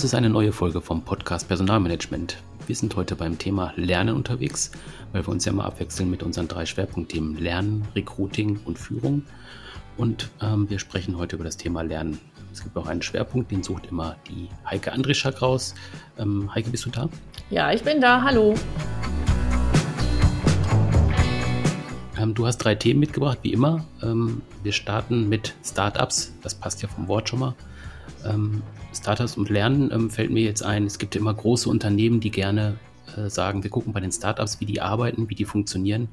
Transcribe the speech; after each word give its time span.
Das 0.00 0.06
ist 0.06 0.14
eine 0.14 0.30
neue 0.30 0.50
Folge 0.50 0.80
vom 0.80 1.04
Podcast 1.04 1.46
Personalmanagement. 1.46 2.38
Wir 2.66 2.74
sind 2.74 2.96
heute 2.96 3.16
beim 3.16 3.36
Thema 3.36 3.74
Lernen 3.76 4.16
unterwegs, 4.16 4.70
weil 5.12 5.26
wir 5.26 5.28
uns 5.28 5.44
ja 5.44 5.52
mal 5.52 5.66
abwechseln 5.66 6.08
mit 6.08 6.22
unseren 6.22 6.48
drei 6.48 6.64
Schwerpunktthemen 6.64 7.36
Lernen, 7.36 7.86
Recruiting 7.94 8.58
und 8.64 8.78
Führung. 8.78 9.26
Und 9.98 10.30
ähm, 10.40 10.70
wir 10.70 10.78
sprechen 10.78 11.18
heute 11.18 11.36
über 11.36 11.44
das 11.44 11.58
Thema 11.58 11.82
Lernen. 11.82 12.18
Es 12.50 12.62
gibt 12.62 12.78
auch 12.78 12.86
einen 12.86 13.02
Schwerpunkt, 13.02 13.50
den 13.50 13.62
sucht 13.62 13.88
immer 13.88 14.16
die 14.26 14.48
Heike 14.64 14.90
Andrischak 14.92 15.42
raus. 15.42 15.74
Ähm, 16.16 16.48
Heike, 16.54 16.70
bist 16.70 16.86
du 16.86 16.90
da? 16.90 17.10
Ja, 17.50 17.70
ich 17.70 17.82
bin 17.82 18.00
da. 18.00 18.22
Hallo. 18.22 18.54
Ähm, 22.18 22.32
du 22.32 22.46
hast 22.46 22.56
drei 22.56 22.74
Themen 22.74 23.00
mitgebracht, 23.00 23.40
wie 23.42 23.52
immer. 23.52 23.84
Ähm, 24.02 24.40
wir 24.62 24.72
starten 24.72 25.28
mit 25.28 25.54
Startups. 25.62 26.32
Das 26.42 26.54
passt 26.54 26.80
ja 26.80 26.88
vom 26.88 27.06
Wort 27.06 27.28
schon 27.28 27.40
mal. 27.40 27.54
Startups 28.92 29.36
und 29.36 29.50
Lernen 29.50 29.90
ähm, 29.92 30.10
fällt 30.10 30.30
mir 30.30 30.42
jetzt 30.42 30.62
ein. 30.62 30.84
Es 30.84 30.98
gibt 30.98 31.16
immer 31.16 31.32
große 31.32 31.68
Unternehmen, 31.68 32.20
die 32.20 32.30
gerne 32.30 32.76
äh, 33.16 33.28
sagen, 33.30 33.62
wir 33.62 33.70
gucken 33.70 33.92
bei 33.92 34.00
den 34.00 34.12
Startups, 34.12 34.60
wie 34.60 34.66
die 34.66 34.80
arbeiten, 34.80 35.28
wie 35.28 35.34
die 35.34 35.44
funktionieren. 35.44 36.08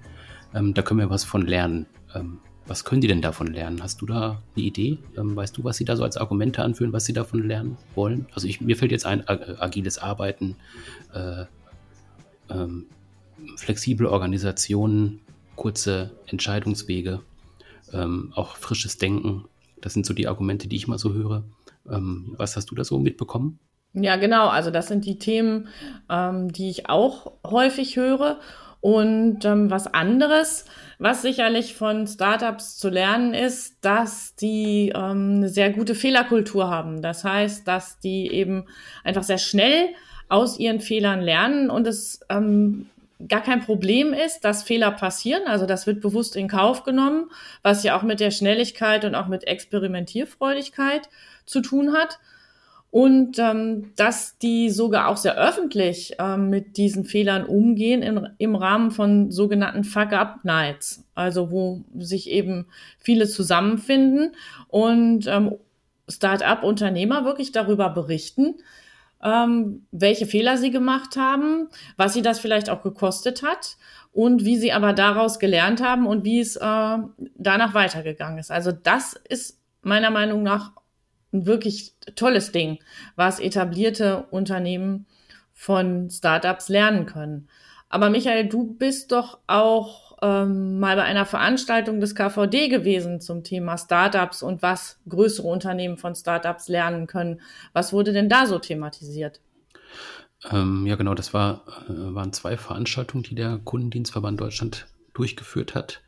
Ähm, 0.53 0.73
da 0.73 0.81
können 0.81 0.99
wir 0.99 1.09
was 1.09 1.23
von 1.23 1.45
lernen. 1.45 1.85
Ähm, 2.13 2.39
was 2.67 2.83
können 2.83 3.01
die 3.01 3.07
denn 3.07 3.21
davon 3.21 3.47
lernen? 3.47 3.81
Hast 3.81 4.01
du 4.01 4.05
da 4.05 4.41
eine 4.55 4.65
Idee? 4.65 4.97
Ähm, 5.17 5.35
weißt 5.35 5.57
du, 5.57 5.63
was 5.63 5.77
sie 5.77 5.85
da 5.85 5.95
so 5.95 6.03
als 6.03 6.17
Argumente 6.17 6.63
anführen, 6.63 6.93
was 6.93 7.05
sie 7.05 7.13
davon 7.13 7.47
lernen 7.47 7.77
wollen? 7.95 8.27
Also 8.33 8.47
ich, 8.47 8.61
mir 8.61 8.75
fällt 8.75 8.91
jetzt 8.91 9.05
ein, 9.05 9.21
äh, 9.27 9.55
agiles 9.59 9.97
Arbeiten, 9.97 10.55
äh, 11.13 11.45
ähm, 12.49 12.85
flexible 13.55 14.07
Organisationen, 14.07 15.21
kurze 15.55 16.11
Entscheidungswege, 16.27 17.21
ähm, 17.93 18.33
auch 18.35 18.57
frisches 18.57 18.97
Denken. 18.97 19.45
Das 19.81 19.93
sind 19.93 20.05
so 20.05 20.13
die 20.13 20.27
Argumente, 20.27 20.67
die 20.67 20.75
ich 20.75 20.87
mal 20.87 20.99
so 20.99 21.13
höre. 21.13 21.43
Ähm, 21.91 22.35
was 22.37 22.55
hast 22.55 22.71
du 22.71 22.75
da 22.75 22.83
so 22.83 22.99
mitbekommen? 22.99 23.59
Ja, 23.93 24.15
genau. 24.15 24.47
Also 24.47 24.71
das 24.71 24.87
sind 24.87 25.05
die 25.05 25.17
Themen, 25.17 25.67
ähm, 26.09 26.51
die 26.51 26.69
ich 26.69 26.89
auch 26.89 27.33
häufig 27.45 27.95
höre. 27.95 28.39
Und 28.79 29.43
ähm, 29.43 29.71
was 29.71 29.87
anderes, 29.87 30.65
was 30.99 31.23
sicherlich 31.23 31.75
von 31.75 32.05
Startups 32.05 32.77
zu 32.77 32.89
lernen 32.89 33.33
ist, 33.33 33.83
dass 33.83 34.35
die 34.35 34.93
ähm, 34.95 35.37
eine 35.37 35.49
sehr 35.49 35.71
gute 35.71 35.95
Fehlerkultur 35.95 36.69
haben. 36.69 37.01
Das 37.01 37.23
heißt, 37.23 37.67
dass 37.67 37.99
die 37.99 38.31
eben 38.31 38.65
einfach 39.03 39.23
sehr 39.23 39.39
schnell 39.39 39.89
aus 40.29 40.59
ihren 40.59 40.79
Fehlern 40.79 41.21
lernen 41.21 41.69
und 41.69 41.87
es 41.87 42.19
ähm, 42.29 42.87
gar 43.27 43.41
kein 43.41 43.61
Problem 43.61 44.13
ist, 44.13 44.41
dass 44.41 44.63
Fehler 44.63 44.91
passieren. 44.91 45.43
Also 45.47 45.65
das 45.65 45.87
wird 45.87 46.01
bewusst 46.01 46.35
in 46.35 46.47
Kauf 46.47 46.83
genommen, 46.83 47.29
was 47.63 47.83
ja 47.83 47.97
auch 47.97 48.03
mit 48.03 48.19
der 48.19 48.31
Schnelligkeit 48.31 49.05
und 49.05 49.15
auch 49.15 49.27
mit 49.27 49.47
Experimentierfreudigkeit 49.47 51.09
zu 51.45 51.61
tun 51.61 51.93
hat. 51.93 52.19
Und 52.89 53.37
ähm, 53.37 53.91
dass 53.95 54.37
die 54.37 54.69
sogar 54.69 55.09
auch 55.09 55.17
sehr 55.17 55.37
öffentlich 55.37 56.15
ähm, 56.19 56.49
mit 56.49 56.77
diesen 56.77 57.03
Fehlern 57.03 57.45
umgehen 57.45 58.01
in, 58.01 58.29
im 58.37 58.55
Rahmen 58.55 58.91
von 58.91 59.29
sogenannten 59.29 59.83
Fuck-Up-Nights, 59.83 61.03
also 61.13 61.51
wo 61.51 61.83
sich 61.97 62.29
eben 62.29 62.67
viele 62.97 63.27
zusammenfinden 63.27 64.35
und 64.69 65.27
ähm, 65.27 65.55
Start-up-Unternehmer 66.07 67.25
wirklich 67.25 67.51
darüber 67.51 67.89
berichten, 67.89 68.55
ähm, 69.23 69.87
welche 69.91 70.25
Fehler 70.25 70.57
sie 70.57 70.71
gemacht 70.71 71.17
haben, 71.17 71.69
was 71.95 72.13
sie 72.13 72.21
das 72.21 72.39
vielleicht 72.39 72.69
auch 72.69 72.83
gekostet 72.83 73.43
hat 73.43 73.77
und 74.11 74.45
wie 74.45 74.57
sie 74.57 74.71
aber 74.71 74.93
daraus 74.93 75.39
gelernt 75.39 75.81
haben 75.81 76.07
und 76.07 76.23
wie 76.23 76.39
es 76.39 76.55
äh, 76.55 76.97
danach 77.35 77.73
weitergegangen 77.73 78.39
ist. 78.39 78.51
Also 78.51 78.71
das 78.71 79.13
ist 79.27 79.59
meiner 79.81 80.11
Meinung 80.11 80.43
nach 80.43 80.71
ein 81.33 81.45
wirklich 81.45 81.93
tolles 82.15 82.51
Ding, 82.51 82.79
was 83.15 83.39
etablierte 83.39 84.27
Unternehmen 84.31 85.05
von 85.53 86.09
Startups 86.09 86.69
lernen 86.69 87.05
können. 87.05 87.49
Aber 87.89 88.09
Michael, 88.09 88.47
du 88.47 88.63
bist 88.63 89.11
doch 89.11 89.39
auch 89.47 90.06
ähm, 90.21 90.79
mal 90.79 90.95
bei 90.95 91.03
einer 91.03 91.25
Veranstaltung 91.25 91.99
des 91.99 92.15
KVD 92.15 92.69
gewesen 92.69 93.21
zum 93.21 93.43
Thema 93.43 93.77
Startups 93.77 94.41
und 94.41 94.61
was 94.61 94.99
größere 95.07 95.47
Unternehmen 95.47 95.97
von 95.97 96.15
Startups 96.15 96.67
lernen 96.67 97.07
können. 97.07 97.41
Was 97.73 97.93
wurde 97.93 98.13
denn 98.13 98.29
da 98.29 98.47
so 98.47 98.57
thematisiert? 98.57 99.41
Ähm, 100.51 100.85
ja, 100.85 100.95
genau, 100.95 101.13
das 101.13 101.33
war, 101.33 101.63
äh, 101.87 102.15
waren 102.15 102.33
zwei 102.33 102.57
Veranstaltungen, 102.57 103.23
die 103.23 103.35
der 103.35 103.59
Kundendienstverband 103.63 104.39
Deutschland 104.39 104.87
durchgeführt 105.13 105.75
hat. 105.75 106.01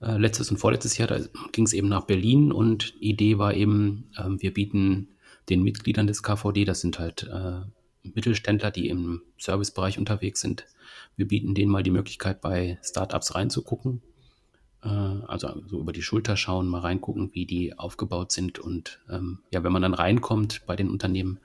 Äh, 0.00 0.18
letztes 0.18 0.50
und 0.50 0.58
vorletztes 0.58 0.98
Jahr, 0.98 1.08
ging 1.52 1.64
es 1.64 1.72
eben 1.72 1.88
nach 1.88 2.04
Berlin 2.04 2.52
und 2.52 2.94
die 3.00 3.10
Idee 3.10 3.38
war 3.38 3.54
eben, 3.54 4.10
äh, 4.16 4.24
wir 4.28 4.52
bieten 4.52 5.08
den 5.48 5.62
Mitgliedern 5.62 6.06
des 6.06 6.22
KVD, 6.22 6.64
das 6.64 6.80
sind 6.80 6.98
halt 6.98 7.24
äh, 7.24 7.60
Mittelständler, 8.14 8.70
die 8.70 8.88
im 8.88 9.22
Servicebereich 9.38 9.98
unterwegs 9.98 10.40
sind, 10.40 10.66
wir 11.16 11.26
bieten 11.26 11.54
denen 11.54 11.70
mal 11.70 11.82
die 11.82 11.90
Möglichkeit, 11.90 12.40
bei 12.40 12.78
Startups 12.82 13.34
reinzugucken. 13.34 14.02
Äh, 14.82 14.88
also 14.88 15.62
so 15.66 15.80
über 15.80 15.92
die 15.92 16.02
Schulter 16.02 16.36
schauen, 16.36 16.68
mal 16.68 16.80
reingucken, 16.80 17.30
wie 17.32 17.46
die 17.46 17.78
aufgebaut 17.78 18.32
sind. 18.32 18.58
Und 18.58 19.00
ähm, 19.10 19.40
ja, 19.50 19.64
wenn 19.64 19.72
man 19.72 19.82
dann 19.82 19.94
reinkommt 19.94 20.62
bei 20.66 20.76
den 20.76 20.90
Unternehmen, 20.90 21.40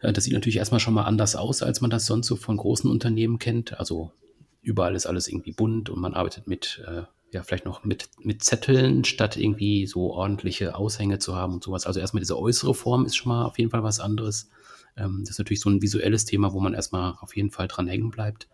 äh, 0.00 0.12
das 0.12 0.24
sieht 0.24 0.34
natürlich 0.34 0.56
erstmal 0.56 0.80
schon 0.80 0.94
mal 0.94 1.04
anders 1.04 1.36
aus, 1.36 1.62
als 1.62 1.80
man 1.80 1.90
das 1.90 2.06
sonst 2.06 2.26
so 2.26 2.36
von 2.36 2.56
großen 2.56 2.90
Unternehmen 2.90 3.38
kennt. 3.38 3.78
Also 3.78 4.12
überall 4.60 4.94
ist 4.94 5.06
alles 5.06 5.28
irgendwie 5.28 5.52
bunt 5.52 5.88
und 5.88 6.00
man 6.00 6.14
arbeitet 6.14 6.48
mit, 6.48 6.82
äh, 6.86 7.02
ja, 7.30 7.42
vielleicht 7.42 7.64
noch 7.64 7.84
mit, 7.84 8.08
mit 8.20 8.42
Zetteln, 8.42 9.04
statt 9.04 9.36
irgendwie 9.36 9.86
so 9.86 10.12
ordentliche 10.12 10.76
Aushänge 10.76 11.18
zu 11.18 11.36
haben 11.36 11.54
und 11.54 11.64
sowas. 11.64 11.86
Also 11.86 12.00
erstmal 12.00 12.20
diese 12.20 12.38
äußere 12.38 12.74
Form 12.74 13.06
ist 13.06 13.16
schon 13.16 13.30
mal 13.30 13.44
auf 13.44 13.58
jeden 13.58 13.70
Fall 13.70 13.82
was 13.82 14.00
anderes. 14.00 14.50
Ähm, 14.96 15.20
das 15.20 15.30
ist 15.30 15.38
natürlich 15.38 15.60
so 15.60 15.70
ein 15.70 15.82
visuelles 15.82 16.24
Thema, 16.24 16.52
wo 16.52 16.60
man 16.60 16.74
erstmal 16.74 17.14
auf 17.20 17.36
jeden 17.36 17.50
Fall 17.50 17.68
dran 17.68 17.86
hängen 17.86 18.10
bleibt. 18.10 18.48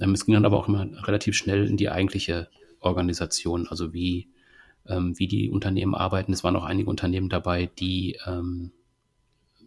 Ähm, 0.00 0.12
es 0.12 0.26
ging 0.26 0.34
dann 0.34 0.44
aber 0.44 0.58
auch 0.58 0.68
immer 0.68 0.88
relativ 1.06 1.36
schnell 1.36 1.66
in 1.66 1.76
die 1.76 1.90
eigentliche 1.90 2.48
Organisation, 2.80 3.68
also 3.68 3.92
wie, 3.92 4.28
ähm, 4.86 5.18
wie 5.18 5.28
die 5.28 5.50
Unternehmen 5.50 5.94
arbeiten. 5.94 6.32
Es 6.32 6.44
waren 6.44 6.56
auch 6.56 6.64
einige 6.64 6.90
Unternehmen 6.90 7.28
dabei, 7.28 7.66
die 7.78 8.18
ähm, 8.26 8.72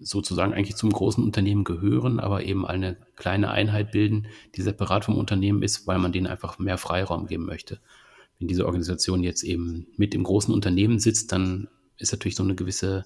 sozusagen 0.01 0.53
eigentlich 0.53 0.77
zum 0.77 0.91
großen 0.91 1.23
Unternehmen 1.23 1.63
gehören, 1.63 2.19
aber 2.19 2.43
eben 2.43 2.65
eine 2.65 2.97
kleine 3.15 3.51
Einheit 3.51 3.91
bilden, 3.91 4.27
die 4.55 4.61
separat 4.61 5.05
vom 5.05 5.17
Unternehmen 5.17 5.61
ist, 5.61 5.87
weil 5.87 5.99
man 5.99 6.11
denen 6.11 6.27
einfach 6.27 6.57
mehr 6.57 6.77
Freiraum 6.77 7.27
geben 7.27 7.45
möchte. 7.45 7.79
Wenn 8.37 8.47
diese 8.47 8.65
Organisation 8.65 9.23
jetzt 9.23 9.43
eben 9.43 9.87
mit 9.97 10.15
im 10.15 10.23
großen 10.23 10.53
Unternehmen 10.53 10.99
sitzt, 10.99 11.33
dann 11.33 11.67
ist 11.97 12.13
natürlich 12.13 12.37
so 12.37 12.43
eine 12.43 12.55
gewisse 12.55 13.05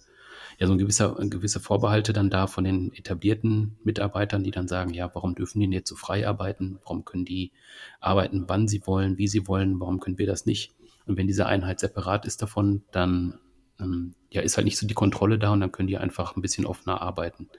ja 0.60 0.68
so 0.68 0.74
ein 0.74 0.80
gewisser, 0.80 1.16
gewisse 1.30 1.60
Vorbehalte 1.60 2.14
dann 2.14 2.30
da 2.30 2.48
von 2.48 2.64
den 2.64 2.94
etablierten 2.94 3.78
Mitarbeitern, 3.84 4.44
die 4.44 4.52
dann 4.52 4.68
sagen, 4.68 4.94
ja, 4.94 5.10
warum 5.14 5.36
dürfen 5.36 5.60
die 5.60 5.68
jetzt 5.68 5.90
so 5.90 5.96
frei 5.96 6.28
arbeiten? 6.28 6.80
Warum 6.84 7.06
können 7.06 7.26
die 7.26 7.52
arbeiten, 8.00 8.46
wann 8.48 8.68
sie 8.68 8.86
wollen, 8.86 9.18
wie 9.18 9.28
sie 9.28 9.48
wollen? 9.48 9.80
Warum 9.80 10.00
können 10.00 10.18
wir 10.18 10.28
das 10.28 10.46
nicht? 10.46 10.72
Und 11.06 11.18
wenn 11.18 11.28
diese 11.28 11.46
Einheit 11.46 11.80
separat 11.80 12.26
ist 12.26 12.42
davon, 12.42 12.84
dann 12.92 13.40
ähm, 13.80 14.14
ja, 14.32 14.42
ist 14.42 14.58
halt 14.58 14.66
nicht 14.66 14.78
so 14.78 14.88
die 14.88 14.94
Kontrolle 14.94 15.38
da 15.38 15.52
und 15.52 15.60
dann 15.60 15.72
können 15.72 15.88
die 15.88 15.98
einfach 15.98 16.36
ein 16.36 16.42
bisschen 16.42 16.66
offener 16.66 17.02
arbeiten. 17.02 17.50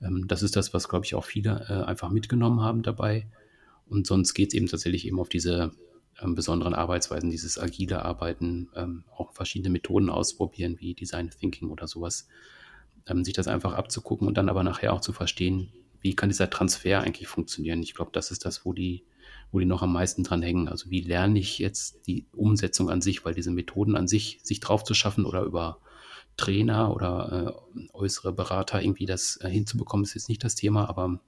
Ähm, 0.00 0.26
das 0.26 0.42
ist 0.42 0.56
das, 0.56 0.74
was, 0.74 0.88
glaube 0.88 1.04
ich, 1.04 1.14
auch 1.14 1.24
viele 1.24 1.66
äh, 1.68 1.84
einfach 1.84 2.10
mitgenommen 2.10 2.60
haben 2.60 2.82
dabei. 2.82 3.26
Und 3.86 4.06
sonst 4.06 4.34
geht 4.34 4.48
es 4.48 4.54
eben 4.54 4.66
tatsächlich 4.66 5.06
eben 5.06 5.20
auf 5.20 5.28
diese 5.28 5.72
besonderen 6.24 6.74
Arbeitsweisen, 6.74 7.30
dieses 7.30 7.58
agile 7.58 8.04
Arbeiten, 8.04 8.70
ähm, 8.74 9.04
auch 9.16 9.32
verschiedene 9.32 9.70
Methoden 9.70 10.10
ausprobieren, 10.10 10.76
wie 10.78 10.94
Design 10.94 11.30
Thinking 11.30 11.70
oder 11.70 11.88
sowas, 11.88 12.28
ähm, 13.06 13.24
sich 13.24 13.34
das 13.34 13.48
einfach 13.48 13.74
abzugucken 13.74 14.28
und 14.28 14.36
dann 14.36 14.48
aber 14.48 14.62
nachher 14.62 14.92
auch 14.92 15.00
zu 15.00 15.12
verstehen, 15.12 15.72
wie 16.00 16.14
kann 16.14 16.28
dieser 16.28 16.50
Transfer 16.50 17.00
eigentlich 17.00 17.28
funktionieren. 17.28 17.82
Ich 17.82 17.94
glaube, 17.94 18.10
das 18.12 18.30
ist 18.30 18.44
das, 18.44 18.64
wo 18.64 18.72
die, 18.72 19.04
wo 19.52 19.58
die 19.58 19.66
noch 19.66 19.82
am 19.82 19.92
meisten 19.92 20.24
dran 20.24 20.42
hängen. 20.42 20.68
Also 20.68 20.90
wie 20.90 21.00
lerne 21.00 21.38
ich 21.38 21.58
jetzt 21.58 22.06
die 22.06 22.26
Umsetzung 22.32 22.90
an 22.90 23.00
sich, 23.00 23.24
weil 23.24 23.34
diese 23.34 23.50
Methoden 23.50 23.96
an 23.96 24.08
sich, 24.08 24.40
sich 24.42 24.60
drauf 24.60 24.84
zu 24.84 24.94
schaffen 24.94 25.24
oder 25.24 25.42
über 25.42 25.78
Trainer 26.36 26.92
oder 26.92 27.56
äh, 27.76 27.80
äußere 27.92 28.32
Berater 28.32 28.82
irgendwie 28.82 29.06
das 29.06 29.38
äh, 29.42 29.48
hinzubekommen, 29.48 30.04
ist 30.04 30.14
jetzt 30.14 30.28
nicht 30.28 30.42
das 30.42 30.54
Thema, 30.54 30.88
aber 30.88 31.20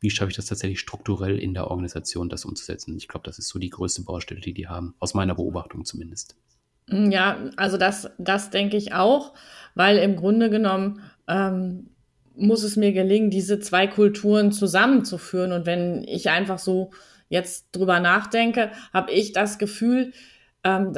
wie 0.00 0.10
schaffe 0.10 0.30
ich 0.30 0.36
das 0.36 0.46
tatsächlich 0.46 0.80
strukturell 0.80 1.38
in 1.38 1.54
der 1.54 1.70
Organisation, 1.70 2.28
das 2.28 2.44
umzusetzen. 2.44 2.96
Ich 2.96 3.06
glaube, 3.06 3.24
das 3.24 3.38
ist 3.38 3.48
so 3.48 3.58
die 3.58 3.70
größte 3.70 4.02
Baustelle, 4.02 4.40
die 4.40 4.54
die 4.54 4.66
haben, 4.66 4.94
aus 4.98 5.14
meiner 5.14 5.34
Beobachtung 5.34 5.84
zumindest. 5.84 6.36
Mm, 6.88 7.10
ja, 7.10 7.50
also 7.56 7.76
das, 7.76 8.10
das 8.18 8.50
denke 8.50 8.76
ich 8.76 8.94
auch, 8.94 9.34
weil 9.74 9.98
im 9.98 10.16
Grunde 10.16 10.48
genommen 10.50 11.02
ähm, 11.28 11.90
muss 12.34 12.62
es 12.62 12.76
mir 12.76 12.92
gelingen, 12.92 13.30
diese 13.30 13.60
zwei 13.60 13.86
Kulturen 13.86 14.52
zusammenzuführen. 14.52 15.52
Und 15.52 15.66
wenn 15.66 16.02
ich 16.04 16.30
einfach 16.30 16.58
so 16.58 16.90
jetzt 17.28 17.68
drüber 17.72 18.00
nachdenke, 18.00 18.72
habe 18.92 19.12
ich 19.12 19.32
das 19.32 19.58
Gefühl, 19.58 20.12
ähm, 20.64 20.96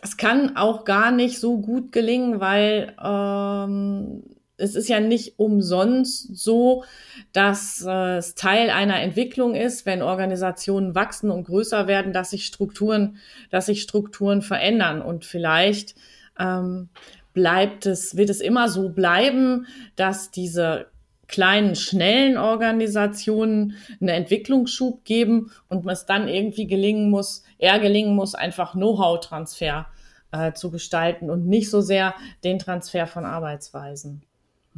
das 0.00 0.16
kann 0.16 0.56
auch 0.56 0.84
gar 0.84 1.10
nicht 1.10 1.40
so 1.40 1.60
gut 1.60 1.90
gelingen, 1.90 2.40
weil 2.40 2.94
ähm, 3.02 4.22
es 4.58 4.74
ist 4.74 4.88
ja 4.88 5.00
nicht 5.00 5.38
umsonst 5.38 6.36
so, 6.36 6.84
dass 7.32 7.84
äh, 7.86 8.16
es 8.16 8.34
Teil 8.34 8.70
einer 8.70 9.00
Entwicklung 9.00 9.54
ist, 9.54 9.86
wenn 9.86 10.02
Organisationen 10.02 10.94
wachsen 10.94 11.30
und 11.30 11.44
größer 11.44 11.86
werden, 11.86 12.12
dass 12.12 12.30
sich 12.30 12.44
Strukturen, 12.44 13.16
dass 13.50 13.66
sich 13.66 13.82
Strukturen 13.82 14.42
verändern 14.42 15.00
und 15.00 15.24
vielleicht 15.24 15.94
ähm, 16.38 16.88
bleibt 17.32 17.86
es, 17.86 18.16
wird 18.16 18.30
es 18.30 18.40
immer 18.40 18.68
so 18.68 18.88
bleiben, 18.88 19.66
dass 19.96 20.30
diese 20.30 20.86
kleinen, 21.28 21.76
schnellen 21.76 22.36
Organisationen 22.36 23.76
einen 24.00 24.08
Entwicklungsschub 24.08 25.04
geben 25.04 25.52
und 25.68 25.86
es 25.86 26.06
dann 26.06 26.26
irgendwie 26.26 26.66
gelingen 26.66 27.10
muss, 27.10 27.44
eher 27.58 27.78
gelingen 27.78 28.16
muss, 28.16 28.34
einfach 28.34 28.72
Know-how-Transfer 28.72 29.86
äh, 30.32 30.52
zu 30.52 30.70
gestalten 30.70 31.30
und 31.30 31.46
nicht 31.46 31.70
so 31.70 31.80
sehr 31.80 32.14
den 32.44 32.58
Transfer 32.58 33.06
von 33.06 33.24
Arbeitsweisen. 33.24 34.22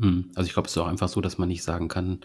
Hm. 0.00 0.30
Also 0.34 0.46
ich 0.46 0.54
glaube, 0.54 0.66
es 0.66 0.72
ist 0.72 0.78
auch 0.78 0.86
einfach 0.86 1.08
so, 1.08 1.20
dass 1.20 1.38
man 1.38 1.48
nicht 1.48 1.62
sagen 1.62 1.88
kann, 1.88 2.20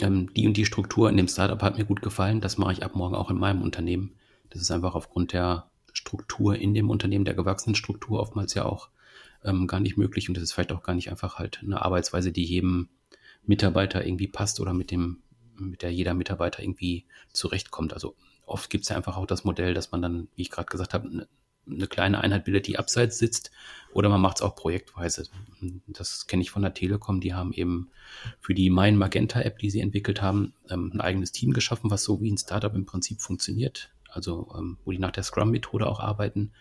ähm, 0.00 0.32
die 0.34 0.46
und 0.46 0.56
die 0.56 0.64
Struktur 0.64 1.10
in 1.10 1.16
dem 1.16 1.28
Startup 1.28 1.60
hat 1.62 1.76
mir 1.76 1.84
gut 1.84 2.00
gefallen, 2.00 2.40
das 2.40 2.58
mache 2.58 2.72
ich 2.72 2.84
ab 2.84 2.94
morgen 2.94 3.14
auch 3.14 3.30
in 3.30 3.38
meinem 3.38 3.62
Unternehmen. 3.62 4.14
Das 4.50 4.62
ist 4.62 4.70
einfach 4.70 4.94
aufgrund 4.94 5.32
der 5.32 5.70
Struktur 5.92 6.56
in 6.56 6.74
dem 6.74 6.90
Unternehmen, 6.90 7.24
der 7.24 7.34
gewachsenen 7.34 7.74
Struktur 7.74 8.20
oftmals 8.20 8.54
ja 8.54 8.64
auch 8.64 8.88
ähm, 9.44 9.66
gar 9.66 9.80
nicht 9.80 9.96
möglich 9.96 10.28
und 10.28 10.36
das 10.36 10.44
ist 10.44 10.52
vielleicht 10.52 10.72
auch 10.72 10.82
gar 10.82 10.94
nicht 10.94 11.10
einfach 11.10 11.38
halt 11.38 11.60
eine 11.62 11.82
Arbeitsweise, 11.82 12.32
die 12.32 12.44
jedem 12.44 12.88
Mitarbeiter 13.44 14.06
irgendwie 14.06 14.28
passt 14.28 14.60
oder 14.60 14.72
mit 14.72 14.90
dem, 14.90 15.22
mit 15.56 15.82
der 15.82 15.92
jeder 15.92 16.14
Mitarbeiter 16.14 16.62
irgendwie 16.62 17.04
zurechtkommt. 17.32 17.92
Also 17.92 18.14
oft 18.46 18.70
gibt 18.70 18.84
es 18.84 18.90
ja 18.90 18.96
einfach 18.96 19.16
auch 19.16 19.26
das 19.26 19.44
Modell, 19.44 19.74
dass 19.74 19.90
man 19.90 20.02
dann, 20.02 20.28
wie 20.36 20.42
ich 20.42 20.50
gerade 20.50 20.70
gesagt 20.70 20.94
habe, 20.94 21.26
eine, 21.66 21.76
eine 21.76 21.86
kleine 21.86 22.20
Einheit 22.20 22.44
bildet, 22.44 22.66
die 22.66 22.78
abseits 22.78 23.18
sitzt, 23.18 23.50
oder 23.92 24.08
man 24.08 24.20
macht 24.20 24.38
es 24.38 24.42
auch 24.42 24.56
projektweise. 24.56 25.28
Das 25.86 26.26
kenne 26.26 26.42
ich 26.42 26.50
von 26.50 26.62
der 26.62 26.74
Telekom, 26.74 27.20
die 27.20 27.34
haben 27.34 27.52
eben 27.52 27.90
für 28.40 28.54
die 28.54 28.70
Mein 28.70 28.96
Magenta 28.96 29.40
App, 29.40 29.58
die 29.58 29.70
sie 29.70 29.80
entwickelt 29.80 30.22
haben, 30.22 30.54
ähm, 30.70 30.90
ein 30.94 31.00
eigenes 31.00 31.32
Team 31.32 31.52
geschaffen, 31.52 31.90
was 31.90 32.04
so 32.04 32.20
wie 32.20 32.30
ein 32.30 32.38
Startup 32.38 32.74
im 32.74 32.86
Prinzip 32.86 33.20
funktioniert. 33.20 33.90
Also 34.08 34.54
ähm, 34.56 34.78
wo 34.84 34.92
die 34.92 34.98
nach 34.98 35.10
der 35.10 35.22
Scrum-Methode 35.22 35.86
auch 35.86 36.00
arbeiten 36.00 36.52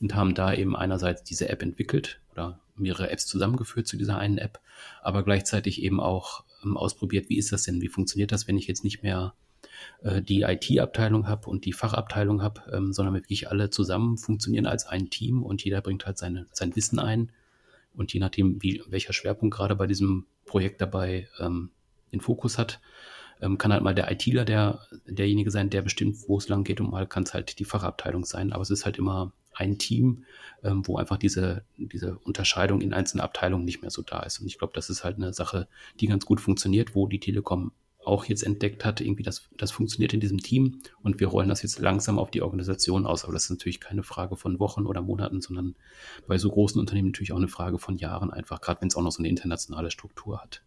und 0.00 0.14
haben 0.14 0.34
da 0.34 0.52
eben 0.52 0.76
einerseits 0.76 1.22
diese 1.24 1.48
App 1.48 1.62
entwickelt 1.62 2.20
oder 2.32 2.60
mehrere 2.74 3.10
Apps 3.10 3.26
zusammengeführt 3.26 3.86
zu 3.86 3.96
dieser 3.96 4.18
einen 4.18 4.38
App, 4.38 4.60
aber 5.02 5.22
gleichzeitig 5.22 5.82
eben 5.82 6.00
auch 6.00 6.44
ähm, 6.64 6.76
ausprobiert, 6.76 7.28
wie 7.28 7.38
ist 7.38 7.52
das 7.52 7.62
denn, 7.62 7.80
wie 7.80 7.88
funktioniert 7.88 8.32
das, 8.32 8.46
wenn 8.48 8.58
ich 8.58 8.66
jetzt 8.66 8.84
nicht 8.84 9.02
mehr 9.02 9.34
äh, 10.02 10.22
die 10.22 10.42
IT-Abteilung 10.42 11.28
habe 11.28 11.48
und 11.48 11.64
die 11.64 11.72
Fachabteilung 11.72 12.42
habe, 12.42 12.62
ähm, 12.72 12.92
sondern 12.92 13.14
wirklich 13.14 13.50
alle 13.50 13.70
zusammen 13.70 14.18
funktionieren 14.18 14.66
als 14.66 14.86
ein 14.86 15.10
Team 15.10 15.42
und 15.42 15.64
jeder 15.64 15.80
bringt 15.80 16.06
halt 16.06 16.18
seine, 16.18 16.46
sein 16.52 16.74
Wissen 16.76 16.98
ein. 16.98 17.32
Und 17.94 18.12
je 18.12 18.20
nachdem, 18.20 18.62
wie, 18.62 18.82
welcher 18.88 19.12
Schwerpunkt 19.12 19.56
gerade 19.56 19.74
bei 19.74 19.86
diesem 19.86 20.26
Projekt 20.44 20.80
dabei 20.80 21.28
ähm, 21.38 21.70
den 22.12 22.20
Fokus 22.20 22.58
hat, 22.58 22.80
ähm, 23.40 23.58
kann 23.58 23.72
halt 23.72 23.82
mal 23.82 23.94
der 23.94 24.10
ITler 24.10 24.44
der, 24.44 24.80
derjenige 25.06 25.50
sein, 25.50 25.70
der 25.70 25.82
bestimmt, 25.82 26.16
wo 26.28 26.38
es 26.38 26.48
lang 26.48 26.64
geht 26.64 26.80
und 26.80 26.90
mal 26.90 27.06
kann 27.06 27.24
es 27.24 27.34
halt 27.34 27.58
die 27.58 27.64
Fachabteilung 27.64 28.24
sein. 28.24 28.52
Aber 28.52 28.62
es 28.62 28.70
ist 28.70 28.84
halt 28.84 28.98
immer 28.98 29.32
ein 29.54 29.78
Team, 29.78 30.24
ähm, 30.62 30.86
wo 30.86 30.96
einfach 30.96 31.16
diese, 31.16 31.64
diese 31.76 32.18
Unterscheidung 32.18 32.80
in 32.80 32.92
einzelnen 32.92 33.22
Abteilungen 33.22 33.64
nicht 33.64 33.82
mehr 33.82 33.90
so 33.90 34.02
da 34.02 34.20
ist. 34.20 34.40
Und 34.40 34.46
ich 34.46 34.58
glaube, 34.58 34.72
das 34.74 34.90
ist 34.90 35.04
halt 35.04 35.16
eine 35.16 35.32
Sache, 35.32 35.68
die 36.00 36.06
ganz 36.06 36.26
gut 36.26 36.40
funktioniert, 36.40 36.94
wo 36.94 37.06
die 37.06 37.20
Telekom 37.20 37.72
auch 38.06 38.24
jetzt 38.26 38.42
entdeckt 38.42 38.84
hat, 38.84 39.00
irgendwie 39.00 39.22
das, 39.22 39.48
das 39.56 39.72
funktioniert 39.72 40.14
in 40.14 40.20
diesem 40.20 40.38
Team 40.38 40.80
und 41.02 41.18
wir 41.18 41.26
rollen 41.26 41.48
das 41.48 41.62
jetzt 41.62 41.80
langsam 41.80 42.18
auf 42.18 42.30
die 42.30 42.42
Organisation 42.42 43.04
aus. 43.04 43.24
Aber 43.24 43.32
das 43.32 43.44
ist 43.44 43.50
natürlich 43.50 43.80
keine 43.80 44.04
Frage 44.04 44.36
von 44.36 44.60
Wochen 44.60 44.86
oder 44.86 45.02
Monaten, 45.02 45.40
sondern 45.40 45.74
bei 46.26 46.38
so 46.38 46.50
großen 46.50 46.80
Unternehmen 46.80 47.08
natürlich 47.08 47.32
auch 47.32 47.38
eine 47.38 47.48
Frage 47.48 47.78
von 47.78 47.96
Jahren 47.96 48.30
einfach, 48.30 48.60
gerade 48.60 48.80
wenn 48.80 48.88
es 48.88 48.96
auch 48.96 49.02
noch 49.02 49.10
so 49.10 49.18
eine 49.18 49.28
internationale 49.28 49.90
Struktur 49.90 50.40
hat. 50.40 50.62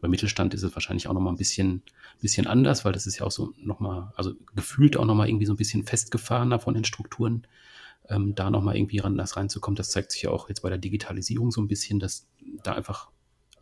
Bei 0.00 0.08
Mittelstand 0.08 0.54
ist 0.54 0.62
es 0.62 0.74
wahrscheinlich 0.74 1.08
auch 1.08 1.12
nochmal 1.12 1.32
ein 1.32 1.38
bisschen, 1.38 1.82
bisschen 2.20 2.46
anders, 2.46 2.84
weil 2.84 2.92
das 2.92 3.06
ist 3.06 3.18
ja 3.18 3.26
auch 3.26 3.30
so 3.30 3.52
nochmal, 3.58 4.12
also 4.16 4.34
gefühlt 4.54 4.96
auch 4.96 5.04
nochmal 5.04 5.28
irgendwie 5.28 5.46
so 5.46 5.52
ein 5.52 5.56
bisschen 5.56 5.84
festgefahrener 5.84 6.58
von 6.58 6.74
den 6.74 6.84
Strukturen 6.84 7.46
ähm, 8.08 8.34
da 8.34 8.50
nochmal 8.50 8.76
irgendwie 8.76 8.98
ran, 8.98 9.16
das 9.16 9.36
reinzukommen. 9.36 9.76
Das 9.76 9.90
zeigt 9.90 10.12
sich 10.12 10.22
ja 10.22 10.30
auch 10.30 10.48
jetzt 10.48 10.62
bei 10.62 10.68
der 10.68 10.78
Digitalisierung 10.78 11.50
so 11.50 11.60
ein 11.60 11.68
bisschen, 11.68 12.00
dass 12.00 12.26
da 12.62 12.72
einfach, 12.72 13.10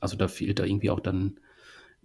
also 0.01 0.17
da 0.17 0.29
fehlt 0.29 0.59
da 0.59 0.65
irgendwie 0.65 0.91
auch 0.91 1.01
dann 1.01 1.41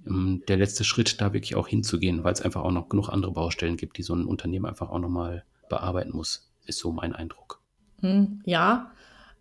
der 0.05 0.57
letzte 0.57 0.83
Schritt, 0.83 1.21
da 1.21 1.33
wirklich 1.33 1.55
auch 1.55 1.67
hinzugehen, 1.67 2.23
weil 2.23 2.33
es 2.33 2.41
einfach 2.41 2.63
auch 2.63 2.71
noch 2.71 2.89
genug 2.89 3.09
andere 3.09 3.31
Baustellen 3.31 3.77
gibt, 3.77 3.97
die 3.97 4.03
so 4.03 4.15
ein 4.15 4.25
Unternehmen 4.25 4.65
einfach 4.65 4.89
auch 4.89 4.99
nochmal 4.99 5.43
bearbeiten 5.69 6.11
muss, 6.15 6.51
ist 6.65 6.79
so 6.79 6.91
mein 6.91 7.13
Eindruck. 7.13 7.61
Hm, 8.01 8.41
ja, 8.45 8.91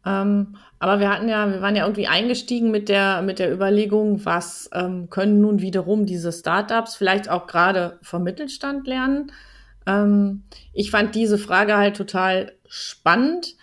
ähm, 0.05 0.57
aber 0.79 1.01
wir 1.01 1.11
hatten 1.11 1.29
ja, 1.29 1.51
wir 1.51 1.61
waren 1.61 1.77
ja 1.77 1.85
irgendwie 1.85 2.07
eingestiegen 2.07 2.71
mit 2.71 2.89
der, 2.89 3.23
mit 3.23 3.39
der 3.39 3.53
Überlegung, 3.53 4.25
was 4.25 4.71
ähm, 4.73 5.11
können 5.11 5.41
nun 5.41 5.61
wiederum 5.61 6.07
diese 6.07 6.33
Startups 6.33 6.95
vielleicht 6.95 7.29
auch 7.29 7.47
gerade 7.47 7.99
vom 8.03 8.23
Mittelstand 8.23 8.87
lernen. 8.87 9.33
Ähm, 9.87 10.45
ich 10.73 10.91
fand 10.91 11.15
diese 11.15 11.39
Frage 11.39 11.77
halt 11.77 11.97
total 11.97 12.53
spannend, 12.67 13.57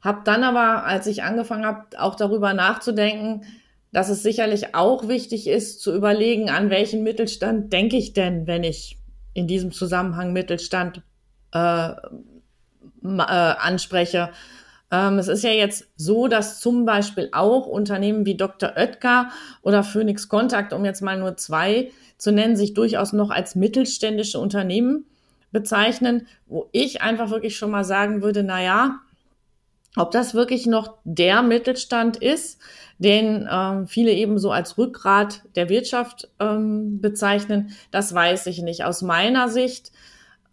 habe 0.00 0.22
dann 0.24 0.42
aber, 0.42 0.84
als 0.84 1.06
ich 1.06 1.22
angefangen 1.22 1.64
habe, 1.64 1.86
auch 1.98 2.16
darüber 2.16 2.54
nachzudenken, 2.54 3.44
dass 3.92 4.08
es 4.08 4.22
sicherlich 4.22 4.74
auch 4.74 5.06
wichtig 5.06 5.46
ist 5.46 5.80
zu 5.80 5.94
überlegen, 5.94 6.50
an 6.50 6.70
welchen 6.70 7.02
Mittelstand 7.02 7.72
denke 7.72 7.96
ich 7.96 8.14
denn, 8.14 8.46
wenn 8.46 8.64
ich 8.64 8.98
in 9.34 9.46
diesem 9.46 9.70
Zusammenhang 9.70 10.32
Mittelstand 10.32 11.02
äh, 11.52 11.90
äh, 11.90 11.94
anspreche. 13.04 14.30
Ähm, 14.90 15.18
es 15.18 15.28
ist 15.28 15.44
ja 15.44 15.50
jetzt 15.50 15.88
so, 15.96 16.28
dass 16.28 16.60
zum 16.60 16.84
Beispiel 16.84 17.28
auch 17.32 17.66
Unternehmen 17.66 18.26
wie 18.26 18.36
Dr. 18.36 18.72
Oetker 18.76 19.30
oder 19.62 19.84
Phoenix 19.84 20.28
Contact, 20.28 20.72
um 20.72 20.84
jetzt 20.84 21.02
mal 21.02 21.18
nur 21.18 21.36
zwei 21.36 21.90
zu 22.16 22.32
nennen, 22.32 22.56
sich 22.56 22.74
durchaus 22.74 23.12
noch 23.12 23.30
als 23.30 23.54
mittelständische 23.54 24.38
Unternehmen 24.38 25.06
bezeichnen, 25.50 26.26
wo 26.46 26.68
ich 26.72 27.02
einfach 27.02 27.30
wirklich 27.30 27.56
schon 27.56 27.70
mal 27.70 27.84
sagen 27.84 28.22
würde, 28.22 28.42
na 28.42 28.62
ja, 28.62 29.00
ob 29.96 30.10
das 30.10 30.34
wirklich 30.34 30.66
noch 30.66 30.98
der 31.04 31.42
Mittelstand 31.42 32.16
ist, 32.16 32.58
den 33.02 33.48
ähm, 33.50 33.86
viele 33.86 34.12
eben 34.12 34.38
so 34.38 34.50
als 34.50 34.78
Rückgrat 34.78 35.42
der 35.56 35.68
Wirtschaft 35.68 36.30
ähm, 36.40 37.00
bezeichnen, 37.00 37.72
das 37.90 38.14
weiß 38.14 38.46
ich 38.46 38.62
nicht. 38.62 38.84
Aus 38.84 39.02
meiner 39.02 39.48
Sicht 39.48 39.92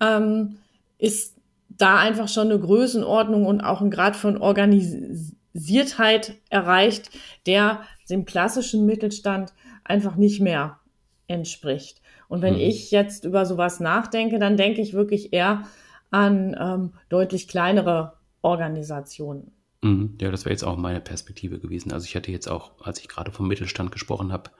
ähm, 0.02 0.58
ist 0.98 1.38
da 1.70 1.98
einfach 1.98 2.28
schon 2.28 2.52
eine 2.52 2.60
Größenordnung 2.60 3.46
und 3.46 3.62
auch 3.62 3.82
ein 3.82 3.92
Grad 3.92 4.16
von 4.16 4.38
Organisiertheit 4.38 6.36
erreicht, 6.50 7.10
der 7.46 7.82
dem 8.10 8.26
klassischen 8.26 8.86
Mittelstand 8.86 9.54
einfach 9.84 10.16
nicht 10.16 10.42
mehr 10.42 10.80
entspricht. 11.28 12.02
Und 12.28 12.42
wenn 12.42 12.56
mhm. 12.56 12.62
ich 12.62 12.92
jetzt 12.92 13.24
über 13.24 13.46
sowas 13.46 13.80
nachdenke, 13.80 14.40
dann 14.40 14.58
denke 14.58 14.82
ich 14.82 14.94
wirklich 14.94 15.34
eher 15.34 15.64
an 16.12 16.56
ähm, 16.60 16.94
deutlich 17.08 17.48
kleinere 17.48 18.14
Organisationen. 18.42 19.52
Mhm. 19.82 20.18
Ja, 20.20 20.32
das 20.32 20.46
wäre 20.46 20.54
jetzt 20.54 20.64
auch 20.64 20.78
meine 20.78 21.02
Perspektive 21.02 21.60
gewesen. 21.60 21.92
Also 21.92 22.06
ich 22.06 22.16
hatte 22.16 22.32
jetzt 22.32 22.48
auch, 22.48 22.72
als 22.82 23.00
ich 23.00 23.08
gerade 23.08 23.32
vom 23.32 23.48
Mittelstand 23.48 23.92
gesprochen 23.92 24.32
habe, 24.32 24.52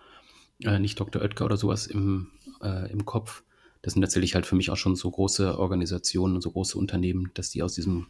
äh, 0.64 0.80
nicht 0.80 1.00
Dr. 1.00 1.22
Oetker 1.22 1.46
oder 1.46 1.58
sowas 1.58 1.88
im, 1.88 2.32
äh, 2.62 2.92
im 2.92 3.06
Kopf. 3.06 3.44
Das 3.82 3.94
sind 3.94 4.02
tatsächlich 4.02 4.36
halt 4.36 4.46
für 4.46 4.56
mich 4.56 4.72
auch 4.72 4.78
schon 4.78 4.96
so 4.96 5.10
große 5.10 5.58
Organisationen 5.58 6.36
und 6.36 6.42
so 6.42 6.52
große 6.52 6.78
Unternehmen, 6.78 7.32
dass 7.34 7.50
die 7.50 7.64
aus 7.64 7.76
diesem 7.76 8.08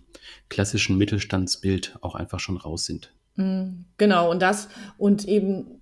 klassischen 0.50 0.98
Mittelstandsbild 0.98 1.98
auch 2.02 2.16
einfach 2.16 2.40
schon 2.40 2.58
raus 2.58 2.86
sind. 2.86 3.14
Mhm. 3.36 3.86
Genau, 3.98 4.32
und 4.32 4.42
das 4.42 4.68
und 4.98 5.28
eben 5.28 5.82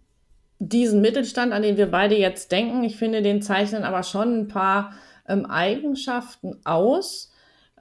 diesen 0.60 1.02
Mittelstand, 1.02 1.54
an 1.54 1.62
den 1.62 1.78
wir 1.78 1.90
beide 1.90 2.18
jetzt 2.18 2.52
denken, 2.52 2.84
ich 2.84 2.98
finde, 2.98 3.22
den 3.22 3.42
zeichnen 3.42 3.84
aber 3.84 4.04
schon 4.04 4.40
ein 4.40 4.48
paar 4.48 4.94
ähm, 5.28 5.46
Eigenschaften 5.46 6.58
aus, 6.66 7.32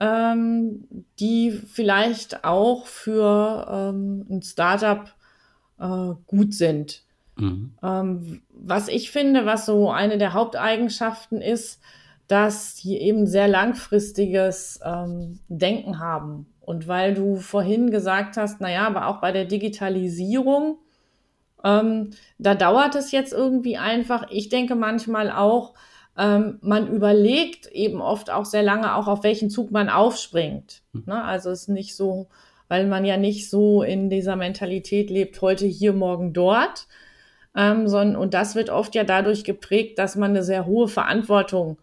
ähm, 0.00 0.86
die 1.18 1.50
vielleicht 1.50 2.44
auch 2.44 2.86
für 2.86 3.66
ähm, 3.70 4.26
ein 4.28 4.42
Startup 4.42 5.08
äh, 5.78 6.14
gut 6.26 6.54
sind. 6.54 7.02
Mhm. 7.36 7.72
Ähm, 7.82 8.42
was 8.50 8.88
ich 8.88 9.10
finde, 9.10 9.46
was 9.46 9.66
so 9.66 9.90
eine 9.90 10.18
der 10.18 10.32
Haupteigenschaften 10.32 11.40
ist, 11.40 11.80
dass 12.28 12.74
die 12.74 12.98
eben 12.98 13.26
sehr 13.26 13.48
langfristiges 13.48 14.80
ähm, 14.84 15.38
Denken 15.48 15.98
haben. 15.98 16.46
Und 16.60 16.88
weil 16.88 17.14
du 17.14 17.36
vorhin 17.36 17.90
gesagt 17.90 18.36
hast, 18.36 18.60
naja, 18.60 18.86
aber 18.86 19.06
auch 19.06 19.20
bei 19.20 19.30
der 19.30 19.44
Digitalisierung, 19.44 20.78
ähm, 21.62 22.10
da 22.38 22.54
dauert 22.54 22.96
es 22.96 23.12
jetzt 23.12 23.32
irgendwie 23.32 23.76
einfach. 23.76 24.26
Ich 24.30 24.48
denke 24.48 24.74
manchmal 24.74 25.30
auch, 25.30 25.74
ähm, 26.18 26.58
man 26.62 26.88
überlegt 26.88 27.66
eben 27.66 28.00
oft 28.00 28.30
auch 28.30 28.44
sehr 28.44 28.62
lange 28.62 28.94
auch, 28.94 29.06
auf 29.06 29.22
welchen 29.22 29.50
Zug 29.50 29.70
man 29.70 29.88
aufspringt. 29.88 30.82
Hm. 30.92 31.04
Ne? 31.06 31.22
Also 31.22 31.50
es 31.50 31.62
ist 31.62 31.68
nicht 31.68 31.94
so, 31.94 32.28
weil 32.68 32.86
man 32.86 33.04
ja 33.04 33.16
nicht 33.16 33.50
so 33.50 33.82
in 33.82 34.08
dieser 34.08 34.36
Mentalität 34.36 35.10
lebt, 35.10 35.40
heute 35.42 35.66
hier, 35.66 35.92
morgen 35.92 36.32
dort. 36.32 36.86
Ähm, 37.54 37.88
sondern, 37.88 38.16
und 38.16 38.34
das 38.34 38.54
wird 38.54 38.70
oft 38.70 38.94
ja 38.94 39.04
dadurch 39.04 39.44
geprägt, 39.44 39.98
dass 39.98 40.16
man 40.16 40.30
eine 40.30 40.42
sehr 40.42 40.66
hohe 40.66 40.88
Verantwortung 40.88 41.78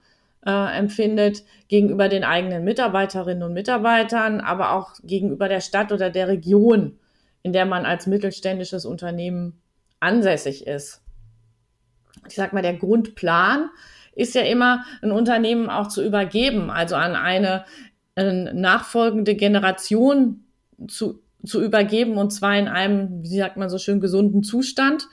äh, 0.46 0.78
empfindet 0.78 1.44
gegenüber 1.68 2.10
den 2.10 2.24
eigenen 2.24 2.64
Mitarbeiterinnen 2.64 3.44
und 3.44 3.54
Mitarbeitern, 3.54 4.42
aber 4.42 4.74
auch 4.74 4.94
gegenüber 5.04 5.48
der 5.48 5.62
Stadt 5.62 5.92
oder 5.92 6.10
der 6.10 6.28
Region, 6.28 7.00
in 7.42 7.54
der 7.54 7.66
man 7.66 7.86
als 7.86 8.08
mittelständisches 8.08 8.86
Unternehmen 8.86 9.60
ansässig 10.00 10.68
ist. 10.68 11.02
Ich 12.28 12.36
sag 12.36 12.54
mal, 12.54 12.62
der 12.62 12.76
Grundplan 12.76 13.70
ist 14.16 14.36
ja 14.36 14.42
immer, 14.42 14.86
ein 15.02 15.12
Unternehmen 15.12 15.70
auch 15.70 15.88
zu 15.88 16.04
übergeben, 16.04 16.70
also 16.70 16.96
an 16.96 17.16
eine, 17.16 17.66
eine 18.16 18.54
nachfolgende 18.54 19.36
Generation 19.36 20.44
zu, 20.88 21.20
zu 21.46 21.62
übergeben 21.62 22.18
und 22.18 22.32
zwar 22.32 22.58
in 22.58 22.68
einem, 22.68 23.24
wie 23.24 23.38
sagt 23.38 23.58
man 23.58 23.70
so 23.70 23.78
schön, 23.78 24.00
gesunden 24.00 24.44
Zustand. 24.44 25.08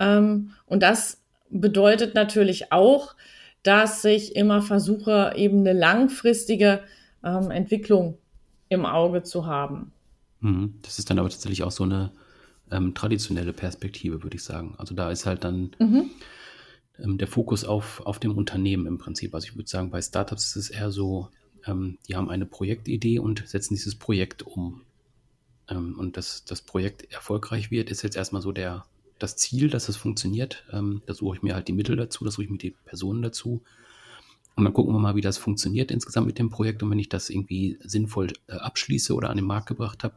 Ähm, 0.00 0.52
und 0.66 0.82
das 0.82 1.20
bedeutet 1.50 2.14
natürlich 2.14 2.72
auch, 2.72 3.14
dass 3.62 4.04
ich 4.04 4.34
immer 4.34 4.62
versuche, 4.62 5.32
eben 5.36 5.60
eine 5.60 5.72
langfristige 5.72 6.80
ähm, 7.22 7.50
Entwicklung 7.50 8.18
im 8.68 8.86
Auge 8.86 9.22
zu 9.22 9.46
haben. 9.46 9.92
Mhm. 10.40 10.74
Das 10.82 10.98
ist 10.98 11.10
dann 11.10 11.18
aber 11.18 11.28
tatsächlich 11.28 11.62
auch 11.62 11.70
so 11.70 11.84
eine 11.84 12.10
ähm, 12.70 12.94
traditionelle 12.94 13.52
Perspektive, 13.52 14.22
würde 14.22 14.36
ich 14.36 14.42
sagen. 14.42 14.74
Also 14.78 14.94
da 14.94 15.10
ist 15.10 15.26
halt 15.26 15.44
dann 15.44 15.70
mhm. 15.78 16.10
Ähm, 17.02 17.18
der 17.18 17.28
Fokus 17.28 17.64
auf, 17.64 18.00
auf 18.00 18.18
dem 18.18 18.36
Unternehmen 18.36 18.86
im 18.86 18.98
Prinzip. 18.98 19.34
Also 19.34 19.46
ich 19.48 19.56
würde 19.56 19.68
sagen, 19.68 19.90
bei 19.90 20.00
Startups 20.00 20.56
ist 20.56 20.56
es 20.56 20.70
eher 20.70 20.90
so, 20.90 21.28
ähm, 21.66 21.98
die 22.08 22.16
haben 22.16 22.30
eine 22.30 22.46
Projektidee 22.46 23.18
und 23.18 23.46
setzen 23.46 23.74
dieses 23.74 23.94
Projekt 23.94 24.42
um. 24.42 24.82
Ähm, 25.68 25.98
und 25.98 26.16
dass 26.16 26.44
das 26.44 26.62
Projekt 26.62 27.12
erfolgreich 27.12 27.70
wird, 27.70 27.90
ist 27.90 28.02
jetzt 28.02 28.16
erstmal 28.16 28.42
so 28.42 28.52
der, 28.52 28.84
das 29.18 29.36
Ziel, 29.36 29.68
dass 29.70 29.88
es 29.88 29.96
funktioniert. 29.96 30.64
Ähm, 30.72 31.02
da 31.06 31.14
suche 31.14 31.36
ich 31.36 31.42
mir 31.42 31.54
halt 31.54 31.68
die 31.68 31.72
Mittel 31.72 31.96
dazu, 31.96 32.24
da 32.24 32.30
suche 32.30 32.44
ich 32.44 32.50
mir 32.50 32.58
die 32.58 32.74
Personen 32.84 33.22
dazu. 33.22 33.62
Und 34.54 34.64
dann 34.64 34.74
gucken 34.74 34.94
wir 34.94 35.00
mal, 35.00 35.16
wie 35.16 35.22
das 35.22 35.38
funktioniert 35.38 35.90
insgesamt 35.90 36.26
mit 36.26 36.38
dem 36.38 36.50
Projekt. 36.50 36.82
Und 36.82 36.90
wenn 36.90 36.98
ich 36.98 37.08
das 37.08 37.30
irgendwie 37.30 37.78
sinnvoll 37.82 38.32
äh, 38.48 38.52
abschließe 38.52 39.14
oder 39.14 39.30
an 39.30 39.36
den 39.36 39.46
Markt 39.46 39.68
gebracht 39.68 40.04
habe, 40.04 40.14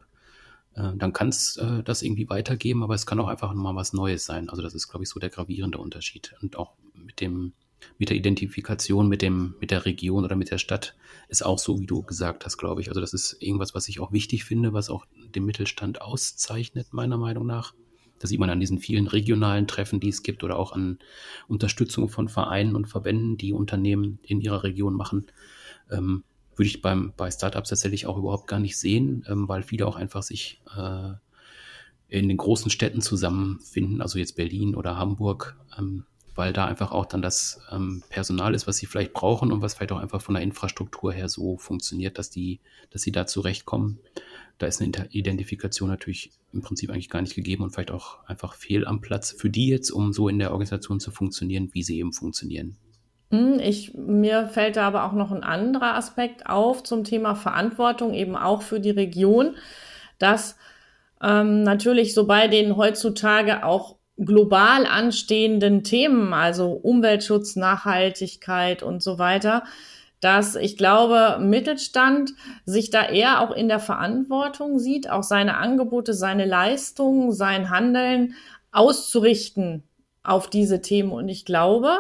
äh, 0.76 0.92
dann 0.96 1.14
kann 1.14 1.30
es 1.30 1.58
äh, 1.58 1.84
das 1.84 2.02
irgendwie 2.02 2.30
weitergeben, 2.30 2.84
aber 2.84 2.96
es 2.96 3.06
kann 3.06 3.20
auch 3.20 3.28
einfach 3.28 3.54
mal 3.54 3.76
was 3.76 3.94
Neues 3.94 4.26
sein. 4.26 4.50
Also 4.50 4.62
das 4.62 4.76
ist, 4.76 4.88
glaube 4.88 5.04
ich, 5.04 5.10
so 5.10 5.20
der 5.20 5.30
gravierende 5.30 5.78
Unterschied. 5.78 6.36
Und 6.42 6.58
auch 6.58 6.74
mit 6.94 7.22
dem, 7.22 7.54
mit 7.98 8.10
der 8.10 8.18
Identifikation 8.18 9.08
mit 9.08 9.22
dem, 9.22 9.56
mit 9.60 9.72
der 9.72 9.86
Region 9.86 10.24
oder 10.24 10.36
mit 10.36 10.52
der 10.52 10.58
Stadt 10.58 10.96
ist 11.30 11.46
auch 11.46 11.60
so, 11.60 11.80
wie 11.80 11.86
du 11.86 12.04
gesagt 12.04 12.46
hast, 12.46 12.58
glaube 12.58 12.82
ich. 12.82 12.90
Also 12.90 13.02
das 13.02 13.14
ist 13.14 13.38
irgendwas, 13.40 13.74
was 13.74 13.88
ich 13.88 14.00
auch 14.00 14.12
wichtig 14.12 14.44
finde, 14.44 14.74
was 14.74 14.90
auch 14.90 15.06
den 15.34 15.46
Mittelstand 15.46 16.02
auszeichnet, 16.02 16.94
meiner 16.94 17.18
Meinung 17.18 17.46
nach. 17.46 17.74
Das 18.20 18.30
sieht 18.30 18.40
man 18.40 18.50
an 18.50 18.60
diesen 18.60 18.80
vielen 18.80 19.08
regionalen 19.08 19.68
Treffen, 19.68 20.00
die 20.00 20.10
es 20.10 20.24
gibt 20.24 20.44
oder 20.44 20.58
auch 20.58 20.72
an 20.72 21.00
Unterstützung 21.48 22.10
von 22.10 22.30
Vereinen 22.30 22.76
und 22.76 22.88
Verbänden, 22.88 23.38
die 23.38 23.54
Unternehmen 23.54 24.20
in 24.24 24.42
ihrer 24.42 24.64
Region 24.64 24.94
machen. 24.94 25.28
Ähm, 25.92 26.24
würde 26.56 26.68
ich 26.68 26.82
beim, 26.82 27.14
bei 27.16 27.30
Startups 27.32 27.70
tatsächlich 27.70 28.06
auch 28.06 28.18
überhaupt 28.18 28.48
gar 28.48 28.60
nicht 28.60 28.78
sehen, 28.78 29.26
ähm, 29.28 29.48
weil 29.48 29.64
viele 29.64 29.88
auch 29.88 29.96
einfach 29.96 30.24
sich 30.24 30.62
äh, 30.76 31.14
in 32.08 32.28
den 32.28 32.38
großen 32.38 32.72
Städten 32.72 33.02
zusammenfinden, 33.02 34.02
also 34.02 34.20
jetzt 34.20 34.36
Berlin 34.36 34.76
oder 34.76 34.98
Hamburg, 34.98 35.58
ähm, 35.78 36.06
weil 36.36 36.54
da 36.54 36.66
einfach 36.66 36.92
auch 36.92 37.06
dann 37.06 37.22
das 37.22 37.62
ähm, 37.72 38.04
Personal 38.10 38.54
ist, 38.54 38.68
was 38.68 38.78
sie 38.78 38.86
vielleicht 38.86 39.14
brauchen 39.14 39.52
und 39.52 39.62
was 39.62 39.74
vielleicht 39.74 39.94
auch 39.94 40.00
einfach 40.00 40.22
von 40.22 40.36
der 40.36 40.44
Infrastruktur 40.44 41.14
her 41.14 41.30
so 41.30 41.58
funktioniert, 41.58 42.18
dass 42.18 42.30
die, 42.30 42.60
dass 42.92 43.02
sie 43.02 43.12
da 43.12 43.26
zurechtkommen 43.26 44.00
da 44.58 44.68
ist 44.68 44.82
eine 44.82 44.92
Identifikation 45.12 45.90
natürlich 45.90 46.32
im 46.54 46.62
Prinzip 46.62 46.90
eigentlich 46.90 47.10
gar 47.10 47.22
nicht 47.22 47.36
gegeben 47.36 47.64
und 47.64 47.72
vielleicht 47.72 47.92
auch 47.92 48.24
einfach 48.26 48.54
fehl 48.54 48.86
am 48.86 49.02
Platz 49.02 49.32
für 49.32 49.50
die 49.50 49.68
jetzt, 49.68 49.92
um 49.92 50.14
so 50.14 50.30
in 50.30 50.40
der 50.40 50.52
Organisation 50.52 51.00
zu 51.00 51.12
funktionieren, 51.12 51.70
wie 51.74 51.84
sie 51.84 51.98
eben 52.00 52.14
funktionieren. 52.14 52.78
Hm, 53.32 53.60
ich, 53.60 53.94
mir 53.94 54.48
fällt 54.48 54.78
da 54.78 54.88
aber 54.88 55.06
auch 55.06 55.14
noch 55.14 55.32
ein 55.32 55.44
anderer 55.44 55.96
Aspekt 55.96 56.48
auf 56.48 56.84
zum 56.84 57.04
Thema 57.04 57.36
Verantwortung, 57.36 58.14
eben 58.14 58.36
auch 58.36 58.62
für 58.62 58.80
die 58.80 58.92
Region, 58.92 59.56
dass 60.20 60.58
ähm, 61.22 61.64
natürlich 61.64 62.14
so 62.14 62.28
bei 62.28 62.48
den 62.48 62.78
heutzutage 62.78 63.66
auch 63.66 63.96
global 64.18 64.86
anstehenden 64.86 65.84
Themen, 65.84 66.34
also 66.34 66.72
Umweltschutz, 66.72 67.56
Nachhaltigkeit 67.56 68.84
und 68.84 69.04
so 69.04 69.20
weiter, 69.20 69.64
dass 70.22 70.56
ich 70.56 70.78
glaube, 70.78 71.38
Mittelstand 71.40 72.32
sich 72.66 72.90
da 72.90 73.06
eher 73.06 73.42
auch 73.42 73.52
in 73.52 73.68
der 73.68 73.80
Verantwortung 73.80 74.80
sieht, 74.80 75.10
auch 75.10 75.24
seine 75.24 75.58
Angebote, 75.58 76.14
seine 76.14 76.46
Leistungen, 76.46 77.32
sein 77.32 77.70
Handeln 77.70 78.36
auszurichten 78.72 79.84
auf 80.24 80.50
diese 80.50 80.82
Themen. 80.82 81.12
Und 81.12 81.30
ich 81.30 81.46
glaube, 81.46 82.00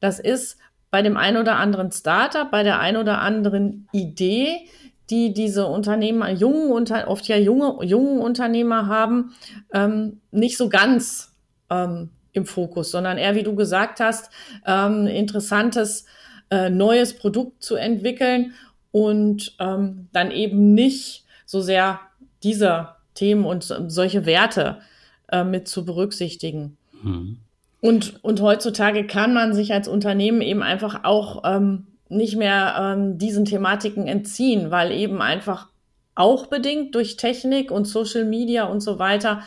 das 0.00 0.18
ist 0.18 0.58
bei 0.90 1.02
dem 1.02 1.16
einen 1.16 1.36
oder 1.36 1.56
anderen 1.56 1.90
Startup, 1.90 2.50
bei 2.50 2.62
der 2.62 2.80
einen 2.80 2.96
oder 2.96 3.20
anderen 3.20 3.88
Idee, 3.92 4.66
die 5.10 5.32
diese 5.32 5.66
Unternehmer, 5.66 6.30
jungen, 6.30 6.90
oft 7.06 7.28
ja 7.28 7.36
junge, 7.36 7.84
jungen 7.84 8.20
Unternehmer 8.20 8.86
haben, 8.86 9.34
ähm, 9.72 10.20
nicht 10.30 10.56
so 10.56 10.68
ganz 10.68 11.34
ähm, 11.70 12.10
im 12.32 12.46
Fokus, 12.46 12.90
sondern 12.90 13.18
eher, 13.18 13.34
wie 13.34 13.42
du 13.42 13.54
gesagt 13.54 14.00
hast, 14.00 14.30
ähm, 14.66 15.06
interessantes 15.06 16.06
äh, 16.50 16.70
neues 16.70 17.16
Produkt 17.16 17.62
zu 17.62 17.76
entwickeln 17.76 18.54
und 18.92 19.54
ähm, 19.58 20.08
dann 20.12 20.30
eben 20.30 20.74
nicht 20.74 21.24
so 21.44 21.60
sehr 21.60 22.00
diese 22.42 22.90
Themen 23.14 23.44
und 23.44 23.64
solche 23.88 24.26
Werte 24.26 24.80
äh, 25.28 25.44
mit 25.44 25.68
zu 25.68 25.84
berücksichtigen. 25.84 26.76
Mhm. 27.02 27.38
Und, 27.86 28.24
und 28.24 28.40
heutzutage 28.40 29.06
kann 29.06 29.32
man 29.32 29.54
sich 29.54 29.72
als 29.72 29.88
Unternehmen 29.88 30.40
eben 30.40 30.62
einfach 30.62 31.04
auch 31.04 31.42
ähm, 31.44 31.86
nicht 32.08 32.36
mehr 32.36 32.74
ähm, 32.78 33.18
diesen 33.18 33.44
Thematiken 33.44 34.06
entziehen, 34.06 34.70
weil 34.70 34.92
eben 34.92 35.22
einfach 35.22 35.68
auch 36.14 36.46
bedingt 36.46 36.94
durch 36.94 37.16
Technik 37.16 37.70
und 37.70 37.84
Social 37.84 38.24
Media 38.24 38.64
und 38.64 38.80
so 38.80 38.98
weiter 38.98 39.42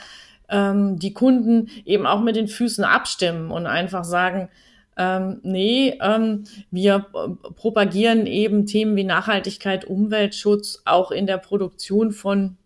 ähm, 0.50 0.98
die 1.00 1.14
Kunden 1.14 1.70
eben 1.86 2.06
auch 2.06 2.22
mit 2.22 2.36
den 2.36 2.48
Füßen 2.48 2.84
abstimmen 2.84 3.52
und 3.52 3.66
einfach 3.66 4.04
sagen, 4.04 4.50
ähm, 4.98 5.40
nee, 5.44 5.98
ähm, 6.02 6.44
wir 6.72 7.08
äh, 7.14 7.52
propagieren 7.54 8.26
eben 8.26 8.66
Themen 8.66 8.96
wie 8.96 9.04
Nachhaltigkeit, 9.04 9.86
Umweltschutz 9.86 10.82
auch 10.86 11.12
in 11.12 11.26
der 11.26 11.38
Produktion 11.38 12.12
von, 12.12 12.58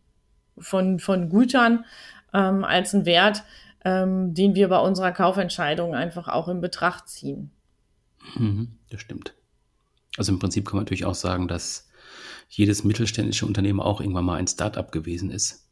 von, 0.57 0.99
von 0.99 1.29
Gütern 1.29 1.85
ähm, 2.33 2.63
als 2.63 2.93
einen 2.93 3.05
Wert, 3.05 3.43
ähm, 3.83 4.33
den 4.33 4.55
wir 4.55 4.69
bei 4.69 4.79
unserer 4.79 5.11
Kaufentscheidung 5.11 5.95
einfach 5.95 6.27
auch 6.27 6.47
in 6.47 6.61
Betracht 6.61 7.09
ziehen. 7.09 7.51
Mhm, 8.35 8.77
das 8.89 9.01
stimmt. 9.01 9.33
Also 10.17 10.31
im 10.31 10.39
Prinzip 10.39 10.65
kann 10.65 10.77
man 10.77 10.85
natürlich 10.85 11.05
auch 11.05 11.15
sagen, 11.15 11.47
dass 11.47 11.89
jedes 12.49 12.83
mittelständische 12.83 13.45
Unternehmen 13.45 13.79
auch 13.79 13.99
irgendwann 13.99 14.25
mal 14.25 14.35
ein 14.35 14.47
Start-up 14.47 14.91
gewesen 14.91 15.31
ist. 15.31 15.67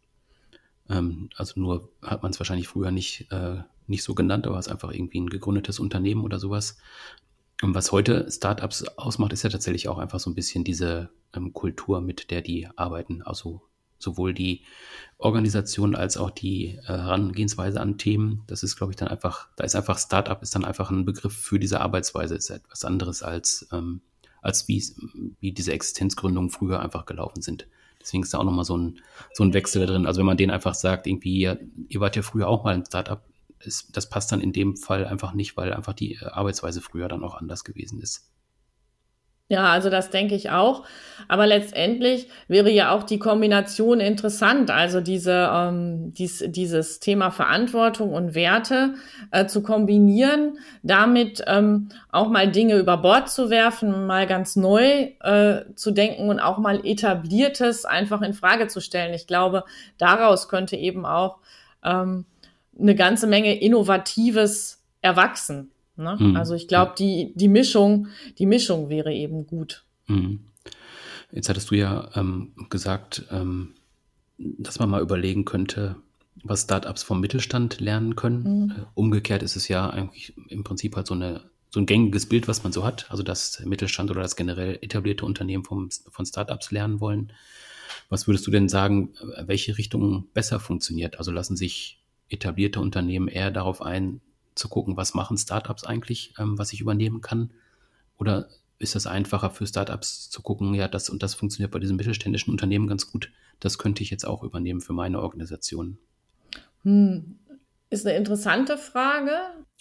Ähm, 0.89 1.29
also 1.35 1.59
nur 1.59 1.89
hat 2.01 2.23
man 2.23 2.31
es 2.31 2.39
wahrscheinlich 2.39 2.67
früher 2.67 2.91
nicht 2.91 3.31
äh, 3.31 3.61
nicht 3.91 4.03
so 4.03 4.15
genannt, 4.15 4.47
aber 4.47 4.57
es 4.57 4.65
ist 4.65 4.71
einfach 4.71 4.91
irgendwie 4.91 5.19
ein 5.19 5.29
gegründetes 5.29 5.79
Unternehmen 5.79 6.23
oder 6.23 6.39
sowas. 6.39 6.77
Und 7.61 7.75
was 7.75 7.91
heute 7.91 8.31
Startups 8.31 8.87
ausmacht, 8.97 9.33
ist 9.33 9.43
ja 9.43 9.49
tatsächlich 9.51 9.87
auch 9.87 9.99
einfach 9.99 10.19
so 10.19 10.31
ein 10.31 10.35
bisschen 10.35 10.63
diese 10.63 11.09
ähm, 11.35 11.53
Kultur, 11.53 12.01
mit 12.01 12.31
der 12.31 12.41
die 12.41 12.67
arbeiten. 12.75 13.21
Also 13.21 13.61
sowohl 14.01 14.33
die 14.33 14.63
Organisation 15.17 15.95
als 15.95 16.17
auch 16.17 16.31
die 16.31 16.79
äh, 16.83 16.87
Herangehensweise 16.87 17.79
an 17.79 17.97
Themen. 17.97 18.43
Das 18.47 18.63
ist, 18.63 18.75
glaube 18.75 18.91
ich, 18.91 18.97
dann 18.97 19.07
einfach, 19.07 19.47
da 19.55 19.63
ist 19.63 19.75
einfach 19.75 19.99
Startup 19.99 20.41
ist 20.41 20.55
dann 20.55 20.65
einfach 20.65 20.89
ein 20.89 21.05
Begriff 21.05 21.33
für 21.33 21.59
diese 21.59 21.79
Arbeitsweise, 21.79 22.35
ist 22.35 22.49
etwas 22.49 22.83
anderes 22.83 23.21
als, 23.21 23.67
ähm, 23.71 24.01
als 24.41 24.67
wie, 24.67 24.83
wie 25.39 25.51
diese 25.51 25.73
Existenzgründungen 25.73 26.49
früher 26.49 26.79
einfach 26.79 27.05
gelaufen 27.05 27.41
sind. 27.41 27.67
Deswegen 28.01 28.23
ist 28.23 28.33
da 28.33 28.39
auch 28.39 28.43
nochmal 28.43 28.65
so 28.65 28.77
ein, 28.77 28.99
so 29.33 29.43
ein 29.43 29.53
Wechsel 29.53 29.85
da 29.85 29.93
drin. 29.93 30.07
Also 30.07 30.19
wenn 30.19 30.25
man 30.25 30.37
denen 30.37 30.51
einfach 30.51 30.73
sagt, 30.73 31.05
irgendwie, 31.05 31.37
ihr, 31.37 31.59
ihr 31.87 31.99
wart 31.99 32.15
ja 32.15 32.23
früher 32.23 32.47
auch 32.47 32.63
mal 32.63 32.73
ein 32.73 32.85
Startup, 32.85 33.23
ist, 33.59 33.95
das 33.95 34.09
passt 34.09 34.31
dann 34.31 34.41
in 34.41 34.53
dem 34.53 34.75
Fall 34.75 35.05
einfach 35.05 35.33
nicht, 35.33 35.55
weil 35.55 35.71
einfach 35.73 35.93
die 35.93 36.15
äh, 36.15 36.25
Arbeitsweise 36.25 36.81
früher 36.81 37.07
dann 37.07 37.23
auch 37.23 37.35
anders 37.35 37.63
gewesen 37.63 37.99
ist. 38.01 38.30
Ja, 39.51 39.65
also 39.65 39.89
das 39.89 40.09
denke 40.09 40.33
ich 40.33 40.49
auch. 40.49 40.85
Aber 41.27 41.45
letztendlich 41.45 42.29
wäre 42.47 42.71
ja 42.71 42.91
auch 42.91 43.03
die 43.03 43.19
Kombination 43.19 43.99
interessant, 43.99 44.71
also 44.71 45.01
diese, 45.01 45.51
ähm, 45.53 46.13
dies, 46.13 46.41
dieses 46.47 47.01
Thema 47.01 47.31
Verantwortung 47.31 48.13
und 48.13 48.33
Werte 48.33 48.93
äh, 49.31 49.47
zu 49.47 49.61
kombinieren, 49.61 50.57
damit 50.83 51.43
ähm, 51.47 51.89
auch 52.13 52.29
mal 52.29 52.49
Dinge 52.49 52.77
über 52.77 52.95
Bord 52.95 53.29
zu 53.29 53.49
werfen, 53.49 54.07
mal 54.07 54.25
ganz 54.25 54.55
neu 54.55 55.09
äh, 55.19 55.65
zu 55.75 55.91
denken 55.91 56.29
und 56.29 56.39
auch 56.39 56.57
mal 56.57 56.85
etabliertes 56.85 57.83
einfach 57.83 58.21
in 58.21 58.33
Frage 58.33 58.67
zu 58.67 58.79
stellen. 58.79 59.13
Ich 59.13 59.27
glaube, 59.27 59.65
daraus 59.97 60.47
könnte 60.47 60.77
eben 60.77 61.05
auch 61.05 61.39
ähm, 61.83 62.23
eine 62.79 62.95
ganze 62.95 63.27
Menge 63.27 63.59
Innovatives 63.59 64.81
erwachsen. 65.01 65.70
Ne? 65.95 66.17
Mhm. 66.19 66.35
Also 66.35 66.55
ich 66.55 66.67
glaube, 66.67 66.93
die, 66.97 67.33
die 67.35 67.47
Mischung, 67.47 68.07
die 68.37 68.45
Mischung 68.45 68.89
wäre 68.89 69.13
eben 69.13 69.45
gut. 69.47 69.85
Mhm. 70.07 70.39
Jetzt 71.31 71.49
hattest 71.49 71.71
du 71.71 71.75
ja 71.75 72.09
ähm, 72.15 72.53
gesagt, 72.69 73.25
ähm, 73.31 73.75
dass 74.37 74.79
man 74.79 74.89
mal 74.89 75.01
überlegen 75.01 75.45
könnte, 75.45 75.95
was 76.43 76.63
Startups 76.63 77.03
vom 77.03 77.19
Mittelstand 77.19 77.79
lernen 77.79 78.15
können. 78.15 78.43
Mhm. 78.43 78.71
Äh, 78.71 78.85
umgekehrt 78.93 79.43
ist 79.43 79.55
es 79.55 79.67
ja 79.67 79.89
eigentlich 79.89 80.33
im 80.47 80.63
Prinzip 80.63 80.95
halt 80.95 81.07
so, 81.07 81.13
eine, 81.13 81.41
so 81.69 81.79
ein 81.79 81.85
gängiges 81.85 82.27
Bild, 82.27 82.47
was 82.47 82.63
man 82.63 82.73
so 82.73 82.83
hat. 82.83 83.09
Also 83.11 83.23
dass 83.23 83.63
Mittelstand 83.65 84.11
oder 84.11 84.21
das 84.21 84.35
generell 84.35 84.77
etablierte 84.81 85.25
Unternehmen 85.25 85.63
vom, 85.63 85.89
von 86.09 86.25
Startups 86.25 86.71
lernen 86.71 86.99
wollen. 86.99 87.33
Was 88.09 88.27
würdest 88.27 88.47
du 88.47 88.51
denn 88.51 88.69
sagen, 88.69 89.13
welche 89.45 89.77
Richtung 89.77 90.27
besser 90.33 90.59
funktioniert? 90.59 91.17
Also 91.17 91.31
lassen 91.31 91.55
sich 91.55 92.01
etablierte 92.29 92.79
Unternehmen 92.79 93.27
eher 93.27 93.51
darauf 93.51 93.81
ein, 93.81 94.21
zu 94.55 94.69
gucken, 94.69 94.97
was 94.97 95.13
machen 95.13 95.37
Startups 95.37 95.83
eigentlich, 95.83 96.33
ähm, 96.37 96.57
was 96.57 96.73
ich 96.73 96.81
übernehmen 96.81 97.21
kann? 97.21 97.51
Oder 98.17 98.49
ist 98.79 98.95
es 98.95 99.07
einfacher 99.07 99.49
für 99.49 99.67
Startups 99.67 100.29
zu 100.29 100.41
gucken, 100.41 100.73
ja, 100.73 100.87
das 100.87 101.09
und 101.09 101.23
das 101.23 101.35
funktioniert 101.35 101.71
bei 101.71 101.79
diesem 101.79 101.97
mittelständischen 101.97 102.51
Unternehmen 102.51 102.87
ganz 102.87 103.09
gut, 103.09 103.31
das 103.59 103.77
könnte 103.77 104.03
ich 104.03 104.09
jetzt 104.09 104.25
auch 104.25 104.43
übernehmen 104.43 104.81
für 104.81 104.93
meine 104.93 105.21
Organisation? 105.21 105.97
Hm. 106.83 107.39
ist 107.89 108.05
eine 108.05 108.17
interessante 108.17 108.77
Frage. 108.77 109.31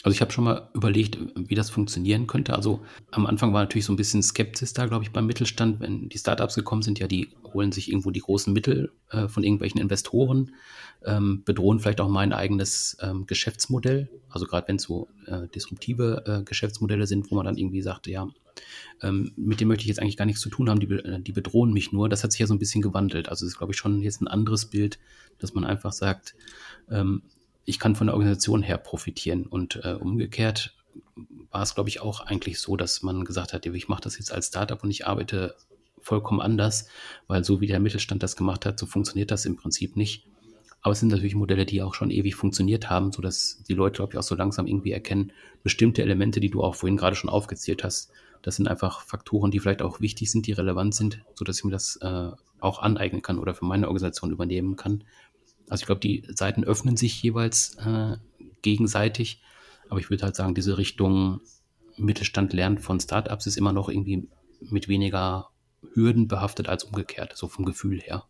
Also 0.03 0.15
ich 0.15 0.23
habe 0.23 0.33
schon 0.33 0.45
mal 0.45 0.71
überlegt, 0.73 1.19
wie 1.37 1.55
das 1.55 1.69
funktionieren 1.69 2.27
könnte. 2.27 2.55
Also 2.55 2.81
am 3.11 3.27
Anfang 3.27 3.53
war 3.53 3.61
natürlich 3.61 3.85
so 3.85 3.93
ein 3.93 3.97
bisschen 3.97 4.23
Skepsis 4.23 4.73
da, 4.73 4.87
glaube 4.87 5.05
ich, 5.05 5.11
beim 5.11 5.27
Mittelstand. 5.27 5.81
Wenn 5.81 6.09
die 6.09 6.19
Startups 6.19 6.55
gekommen 6.55 6.81
sind, 6.81 6.99
ja, 6.99 7.07
die 7.07 7.29
holen 7.53 7.71
sich 7.71 7.91
irgendwo 7.91 8.11
die 8.11 8.21
großen 8.21 8.51
Mittel 8.53 8.93
äh, 9.11 9.29
von 9.29 9.45
irgendwelchen 9.45 9.79
Investoren, 9.79 10.55
ähm, 11.05 11.43
bedrohen 11.45 11.81
vielleicht 11.81 12.01
auch 12.01 12.09
mein 12.09 12.33
eigenes 12.33 12.97
ähm, 13.03 13.27
Geschäftsmodell. 13.27 14.09
Also 14.31 14.47
gerade 14.47 14.69
wenn 14.69 14.77
es 14.77 14.85
so 14.85 15.09
äh, 15.27 15.49
disruptive 15.49 16.25
äh, 16.27 16.43
Geschäftsmodelle 16.45 17.07
sind, 17.07 17.31
wo 17.31 17.35
man 17.35 17.45
dann 17.45 17.59
irgendwie 17.59 17.83
sagt, 17.83 18.07
ja, 18.07 18.27
ähm, 19.03 19.33
mit 19.37 19.61
dem 19.61 19.69
möchte 19.69 19.83
ich 19.83 19.89
jetzt 19.89 20.01
eigentlich 20.01 20.17
gar 20.17 20.25
nichts 20.25 20.41
zu 20.41 20.49
tun 20.49 20.71
haben, 20.71 20.81
die, 20.81 20.87
äh, 20.87 21.21
die 21.21 21.33
bedrohen 21.33 21.75
mich 21.75 21.93
nur. 21.93 22.09
Das 22.09 22.25
hat 22.25 22.33
sich 22.33 22.41
ja 22.41 22.47
so 22.47 22.55
ein 22.55 22.59
bisschen 22.59 22.81
gewandelt. 22.81 23.29
Also 23.29 23.45
es 23.45 23.53
ist, 23.53 23.59
glaube 23.59 23.75
ich, 23.75 23.79
schon 23.79 24.01
jetzt 24.01 24.23
ein 24.23 24.29
anderes 24.29 24.67
Bild, 24.67 24.99
dass 25.39 25.53
man 25.53 25.65
einfach 25.65 25.93
sagt, 25.93 26.35
ähm, 26.91 27.23
ich 27.71 27.79
kann 27.79 27.95
von 27.95 28.09
der 28.09 28.15
Organisation 28.15 28.63
her 28.63 28.79
profitieren. 28.79 29.47
Und 29.47 29.81
äh, 29.85 29.95
umgekehrt 29.95 30.75
war 31.51 31.63
es, 31.63 31.75
glaube 31.75 31.89
ich, 31.89 32.01
auch 32.01 32.21
eigentlich 32.21 32.59
so, 32.59 32.77
dass 32.77 33.03
man 33.03 33.25
gesagt 33.25 33.53
hat, 33.53 33.65
ich 33.65 33.89
mache 33.89 34.03
das 34.03 34.19
jetzt 34.19 34.33
als 34.33 34.49
Startup 34.49 34.83
und 34.83 34.91
ich 34.91 35.07
arbeite 35.07 35.55
vollkommen 36.03 36.41
anders, 36.41 36.89
weil 37.29 37.45
so 37.45 37.61
wie 37.61 37.67
der 37.67 37.81
Mittelstand 37.81 38.23
das 38.23 38.37
gemacht 38.37 38.67
hat, 38.67 38.79
so 38.79 38.87
funktioniert 38.87 39.31
das 39.31 39.45
im 39.45 39.57
Prinzip 39.57 39.97
nicht. 39.97 40.27
Aber 40.83 40.93
es 40.93 41.01
sind 41.01 41.11
natürlich 41.11 41.35
Modelle, 41.35 41.67
die 41.67 41.83
auch 41.83 41.95
schon 41.95 42.11
ewig 42.11 42.35
funktioniert 42.35 42.89
haben, 42.89 43.13
sodass 43.13 43.63
die 43.69 43.75
Leute, 43.75 43.97
glaube 43.97 44.15
ich, 44.15 44.19
auch 44.19 44.23
so 44.23 44.35
langsam 44.35 44.67
irgendwie 44.67 44.93
erkennen, 44.93 45.33
bestimmte 45.63 46.03
Elemente, 46.03 46.41
die 46.41 46.51
du 46.51 46.63
auch 46.63 46.75
vorhin 46.75 46.97
gerade 46.97 47.17
schon 47.17 47.31
aufgezählt 47.31 47.85
hast, 47.85 48.11
das 48.43 48.57
sind 48.57 48.67
einfach 48.67 49.03
Faktoren, 49.03 49.51
die 49.51 49.61
vielleicht 49.61 49.83
auch 49.83 50.01
wichtig 50.01 50.31
sind, 50.31 50.47
die 50.47 50.53
relevant 50.53 50.95
sind, 50.95 51.23
sodass 51.35 51.59
ich 51.59 51.65
mir 51.65 51.73
das 51.73 51.97
äh, 51.97 52.31
auch 52.61 52.81
aneignen 52.81 53.21
kann 53.21 53.39
oder 53.39 53.55
für 53.55 53.67
meine 53.67 53.87
Organisation 53.87 54.31
übernehmen 54.31 54.77
kann. 54.77 55.05
Also 55.71 55.83
ich 55.83 55.87
glaube, 55.87 56.01
die 56.01 56.25
Seiten 56.29 56.65
öffnen 56.65 56.97
sich 56.97 57.23
jeweils 57.23 57.77
äh, 57.77 58.17
gegenseitig. 58.63 59.41
Aber 59.89 60.01
ich 60.01 60.11
würde 60.11 60.25
halt 60.25 60.37
sagen, 60.37 60.55
diese 60.55 60.79
Richtung 60.79 61.41
Mittelstand 61.97 62.53
lernt 62.53 62.81
von 62.81 63.01
Startups 63.01 63.47
ist 63.47 63.57
immer 63.57 63.73
noch 63.73 63.89
irgendwie 63.89 64.29
mit 64.61 64.89
weniger 64.89 65.49
Hürden 65.95 66.29
behaftet 66.29 66.69
als 66.69 66.85
umgekehrt, 66.85 67.37
so 67.37 67.49
vom 67.49 67.65
Gefühl 67.65 68.01
her. 68.01 68.25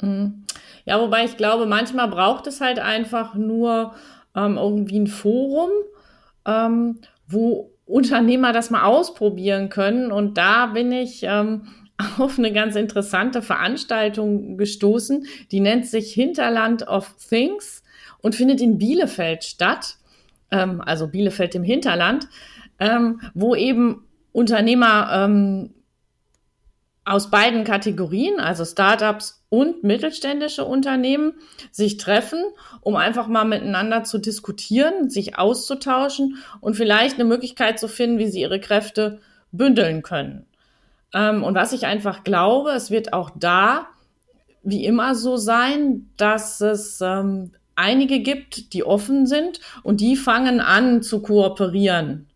Mhm. 0.00 0.44
Ja, 0.84 1.00
wobei 1.00 1.24
ich 1.24 1.36
glaube, 1.36 1.66
manchmal 1.66 2.08
braucht 2.08 2.46
es 2.46 2.60
halt 2.60 2.78
einfach 2.78 3.34
nur 3.34 3.94
ähm, 4.34 4.56
irgendwie 4.56 4.98
ein 4.98 5.06
Forum, 5.06 5.70
ähm, 6.46 7.00
wo 7.26 7.70
Unternehmer 7.86 8.52
das 8.52 8.70
mal 8.70 8.84
ausprobieren 8.84 9.68
können. 9.68 10.10
Und 10.10 10.38
da 10.38 10.66
bin 10.66 10.90
ich 10.92 11.22
ähm, 11.22 11.68
auf 12.18 12.38
eine 12.38 12.52
ganz 12.52 12.76
interessante 12.76 13.42
Veranstaltung 13.42 14.56
gestoßen, 14.56 15.26
die 15.50 15.60
nennt 15.60 15.86
sich 15.86 16.12
Hinterland 16.12 16.86
of 16.86 17.14
Things 17.28 17.82
und 18.20 18.34
findet 18.34 18.60
in 18.60 18.78
Bielefeld 18.78 19.44
statt, 19.44 19.96
ähm, 20.50 20.80
also 20.80 21.08
Bielefeld 21.08 21.54
im 21.54 21.62
Hinterland, 21.62 22.28
ähm, 22.80 23.20
wo 23.34 23.54
eben 23.54 24.06
Unternehmer 24.32 25.10
ähm, 25.12 25.70
aus 27.04 27.30
beiden 27.30 27.64
Kategorien, 27.64 28.40
also 28.40 28.64
Startups 28.64 29.44
und 29.50 29.84
mittelständische 29.84 30.64
Unternehmen, 30.64 31.34
sich 31.70 31.98
treffen, 31.98 32.42
um 32.80 32.96
einfach 32.96 33.28
mal 33.28 33.44
miteinander 33.44 34.04
zu 34.04 34.18
diskutieren, 34.18 35.10
sich 35.10 35.38
auszutauschen 35.38 36.38
und 36.60 36.74
vielleicht 36.76 37.16
eine 37.16 37.24
Möglichkeit 37.24 37.78
zu 37.78 37.88
finden, 37.88 38.18
wie 38.18 38.28
sie 38.28 38.40
ihre 38.40 38.58
Kräfte 38.58 39.20
bündeln 39.52 40.02
können. 40.02 40.46
Ähm, 41.14 41.42
und 41.42 41.54
was 41.54 41.72
ich 41.72 41.86
einfach 41.86 42.24
glaube, 42.24 42.72
es 42.72 42.90
wird 42.90 43.12
auch 43.12 43.30
da 43.34 43.86
wie 44.62 44.84
immer 44.84 45.14
so 45.14 45.36
sein, 45.36 46.10
dass 46.16 46.60
es 46.60 47.00
ähm, 47.00 47.52
einige 47.76 48.20
gibt, 48.20 48.72
die 48.72 48.84
offen 48.84 49.26
sind 49.26 49.60
und 49.82 50.00
die 50.00 50.16
fangen 50.16 50.60
an 50.60 51.02
zu 51.02 51.22
kooperieren. 51.22 52.28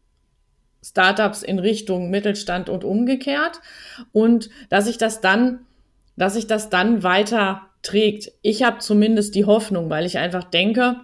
Startups 0.83 1.43
in 1.43 1.59
Richtung 1.59 2.11
Mittelstand 2.11 2.69
und 2.69 2.85
umgekehrt. 2.85 3.61
Und 4.13 4.51
dass 4.69 4.87
sich 4.87 4.99
das 4.99 5.21
dann, 5.21 5.61
dass 6.17 6.35
sich 6.35 6.47
das 6.47 6.71
dann 6.71 7.03
weiter 7.03 7.63
trägt. 7.83 8.33
Ich 8.43 8.63
habe 8.63 8.79
zumindest 8.79 9.35
die 9.35 9.45
Hoffnung, 9.45 9.91
weil 9.91 10.07
ich 10.07 10.19
einfach 10.19 10.45
denke, 10.45 10.97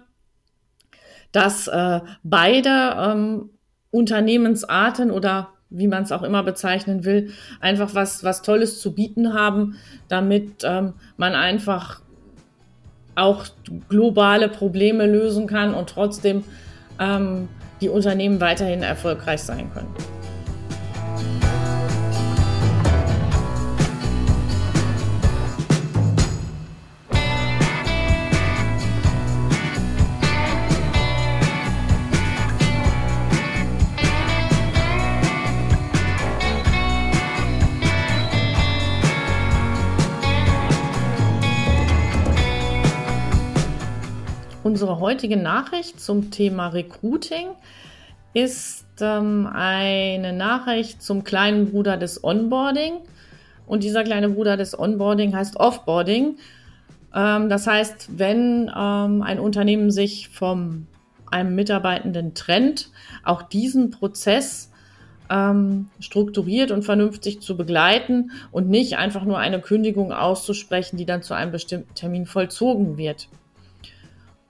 dass 1.31 1.67
äh, 1.67 2.01
beide 2.23 2.95
ähm, 2.97 3.49
Unternehmensarten 3.91 5.11
oder 5.11 5.49
wie 5.69 5.87
man 5.87 6.03
es 6.03 6.11
auch 6.11 6.23
immer 6.23 6.43
bezeichnen 6.43 7.05
will, 7.05 7.31
einfach 7.59 7.95
was, 7.95 8.23
was 8.23 8.41
Tolles 8.41 8.79
zu 8.79 8.93
bieten 8.93 9.33
haben, 9.33 9.75
damit 10.07 10.63
ähm, 10.63 10.93
man 11.17 11.33
einfach 11.33 12.01
auch 13.15 13.45
globale 13.89 14.49
Probleme 14.49 15.07
lösen 15.07 15.47
kann 15.47 15.73
und 15.73 15.89
trotzdem 15.89 16.43
ähm, 16.99 17.47
die 17.81 17.89
Unternehmen 17.89 18.41
weiterhin 18.41 18.83
erfolgreich 18.83 19.41
sein 19.41 19.71
können. 19.73 19.93
Unsere 44.75 44.99
heutige 44.99 45.37
Nachricht 45.37 46.01
zum 46.01 46.31
Thema 46.31 46.67
Recruiting 46.67 47.47
ist 48.33 48.85
ähm, 48.99 49.47
eine 49.47 50.33
Nachricht 50.33 51.01
zum 51.01 51.23
kleinen 51.23 51.71
Bruder 51.71 51.95
des 51.95 52.25
Onboarding. 52.25 52.95
Und 53.67 53.85
dieser 53.85 54.03
kleine 54.03 54.27
Bruder 54.27 54.57
des 54.57 54.77
Onboarding 54.77 55.33
heißt 55.33 55.55
Offboarding. 55.55 56.35
Ähm, 57.15 57.47
das 57.47 57.67
heißt, 57.67 58.19
wenn 58.19 58.69
ähm, 58.75 59.21
ein 59.21 59.39
Unternehmen 59.39 59.91
sich 59.91 60.27
von 60.27 60.87
einem 61.31 61.55
Mitarbeitenden 61.55 62.33
trennt, 62.33 62.89
auch 63.23 63.43
diesen 63.43 63.91
Prozess 63.91 64.73
ähm, 65.29 65.87
strukturiert 66.01 66.71
und 66.71 66.83
vernünftig 66.83 67.39
zu 67.39 67.55
begleiten 67.55 68.31
und 68.51 68.67
nicht 68.69 68.97
einfach 68.97 69.23
nur 69.23 69.37
eine 69.37 69.61
Kündigung 69.61 70.11
auszusprechen, 70.11 70.97
die 70.97 71.05
dann 71.05 71.23
zu 71.23 71.33
einem 71.33 71.53
bestimmten 71.53 71.95
Termin 71.95 72.25
vollzogen 72.25 72.97
wird. 72.97 73.29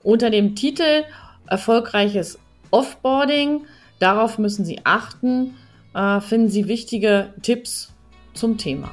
Unter 0.06 0.30
dem 0.30 0.54
Titel 0.54 1.02
Erfolgreiches 1.48 2.38
Offboarding, 2.70 3.66
darauf 3.98 4.38
müssen 4.38 4.64
Sie 4.64 4.82
achten, 4.84 5.56
äh, 5.94 6.20
finden 6.20 6.48
Sie 6.48 6.68
wichtige 6.68 7.34
Tipps 7.42 7.92
zum 8.32 8.56
Thema. 8.56 8.92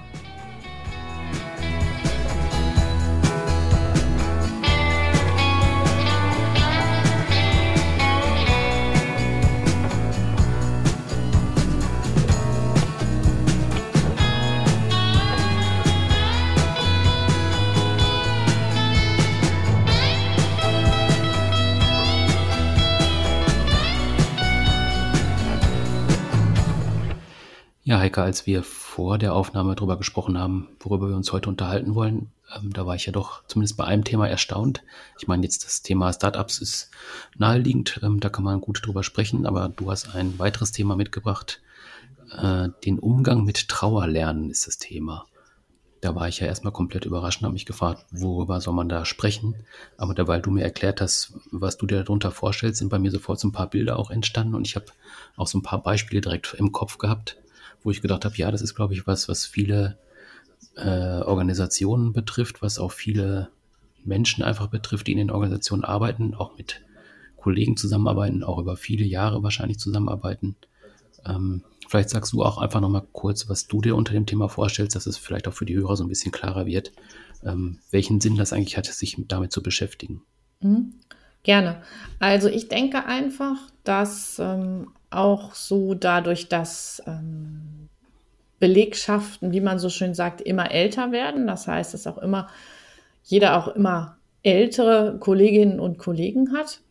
Heike, 28.13 28.21
als 28.21 28.45
wir 28.45 28.61
vor 28.61 29.17
der 29.17 29.33
Aufnahme 29.33 29.73
darüber 29.73 29.97
gesprochen 29.97 30.37
haben, 30.37 30.69
worüber 30.79 31.09
wir 31.09 31.15
uns 31.15 31.31
heute 31.31 31.49
unterhalten 31.49 31.95
wollen, 31.95 32.31
ähm, 32.55 32.71
da 32.71 32.85
war 32.85 32.93
ich 32.93 33.07
ja 33.07 33.11
doch 33.11 33.43
zumindest 33.47 33.75
bei 33.75 33.85
einem 33.85 34.03
Thema 34.03 34.29
erstaunt. 34.29 34.83
Ich 35.19 35.27
meine, 35.27 35.41
jetzt 35.41 35.65
das 35.65 35.81
Thema 35.81 36.13
Startups 36.13 36.59
ist 36.59 36.91
naheliegend, 37.39 37.99
ähm, 38.03 38.19
da 38.19 38.29
kann 38.29 38.43
man 38.43 38.61
gut 38.61 38.85
drüber 38.85 39.01
sprechen, 39.01 39.47
aber 39.47 39.67
du 39.67 39.89
hast 39.89 40.13
ein 40.13 40.37
weiteres 40.37 40.71
Thema 40.71 40.95
mitgebracht. 40.95 41.59
Äh, 42.37 42.69
den 42.85 42.99
Umgang 42.99 43.45
mit 43.45 43.67
Trauerlernen 43.67 44.51
ist 44.51 44.67
das 44.67 44.77
Thema. 44.77 45.25
Da 45.99 46.13
war 46.13 46.27
ich 46.27 46.39
ja 46.39 46.45
erstmal 46.45 46.73
komplett 46.73 47.05
überrascht 47.05 47.41
und 47.41 47.45
habe 47.45 47.53
mich 47.53 47.65
gefragt, 47.65 48.05
worüber 48.11 48.61
soll 48.61 48.75
man 48.75 48.89
da 48.89 49.05
sprechen? 49.05 49.55
Aber 49.97 50.13
da, 50.13 50.27
weil 50.27 50.41
du 50.41 50.51
mir 50.51 50.63
erklärt 50.63 51.01
hast, 51.01 51.33
was 51.49 51.77
du 51.77 51.87
dir 51.87 52.03
darunter 52.03 52.29
vorstellst, 52.29 52.77
sind 52.77 52.89
bei 52.89 52.99
mir 52.99 53.09
sofort 53.09 53.39
so 53.39 53.47
ein 53.47 53.53
paar 53.53 53.71
Bilder 53.71 53.97
auch 53.97 54.11
entstanden 54.11 54.53
und 54.53 54.67
ich 54.67 54.75
habe 54.75 54.85
auch 55.35 55.47
so 55.47 55.57
ein 55.57 55.63
paar 55.63 55.81
Beispiele 55.81 56.21
direkt 56.21 56.53
im 56.59 56.71
Kopf 56.71 56.99
gehabt 56.99 57.37
wo 57.83 57.91
ich 57.91 58.01
gedacht 58.01 58.25
habe, 58.25 58.35
ja, 58.35 58.51
das 58.51 58.61
ist, 58.61 58.75
glaube 58.75 58.93
ich, 58.93 59.07
was, 59.07 59.27
was 59.27 59.45
viele 59.45 59.97
äh, 60.75 61.21
Organisationen 61.21 62.13
betrifft, 62.13 62.61
was 62.61 62.79
auch 62.79 62.91
viele 62.91 63.49
Menschen 64.03 64.43
einfach 64.43 64.67
betrifft, 64.67 65.07
die 65.07 65.13
in 65.13 65.17
den 65.17 65.31
Organisationen 65.31 65.83
arbeiten, 65.83 66.33
auch 66.33 66.57
mit 66.57 66.81
Kollegen 67.37 67.77
zusammenarbeiten, 67.77 68.43
auch 68.43 68.59
über 68.59 68.77
viele 68.77 69.05
Jahre 69.05 69.43
wahrscheinlich 69.43 69.79
zusammenarbeiten. 69.79 70.55
Ähm, 71.25 71.63
vielleicht 71.87 72.09
sagst 72.09 72.33
du 72.33 72.43
auch 72.43 72.57
einfach 72.57 72.81
nochmal 72.81 73.05
kurz, 73.11 73.49
was 73.49 73.67
du 73.67 73.81
dir 73.81 73.95
unter 73.95 74.13
dem 74.13 74.25
Thema 74.25 74.49
vorstellst, 74.49 74.95
dass 74.95 75.05
es 75.05 75.17
vielleicht 75.17 75.47
auch 75.47 75.53
für 75.53 75.65
die 75.65 75.75
Hörer 75.75 75.95
so 75.95 76.03
ein 76.03 76.09
bisschen 76.09 76.31
klarer 76.31 76.65
wird, 76.65 76.91
ähm, 77.43 77.79
welchen 77.91 78.21
Sinn 78.21 78.37
das 78.37 78.53
eigentlich 78.53 78.77
hat, 78.77 78.85
sich 78.85 79.17
damit 79.27 79.51
zu 79.51 79.61
beschäftigen. 79.61 80.21
Mhm. 80.61 80.93
Gerne. 81.43 81.81
Also 82.19 82.47
ich 82.47 82.69
denke 82.69 83.05
einfach, 83.05 83.57
dass 83.83 84.39
ähm, 84.39 84.91
auch 85.15 85.55
so 85.55 85.93
dadurch, 85.93 86.49
dass 86.49 87.01
ähm, 87.07 87.89
Belegschaften, 88.59 89.51
wie 89.51 89.61
man 89.61 89.79
so 89.79 89.89
schön 89.89 90.13
sagt, 90.13 90.41
immer 90.41 90.71
älter 90.71 91.11
werden. 91.11 91.47
Das 91.47 91.67
heißt, 91.67 91.93
dass 91.93 92.07
auch 92.07 92.17
immer 92.17 92.47
jeder 93.23 93.57
auch 93.57 93.69
immer 93.69 94.17
ältere 94.43 95.17
Kolleginnen 95.19 95.79
und 95.79 95.97
Kollegen 95.97 96.53
hat. 96.53 96.81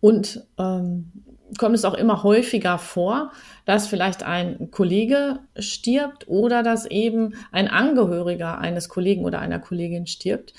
Und 0.00 0.46
ähm, 0.58 1.12
kommt 1.58 1.74
es 1.74 1.84
auch 1.84 1.94
immer 1.94 2.22
häufiger 2.22 2.78
vor, 2.78 3.32
dass 3.64 3.86
vielleicht 3.86 4.22
ein 4.22 4.70
Kollege 4.70 5.40
stirbt 5.58 6.28
oder 6.28 6.62
dass 6.62 6.86
eben 6.86 7.34
ein 7.52 7.68
Angehöriger 7.68 8.58
eines 8.58 8.88
Kollegen 8.88 9.24
oder 9.24 9.38
einer 9.38 9.58
Kollegin 9.58 10.06
stirbt, 10.06 10.54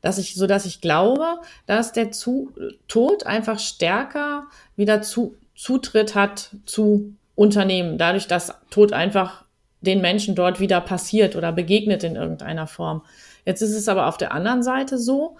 dass 0.00 0.18
ich, 0.18 0.34
so 0.34 0.46
dass 0.46 0.66
ich 0.66 0.80
glaube, 0.80 1.40
dass 1.66 1.92
der 1.92 2.10
zu, 2.10 2.52
Tod 2.88 3.24
einfach 3.24 3.58
stärker 3.58 4.48
wieder 4.74 5.02
zu, 5.02 5.36
Zutritt 5.62 6.16
hat 6.16 6.50
zu 6.66 7.14
Unternehmen, 7.36 7.96
dadurch, 7.96 8.26
dass 8.26 8.52
Tod 8.70 8.92
einfach 8.92 9.44
den 9.80 10.00
Menschen 10.00 10.34
dort 10.34 10.58
wieder 10.58 10.80
passiert 10.80 11.36
oder 11.36 11.52
begegnet 11.52 12.02
in 12.02 12.16
irgendeiner 12.16 12.66
Form. 12.66 13.02
Jetzt 13.44 13.62
ist 13.62 13.76
es 13.76 13.86
aber 13.86 14.08
auf 14.08 14.16
der 14.16 14.32
anderen 14.32 14.64
Seite 14.64 14.98
so, 14.98 15.36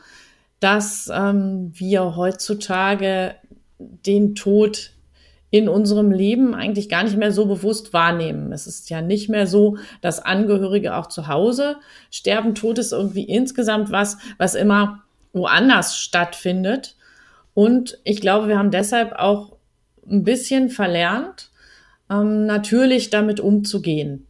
dass 0.61 1.11
ähm, 1.13 1.73
wir 1.75 2.15
heutzutage 2.15 3.35
den 3.81 4.37
Tod 4.37 4.93
in 5.51 5.69
unserem 5.69 6.13
Leben 6.13 6.55
eigentlich 6.55 6.89
gar 6.89 7.03
nicht 7.03 7.17
mehr 7.17 7.33
so 7.33 7.47
bewusst 7.47 7.93
wahrnehmen. 7.93 8.53
Es 8.53 8.69
ist 8.69 8.91
ja 8.91 9.03
nicht 9.03 9.29
mehr 9.29 9.49
so, 9.49 9.77
dass 10.03 10.25
Angehörige 10.25 10.95
auch 10.95 11.09
zu 11.09 11.27
Hause 11.27 11.79
sterben. 12.13 12.55
Tod 12.55 12.79
ist 12.79 12.93
irgendwie 12.93 13.25
insgesamt 13.25 13.91
was, 13.91 14.19
was 14.39 14.55
immer 14.55 15.03
woanders 15.33 15.99
stattfindet. 15.99 16.95
Und 17.55 17.99
ich 18.05 18.21
glaube, 18.21 18.47
wir 18.47 18.57
haben 18.57 18.71
deshalb 18.71 19.15
auch 19.15 19.52
ein 20.09 20.25
bisschen 20.25 20.69
verlernt, 20.71 21.51
ähm, 22.11 22.47
natürlich 22.47 23.11
damit 23.11 23.41
umzugehen 23.41 24.27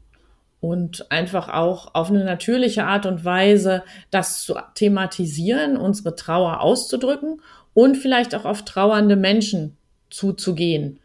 und 0.60 1.10
einfach 1.10 1.48
auch 1.48 1.94
auf 1.94 2.08
eine 2.08 2.24
natürliche 2.24 2.84
Art 2.84 3.04
und 3.04 3.24
Weise 3.24 3.82
das 4.10 4.42
zu 4.42 4.54
thematisieren, 4.74 5.76
unsere 5.76 6.14
Trauer 6.14 6.60
auszudrücken 6.60 7.42
und 7.74 7.96
vielleicht 7.96 8.34
auch 8.34 8.44
auf 8.44 8.64
trauernde 8.64 9.16
Menschen 9.16 9.76
zuzugehen. 10.08 11.00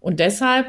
Und 0.00 0.20
deshalb 0.20 0.66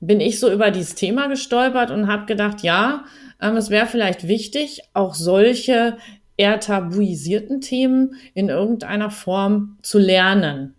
bin 0.00 0.20
ich 0.20 0.40
so 0.40 0.50
über 0.50 0.70
dieses 0.70 0.94
Thema 0.94 1.28
gestolpert 1.28 1.90
und 1.90 2.06
habe 2.06 2.26
gedacht, 2.26 2.62
ja, 2.62 3.04
ähm, 3.40 3.56
es 3.56 3.68
wäre 3.68 3.86
vielleicht 3.86 4.26
wichtig, 4.26 4.82
auch 4.94 5.14
solche 5.14 5.98
eher 6.36 6.60
tabuisierten 6.60 7.60
Themen 7.60 8.14
in 8.32 8.48
irgendeiner 8.48 9.10
Form 9.10 9.78
zu 9.82 9.98
lernen. 9.98 10.73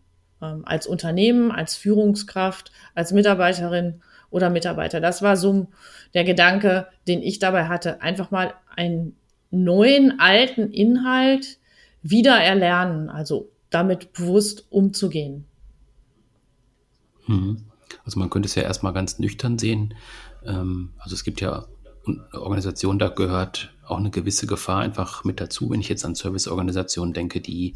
Ähm, 0.45 0.63
als 0.65 0.87
Unternehmen, 0.87 1.51
als 1.51 1.75
Führungskraft, 1.75 2.71
als 2.93 3.11
Mitarbeiterin 3.11 4.01
oder 4.29 4.49
Mitarbeiter. 4.49 4.99
Das 4.99 5.21
war 5.21 5.37
so 5.37 5.67
der 6.13 6.23
Gedanke, 6.23 6.87
den 7.07 7.21
ich 7.21 7.39
dabei 7.39 7.67
hatte. 7.67 8.01
Einfach 8.01 8.31
mal 8.31 8.53
einen 8.75 9.15
neuen, 9.51 10.19
alten 10.19 10.71
Inhalt 10.71 11.59
wieder 12.01 12.35
erlernen, 12.35 13.09
also 13.09 13.49
damit 13.69 14.13
bewusst 14.13 14.65
umzugehen. 14.69 15.45
Mhm. 17.27 17.65
Also 18.03 18.19
man 18.19 18.29
könnte 18.29 18.47
es 18.47 18.55
ja 18.55 18.63
erstmal 18.63 18.93
ganz 18.93 19.19
nüchtern 19.19 19.57
sehen. 19.57 19.93
Ähm, 20.45 20.93
also 20.99 21.15
es 21.15 21.23
gibt 21.23 21.41
ja 21.41 21.65
Organisationen, 22.33 22.99
da 22.99 23.09
gehört 23.09 23.73
auch 23.87 23.97
eine 23.97 24.11
gewisse 24.11 24.47
Gefahr 24.47 24.79
einfach 24.79 25.23
mit 25.23 25.39
dazu. 25.39 25.69
Wenn 25.69 25.79
ich 25.79 25.89
jetzt 25.89 26.05
an 26.05 26.15
Serviceorganisationen 26.15 27.13
denke, 27.13 27.41
die 27.41 27.75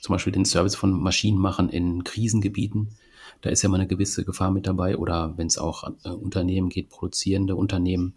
zum 0.00 0.14
Beispiel 0.14 0.32
den 0.32 0.44
Service 0.44 0.74
von 0.74 0.92
Maschinen 0.92 1.38
machen 1.38 1.68
in 1.68 2.04
Krisengebieten, 2.04 2.88
da 3.40 3.50
ist 3.50 3.62
ja 3.62 3.68
mal 3.68 3.76
eine 3.76 3.86
gewisse 3.86 4.24
Gefahr 4.24 4.50
mit 4.50 4.66
dabei. 4.66 4.96
Oder 4.96 5.34
wenn 5.36 5.46
es 5.46 5.58
auch 5.58 5.90
äh, 6.04 6.10
Unternehmen 6.10 6.68
geht, 6.68 6.90
produzierende 6.90 7.56
Unternehmen 7.56 8.14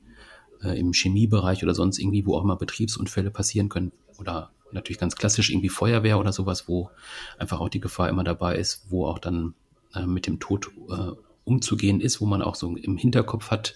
äh, 0.62 0.78
im 0.78 0.94
Chemiebereich 0.94 1.64
oder 1.64 1.74
sonst 1.74 2.00
irgendwie, 2.00 2.26
wo 2.26 2.36
auch 2.36 2.44
mal 2.44 2.56
Betriebsunfälle 2.56 3.32
passieren 3.32 3.70
können. 3.70 3.92
Oder 4.18 4.52
natürlich 4.72 5.00
ganz 5.00 5.16
klassisch 5.16 5.50
irgendwie 5.50 5.70
Feuerwehr 5.70 6.20
oder 6.20 6.34
sowas, 6.34 6.68
wo 6.68 6.90
einfach 7.38 7.60
auch 7.60 7.70
die 7.70 7.80
Gefahr 7.80 8.10
immer 8.10 8.24
dabei 8.24 8.58
ist, 8.58 8.86
wo 8.90 9.06
auch 9.06 9.20
dann 9.20 9.54
äh, 9.94 10.06
mit 10.06 10.28
dem 10.28 10.40
Tod 10.40 10.72
äh, 10.90 11.12
umzugehen 11.46 12.02
ist, 12.02 12.20
wo 12.22 12.26
man 12.26 12.42
auch 12.42 12.56
so 12.56 12.76
im 12.76 12.98
Hinterkopf 12.98 13.52
hat, 13.52 13.76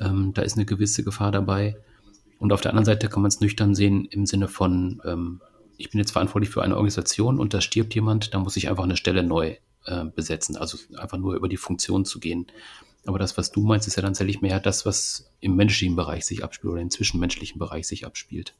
ähm, 0.00 0.32
da 0.34 0.42
ist 0.42 0.56
eine 0.56 0.64
gewisse 0.64 1.04
Gefahr 1.04 1.32
dabei. 1.32 1.76
Und 2.38 2.52
auf 2.52 2.60
der 2.60 2.72
anderen 2.72 2.86
Seite 2.86 3.08
kann 3.08 3.22
man 3.22 3.28
es 3.28 3.40
nüchtern 3.40 3.74
sehen 3.74 4.04
im 4.06 4.26
Sinne 4.26 4.48
von, 4.48 5.00
ähm, 5.04 5.40
ich 5.76 5.90
bin 5.90 5.98
jetzt 5.98 6.12
verantwortlich 6.12 6.50
für 6.50 6.62
eine 6.62 6.76
Organisation 6.76 7.38
und 7.38 7.54
da 7.54 7.60
stirbt 7.60 7.94
jemand, 7.94 8.34
da 8.34 8.38
muss 8.38 8.56
ich 8.56 8.68
einfach 8.68 8.84
eine 8.84 8.96
Stelle 8.96 9.22
neu 9.22 9.56
äh, 9.86 10.04
besetzen, 10.04 10.56
also 10.56 10.78
einfach 10.96 11.18
nur 11.18 11.34
über 11.34 11.48
die 11.48 11.56
Funktion 11.56 12.04
zu 12.04 12.20
gehen. 12.20 12.46
Aber 13.04 13.18
das, 13.18 13.36
was 13.36 13.50
du 13.50 13.62
meinst, 13.62 13.88
ist 13.88 13.96
ja 13.96 14.02
dann 14.02 14.12
tatsächlich 14.12 14.40
mehr 14.40 14.60
das, 14.60 14.86
was 14.86 15.30
im 15.40 15.56
menschlichen 15.56 15.96
Bereich 15.96 16.24
sich 16.24 16.44
abspielt 16.44 16.72
oder 16.72 16.82
im 16.82 16.90
zwischenmenschlichen 16.90 17.58
Bereich 17.58 17.86
sich 17.86 18.06
abspielt. 18.06 18.54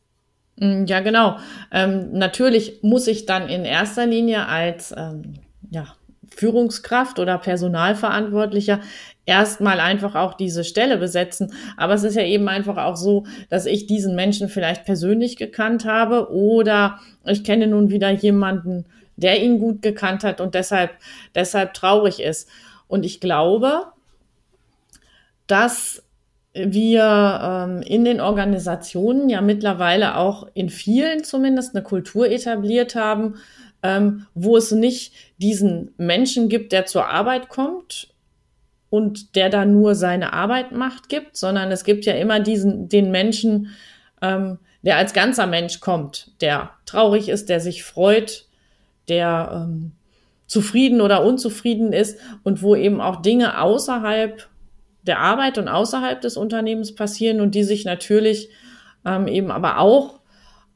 Mm, 0.57 0.85
ja, 0.87 1.01
genau. 1.01 1.38
Ähm, 1.70 2.12
natürlich 2.12 2.83
muss 2.83 3.07
ich 3.07 3.27
dann 3.27 3.48
in 3.48 3.64
erster 3.64 4.07
Linie 4.07 4.46
als 4.46 4.92
ähm, 4.96 5.35
ja, 5.70 5.94
Führungskraft 6.33 7.18
oder 7.18 7.38
Personalverantwortlicher 7.38 8.81
erstmal 9.27 9.81
einfach 9.81 10.14
auch 10.14 10.35
diese 10.35 10.64
Stelle 10.64 10.97
besetzen. 10.97 11.53
Aber 11.77 11.95
es 11.95 12.03
ist 12.03 12.16
ja 12.16 12.25
eben 12.25 12.49
einfach 12.49 12.77
auch 12.77 12.97
so, 12.97 13.25
dass 13.49 13.66
ich 13.66 13.87
diesen 13.87 14.16
Menschen 14.16 14.49
vielleicht 14.49 14.85
persönlich 14.85 15.37
gekannt 15.37 15.85
habe 15.85 16.31
oder 16.33 16.99
ich 17.25 17.45
kenne 17.45 17.66
nun 17.66 17.90
wieder 17.90 18.11
jemanden, 18.11 18.85
der 19.16 19.42
ihn 19.42 19.59
gut 19.59 19.83
gekannt 19.83 20.25
hat 20.25 20.40
und 20.40 20.55
deshalb, 20.55 20.90
deshalb 21.35 21.75
traurig 21.75 22.21
ist. 22.21 22.49
Und 22.88 23.05
ich 23.05 23.21
glaube, 23.21 23.87
dass 25.47 26.03
wir 26.55 27.40
ähm, 27.42 27.83
in 27.83 28.05
den 28.05 28.21
Organisationen 28.21 29.29
ja 29.29 29.40
mittlerweile 29.40 30.16
auch 30.16 30.49
in 30.55 30.68
vielen 30.68 31.25
zumindest 31.25 31.75
eine 31.75 31.83
Kultur 31.83 32.31
etabliert 32.31 32.95
haben, 32.95 33.37
ähm, 33.83 34.27
wo 34.35 34.57
es 34.57 34.71
nicht 34.73 35.14
diesen 35.42 35.92
Menschen 35.98 36.48
gibt, 36.48 36.72
der 36.72 36.87
zur 36.87 37.09
Arbeit 37.09 37.48
kommt 37.48 38.09
und 38.90 39.35
der 39.37 39.50
da 39.50 39.64
nur 39.64 39.94
seine 39.94 40.33
Arbeit 40.33 40.72
macht 40.72 41.09
gibt, 41.09 41.37
sondern 41.37 41.70
es 41.72 41.85
gibt 41.85 42.05
ja 42.05 42.14
immer 42.14 42.40
diesen, 42.40 42.88
den 42.88 43.11
Menschen, 43.11 43.68
ähm, 44.20 44.59
der 44.83 44.96
als 44.96 45.12
ganzer 45.12 45.46
Mensch 45.46 45.81
kommt, 45.81 46.31
der 46.40 46.70
traurig 46.87 47.28
ist, 47.28 47.48
der 47.48 47.61
sich 47.61 47.85
freut, 47.85 48.46
der 49.09 49.66
ähm, 49.66 49.92
zufrieden 50.46 51.00
oder 51.00 51.24
unzufrieden 51.24 51.92
ist 51.92 52.18
und 52.42 52.62
wo 52.62 52.76
eben 52.76 53.00
auch 53.00 53.22
Dinge 53.22 53.61
außerhalb 53.61 54.48
der 55.02 55.18
Arbeit 55.18 55.59
und 55.59 55.68
außerhalb 55.68 56.20
des 56.20 56.37
Unternehmens 56.37 56.94
passieren 56.94 57.40
und 57.40 57.55
die 57.55 57.64
sich 57.64 57.85
natürlich 57.85 58.50
ähm, 59.05 59.26
eben 59.26 59.50
aber 59.50 59.78
auch 59.78 60.20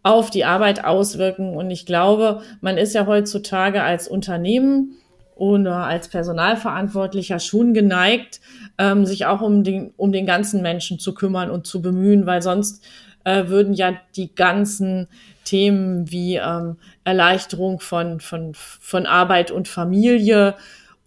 auf 0.06 0.30
die 0.30 0.44
Arbeit 0.44 0.84
auswirken. 0.84 1.56
Und 1.56 1.68
ich 1.72 1.84
glaube, 1.84 2.40
man 2.60 2.78
ist 2.78 2.94
ja 2.94 3.06
heutzutage 3.06 3.82
als 3.82 4.06
Unternehmen 4.06 4.92
oder 5.34 5.78
als 5.78 6.06
Personalverantwortlicher 6.06 7.40
schon 7.40 7.74
geneigt, 7.74 8.40
ähm, 8.78 9.04
sich 9.04 9.26
auch 9.26 9.40
um 9.40 9.64
den, 9.64 9.92
um 9.96 10.12
den 10.12 10.24
ganzen 10.24 10.62
Menschen 10.62 11.00
zu 11.00 11.12
kümmern 11.12 11.50
und 11.50 11.66
zu 11.66 11.82
bemühen, 11.82 12.24
weil 12.24 12.40
sonst 12.40 12.84
äh, 13.24 13.48
würden 13.48 13.74
ja 13.74 13.94
die 14.14 14.32
ganzen 14.32 15.08
Themen 15.44 16.08
wie 16.08 16.36
ähm, 16.36 16.76
Erleichterung 17.02 17.80
von, 17.80 18.20
von, 18.20 18.52
von 18.54 19.06
Arbeit 19.06 19.50
und 19.50 19.66
Familie 19.66 20.54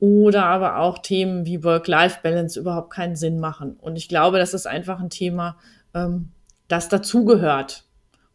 oder 0.02 0.46
aber 0.46 0.80
auch 0.80 0.98
Themen 0.98 1.46
wie 1.46 1.64
Work-Life-Balance 1.64 2.60
überhaupt 2.60 2.92
keinen 2.92 3.16
Sinn 3.16 3.40
machen. 3.40 3.78
Und 3.80 3.96
ich 3.96 4.10
glaube, 4.10 4.40
das 4.40 4.54
ist 4.54 4.68
einfach 4.68 5.00
ein 5.00 5.10
Thema, 5.10 5.56
ähm, 5.94 6.32
das 6.68 6.90
dazugehört 6.90 7.86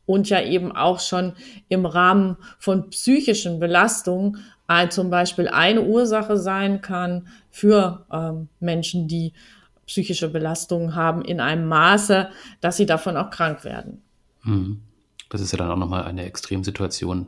und 0.07 0.29
ja 0.29 0.43
eben 0.43 0.73
auch 0.73 1.01
schon 1.01 1.33
im 1.69 1.87
Rahmen 1.87 2.37
von 2.59 2.91
psychischen 2.91 3.59
Belastungen 3.59 4.39
äh, 4.69 4.89
zum 4.89 5.11
Beispiel 5.11 5.49
eine 5.49 5.83
Ursache 5.83 6.37
sein 6.37 6.81
kann 6.81 7.29
für 7.51 8.07
ähm, 8.13 8.49
Menschen, 8.61 9.09
die 9.09 9.33
psychische 9.87 10.29
Belastungen 10.29 10.95
haben 10.95 11.23
in 11.23 11.41
einem 11.41 11.69
Maße, 11.69 12.29
dass 12.61 12.77
sie 12.77 12.87
davon 12.87 13.17
auch 13.17 13.31
krank 13.31 13.65
werden. 13.65 14.03
Hm. 14.43 14.81
Das 15.29 15.41
ist 15.41 15.53
ja 15.53 15.59
dann 15.59 15.71
auch 15.71 15.77
nochmal 15.77 16.05
eine 16.05 16.25
Extremsituation 16.25 17.27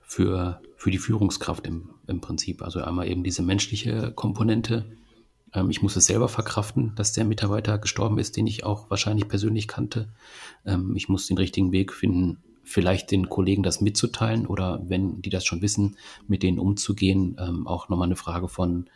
für, 0.00 0.60
für 0.76 0.90
die 0.90 0.98
Führungskraft 0.98 1.66
im, 1.66 1.90
im 2.06 2.20
Prinzip. 2.20 2.62
Also 2.62 2.82
einmal 2.82 3.08
eben 3.08 3.24
diese 3.24 3.42
menschliche 3.42 4.12
Komponente, 4.12 4.84
ähm, 5.54 5.70
ich 5.70 5.82
muss 5.82 5.96
es 5.96 6.06
selber 6.06 6.28
verkraften, 6.28 6.92
dass 6.96 7.12
der 7.12 7.24
Mitarbeiter 7.24 7.78
gestorben 7.78 8.18
ist, 8.18 8.36
den 8.36 8.46
ich 8.46 8.64
auch 8.64 8.90
wahrscheinlich 8.90 9.28
persönlich 9.28 9.68
kannte. 9.68 10.08
Ähm, 10.64 10.94
ich 10.96 11.08
muss 11.08 11.26
den 11.26 11.38
richtigen 11.38 11.72
Weg 11.72 11.92
finden, 11.92 12.38
vielleicht 12.64 13.10
den 13.10 13.28
Kollegen 13.28 13.62
das 13.62 13.80
mitzuteilen 13.80 14.46
oder 14.46 14.80
wenn 14.86 15.20
die 15.22 15.30
das 15.30 15.44
schon 15.44 15.62
wissen, 15.62 15.96
mit 16.28 16.42
denen 16.42 16.58
umzugehen. 16.58 17.36
Ähm, 17.38 17.66
auch 17.66 17.88
nochmal 17.88 18.08
eine 18.08 18.16
Frage 18.16 18.48
von, 18.48 18.88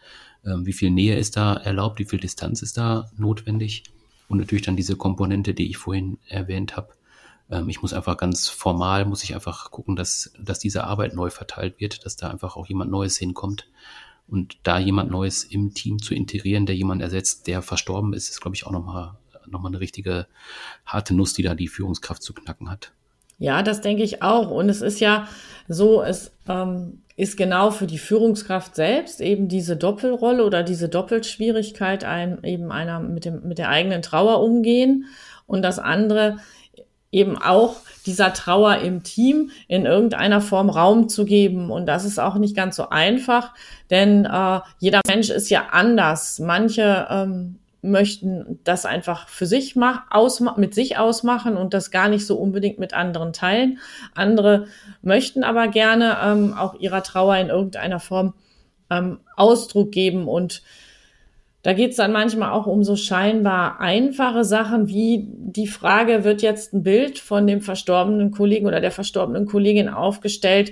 wie 0.42 0.74
viel 0.74 0.90
Nähe 0.92 1.18
ist 1.18 1.36
da 1.36 1.54
erlaubt, 1.54 1.98
wie 1.98 2.04
viel 2.04 2.20
Distanz 2.20 2.62
ist 2.62 2.76
da 2.76 3.10
notwendig. 3.16 3.82
Und 4.28 4.38
natürlich 4.38 4.64
dann 4.64 4.76
diese 4.76 4.94
Komponente, 4.94 5.54
die 5.54 5.68
ich 5.68 5.76
vorhin 5.76 6.18
erwähnt 6.28 6.76
habe, 6.76 6.94
Ähm, 7.50 7.68
ich 7.68 7.82
muss 7.82 7.92
einfach 7.92 8.16
ganz 8.16 8.48
formal, 8.48 9.04
muss 9.04 9.24
ich 9.24 9.34
einfach 9.34 9.70
gucken, 9.70 9.96
dass, 9.96 10.32
dass 10.38 10.58
diese 10.58 10.84
Arbeit 10.84 11.14
neu 11.14 11.30
verteilt 11.30 11.80
wird, 11.80 12.04
dass 12.04 12.16
da 12.16 12.28
einfach 12.28 12.56
auch 12.56 12.66
jemand 12.66 12.90
Neues 12.90 13.16
hinkommt. 13.18 13.68
Und 14.28 14.56
da 14.64 14.78
jemand 14.78 15.10
Neues 15.10 15.44
im 15.44 15.74
Team 15.74 16.02
zu 16.02 16.14
integrieren, 16.14 16.66
der 16.66 16.74
jemand 16.74 17.00
ersetzt, 17.00 17.46
der 17.46 17.62
verstorben 17.62 18.12
ist, 18.12 18.28
ist, 18.28 18.40
glaube 18.40 18.56
ich, 18.56 18.66
auch 18.66 18.72
nochmal 18.72 19.16
noch 19.48 19.60
mal 19.60 19.68
eine 19.68 19.80
richtige 19.80 20.26
harte 20.84 21.14
Nuss, 21.14 21.34
die 21.34 21.42
da 21.42 21.54
die 21.54 21.68
Führungskraft 21.68 22.22
zu 22.22 22.34
knacken 22.34 22.70
hat. 22.70 22.92
Ja, 23.38 23.62
das 23.62 23.80
denke 23.80 24.02
ich 24.02 24.22
auch. 24.22 24.50
Und 24.50 24.68
es 24.68 24.80
ist 24.80 25.00
ja 25.00 25.28
so, 25.68 26.02
es 26.02 26.32
ähm, 26.48 27.02
ist 27.16 27.36
genau 27.36 27.70
für 27.70 27.86
die 27.86 27.98
Führungskraft 27.98 28.74
selbst 28.74 29.20
eben 29.20 29.48
diese 29.48 29.76
Doppelrolle 29.76 30.44
oder 30.44 30.62
diese 30.62 30.88
Doppelschwierigkeit, 30.88 32.04
ein, 32.04 32.42
eben 32.44 32.72
einer 32.72 33.00
mit, 33.00 33.24
dem, 33.24 33.46
mit 33.46 33.58
der 33.58 33.68
eigenen 33.68 34.02
Trauer 34.02 34.42
umgehen 34.42 35.04
und 35.46 35.62
das 35.62 35.78
andere 35.78 36.38
eben 37.12 37.38
auch 37.38 37.76
dieser 38.04 38.32
Trauer 38.32 38.78
im 38.78 39.02
Team 39.02 39.50
in 39.68 39.86
irgendeiner 39.86 40.40
Form 40.40 40.70
Raum 40.70 41.08
zu 41.08 41.24
geben. 41.24 41.70
Und 41.70 41.86
das 41.86 42.04
ist 42.04 42.18
auch 42.18 42.36
nicht 42.36 42.56
ganz 42.56 42.76
so 42.76 42.88
einfach, 42.90 43.54
denn 43.90 44.24
äh, 44.24 44.60
jeder 44.78 45.00
Mensch 45.06 45.30
ist 45.30 45.48
ja 45.50 45.66
anders. 45.70 46.38
Manche 46.38 47.06
ähm, 47.10 47.58
möchten 47.82 48.58
das 48.64 48.84
einfach 48.84 49.28
für 49.28 49.46
sich 49.46 49.76
mit 50.56 50.74
sich 50.74 50.98
ausmachen 50.98 51.56
und 51.56 51.72
das 51.74 51.90
gar 51.90 52.08
nicht 52.08 52.26
so 52.26 52.36
unbedingt 52.36 52.78
mit 52.78 52.94
anderen 52.94 53.32
teilen. 53.32 53.78
Andere 54.14 54.66
möchten 55.02 55.44
aber 55.44 55.68
gerne 55.68 56.18
ähm, 56.22 56.54
auch 56.54 56.74
ihrer 56.74 57.02
Trauer 57.02 57.36
in 57.36 57.48
irgendeiner 57.48 58.00
Form 58.00 58.34
ähm, 58.90 59.20
Ausdruck 59.36 59.92
geben 59.92 60.28
und 60.28 60.62
da 61.66 61.72
geht 61.72 61.90
es 61.90 61.96
dann 61.96 62.12
manchmal 62.12 62.52
auch 62.52 62.66
um 62.68 62.84
so 62.84 62.94
scheinbar 62.94 63.80
einfache 63.80 64.44
Sachen 64.44 64.86
wie 64.86 65.26
die 65.26 65.66
Frage, 65.66 66.22
wird 66.22 66.40
jetzt 66.40 66.72
ein 66.72 66.84
Bild 66.84 67.18
von 67.18 67.44
dem 67.48 67.60
verstorbenen 67.60 68.30
Kollegen 68.30 68.68
oder 68.68 68.80
der 68.80 68.92
verstorbenen 68.92 69.46
Kollegin 69.46 69.88
aufgestellt? 69.88 70.70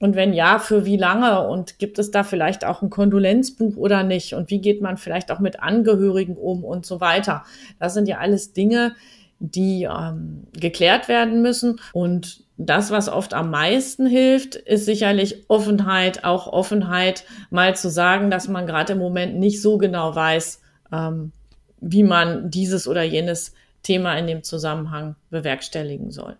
Und 0.00 0.16
wenn 0.16 0.34
ja, 0.34 0.58
für 0.58 0.84
wie 0.84 0.98
lange? 0.98 1.48
Und 1.48 1.78
gibt 1.78 1.98
es 1.98 2.10
da 2.10 2.24
vielleicht 2.24 2.66
auch 2.66 2.82
ein 2.82 2.90
Kondolenzbuch 2.90 3.78
oder 3.78 4.02
nicht? 4.02 4.34
Und 4.34 4.50
wie 4.50 4.60
geht 4.60 4.82
man 4.82 4.98
vielleicht 4.98 5.32
auch 5.32 5.40
mit 5.40 5.62
Angehörigen 5.62 6.36
um 6.36 6.62
und 6.62 6.84
so 6.84 7.00
weiter? 7.00 7.44
Das 7.80 7.94
sind 7.94 8.06
ja 8.06 8.18
alles 8.18 8.52
Dinge, 8.52 8.96
die 9.38 9.84
ähm, 9.84 10.42
geklärt 10.52 11.08
werden 11.08 11.40
müssen. 11.40 11.80
Und 11.94 12.43
das, 12.56 12.90
was 12.90 13.08
oft 13.08 13.34
am 13.34 13.50
meisten 13.50 14.06
hilft, 14.06 14.54
ist 14.54 14.84
sicherlich 14.84 15.48
Offenheit, 15.48 16.24
auch 16.24 16.46
Offenheit, 16.46 17.24
mal 17.50 17.74
zu 17.76 17.90
sagen, 17.90 18.30
dass 18.30 18.48
man 18.48 18.66
gerade 18.66 18.92
im 18.92 19.00
Moment 19.00 19.36
nicht 19.36 19.60
so 19.60 19.76
genau 19.76 20.14
weiß, 20.14 20.60
ähm, 20.92 21.32
wie 21.80 22.04
man 22.04 22.50
dieses 22.50 22.86
oder 22.86 23.02
jenes 23.02 23.52
Thema 23.82 24.14
in 24.16 24.26
dem 24.26 24.42
Zusammenhang 24.42 25.16
bewerkstelligen 25.30 26.10
soll. 26.12 26.36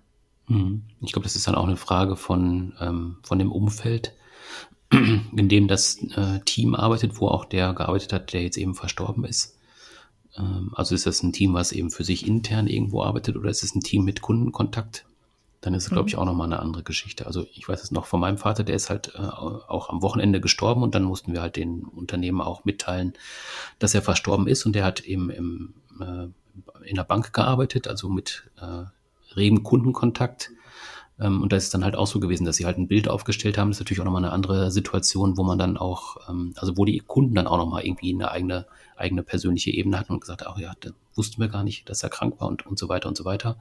Mhm. 0.46 0.83
Ich 1.00 1.12
glaube, 1.12 1.24
das 1.24 1.37
ist 1.37 1.48
dann 1.48 1.57
auch 1.57 1.66
eine 1.66 1.77
Frage 1.77 2.16
von, 2.16 2.74
ähm, 2.81 3.16
von 3.22 3.38
dem 3.38 3.50
Umfeld, 3.50 4.12
in 4.90 5.48
dem 5.48 5.66
das 5.66 5.98
äh, 6.16 6.40
Team 6.44 6.77
arbeitet, 6.77 7.20
wo 7.20 7.27
auch 7.27 7.44
der 7.44 7.72
gearbeitet 7.72 8.12
hat, 8.12 8.33
der 8.33 8.42
jetzt 8.42 8.57
eben 8.57 8.74
verstorben 8.74 9.24
ist. 9.24 9.57
Ähm, 10.37 10.70
also 10.74 10.94
ist 10.94 11.07
das 11.07 11.22
ein 11.24 11.33
Team, 11.33 11.55
was 11.55 11.72
eben 11.72 11.90
für 11.90 12.05
sich 12.05 12.27
intern 12.27 12.68
irgendwo 12.68 13.03
arbeitet 13.03 13.37
oder 13.37 13.50
ist 13.50 13.64
es 13.64 13.74
ein 13.74 13.81
Team 13.81 14.05
mit 14.05 14.22
Kundenkontakt? 14.22 15.07
Dann 15.64 15.72
ist 15.72 15.85
es, 15.85 15.90
glaube 15.90 16.11
ich, 16.11 16.14
mhm. 16.14 16.20
auch 16.20 16.24
nochmal 16.27 16.46
eine 16.46 16.59
andere 16.59 16.83
Geschichte. 16.83 17.27
Also 17.27 17.46
ich 17.55 17.66
weiß 17.66 17.83
es 17.83 17.90
noch 17.90 18.05
von 18.05 18.20
meinem 18.20 18.37
Vater, 18.37 18.64
der 18.64 18.77
ist 18.77 18.90
halt 18.90 19.14
äh, 19.14 19.22
auch 19.22 19.88
am 19.88 20.03
Wochenende 20.03 20.42
gestorben 20.42 20.83
und 20.83 20.94
dann 20.94 21.05
mussten 21.05 21.33
wir 21.33 21.40
halt 21.40 21.57
den 21.57 21.85
Unternehmen 21.85 22.42
auch 22.42 22.66
mitteilen, 22.66 23.14
dass 23.79 23.94
er 23.94 24.03
verstorben 24.03 24.46
ist 24.46 24.66
und 24.66 24.74
der 24.74 24.85
hat 24.85 25.00
eben 25.00 25.31
im, 25.31 25.72
äh, 26.00 26.27
in 26.87 26.96
der 26.96 27.05
Bank 27.05 27.33
gearbeitet, 27.33 27.88
also 27.88 28.11
mit 28.11 28.50
äh, 28.61 28.85
regen 29.37 29.62
Kundenkontakt. 29.62 30.50
Ähm, 31.20 31.42
und 31.42 31.53
da 31.53 31.57
ist 31.57 31.64
es 31.64 31.70
dann 31.70 31.85
halt 31.85 31.96
auch 31.96 32.07
so 32.07 32.20
gewesen, 32.20 32.44
dass 32.44 32.57
sie 32.57 32.66
halt 32.66 32.79
ein 32.79 32.88
Bild 32.88 33.09
aufgestellt 33.09 33.59
haben. 33.59 33.70
Das 33.70 33.77
ist 33.77 33.81
natürlich 33.81 34.00
auch 34.00 34.05
nochmal 34.05 34.24
eine 34.24 34.33
andere 34.33 34.70
Situation, 34.70 35.37
wo 35.37 35.44
man 35.44 35.59
dann 35.59 35.77
auch, 35.77 36.16
ähm, 36.29 36.55
also 36.57 36.77
wo 36.77 36.85
die 36.85 36.98
Kunden 36.98 37.35
dann 37.35 37.46
auch 37.46 37.57
nochmal 37.57 37.85
irgendwie 37.85 38.12
eine 38.12 38.31
eigene, 38.31 38.66
eigene 38.96 39.22
persönliche 39.22 39.70
Ebene 39.70 39.98
hatten 39.98 40.12
und 40.12 40.20
gesagt, 40.20 40.46
ach 40.46 40.59
ja, 40.59 40.72
da 40.81 40.90
wussten 41.14 41.40
wir 41.40 41.48
gar 41.48 41.62
nicht, 41.62 41.88
dass 41.88 42.03
er 42.03 42.11
krank 42.11 42.40
war 42.40 42.48
und, 42.48 42.66
und 42.66 42.79
so 42.79 42.88
weiter 42.88 43.09
und 43.09 43.16
so 43.16 43.24
weiter. 43.24 43.57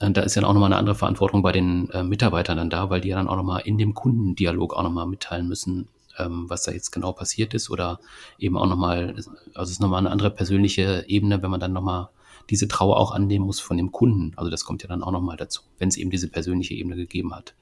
Und 0.00 0.16
da 0.16 0.22
ist 0.22 0.36
dann 0.36 0.44
auch 0.44 0.54
nochmal 0.54 0.68
eine 0.68 0.78
andere 0.78 0.94
Verantwortung 0.94 1.42
bei 1.42 1.52
den 1.52 1.90
äh, 1.90 2.02
Mitarbeitern 2.02 2.56
dann 2.56 2.70
da, 2.70 2.88
weil 2.88 3.02
die 3.02 3.08
ja 3.08 3.16
dann 3.16 3.28
auch 3.28 3.36
nochmal 3.36 3.62
in 3.64 3.76
dem 3.76 3.92
Kundendialog 3.92 4.74
auch 4.74 4.82
nochmal 4.82 5.06
mitteilen 5.06 5.46
müssen, 5.46 5.88
ähm, 6.18 6.48
was 6.48 6.62
da 6.62 6.72
jetzt 6.72 6.90
genau 6.90 7.12
passiert 7.12 7.52
ist 7.52 7.68
oder 7.68 8.00
eben 8.38 8.56
auch 8.56 8.66
nochmal, 8.66 9.14
also 9.14 9.30
es 9.62 9.70
ist 9.70 9.80
nochmal 9.80 9.98
eine 9.98 10.10
andere 10.10 10.30
persönliche 10.30 11.04
Ebene, 11.06 11.42
wenn 11.42 11.50
man 11.50 11.60
dann 11.60 11.74
nochmal 11.74 12.08
diese 12.50 12.68
Trauer 12.68 12.96
auch 12.96 13.12
annehmen 13.12 13.46
muss 13.46 13.60
von 13.60 13.76
dem 13.76 13.92
Kunden. 13.92 14.32
Also 14.36 14.50
das 14.50 14.64
kommt 14.64 14.82
ja 14.82 14.88
dann 14.88 15.02
auch 15.02 15.12
nochmal 15.12 15.36
dazu, 15.36 15.62
wenn 15.78 15.88
es 15.88 15.96
eben 15.96 16.10
diese 16.10 16.28
persönliche 16.28 16.74
Ebene 16.74 16.96
gegeben 16.96 17.34
hat. 17.34 17.54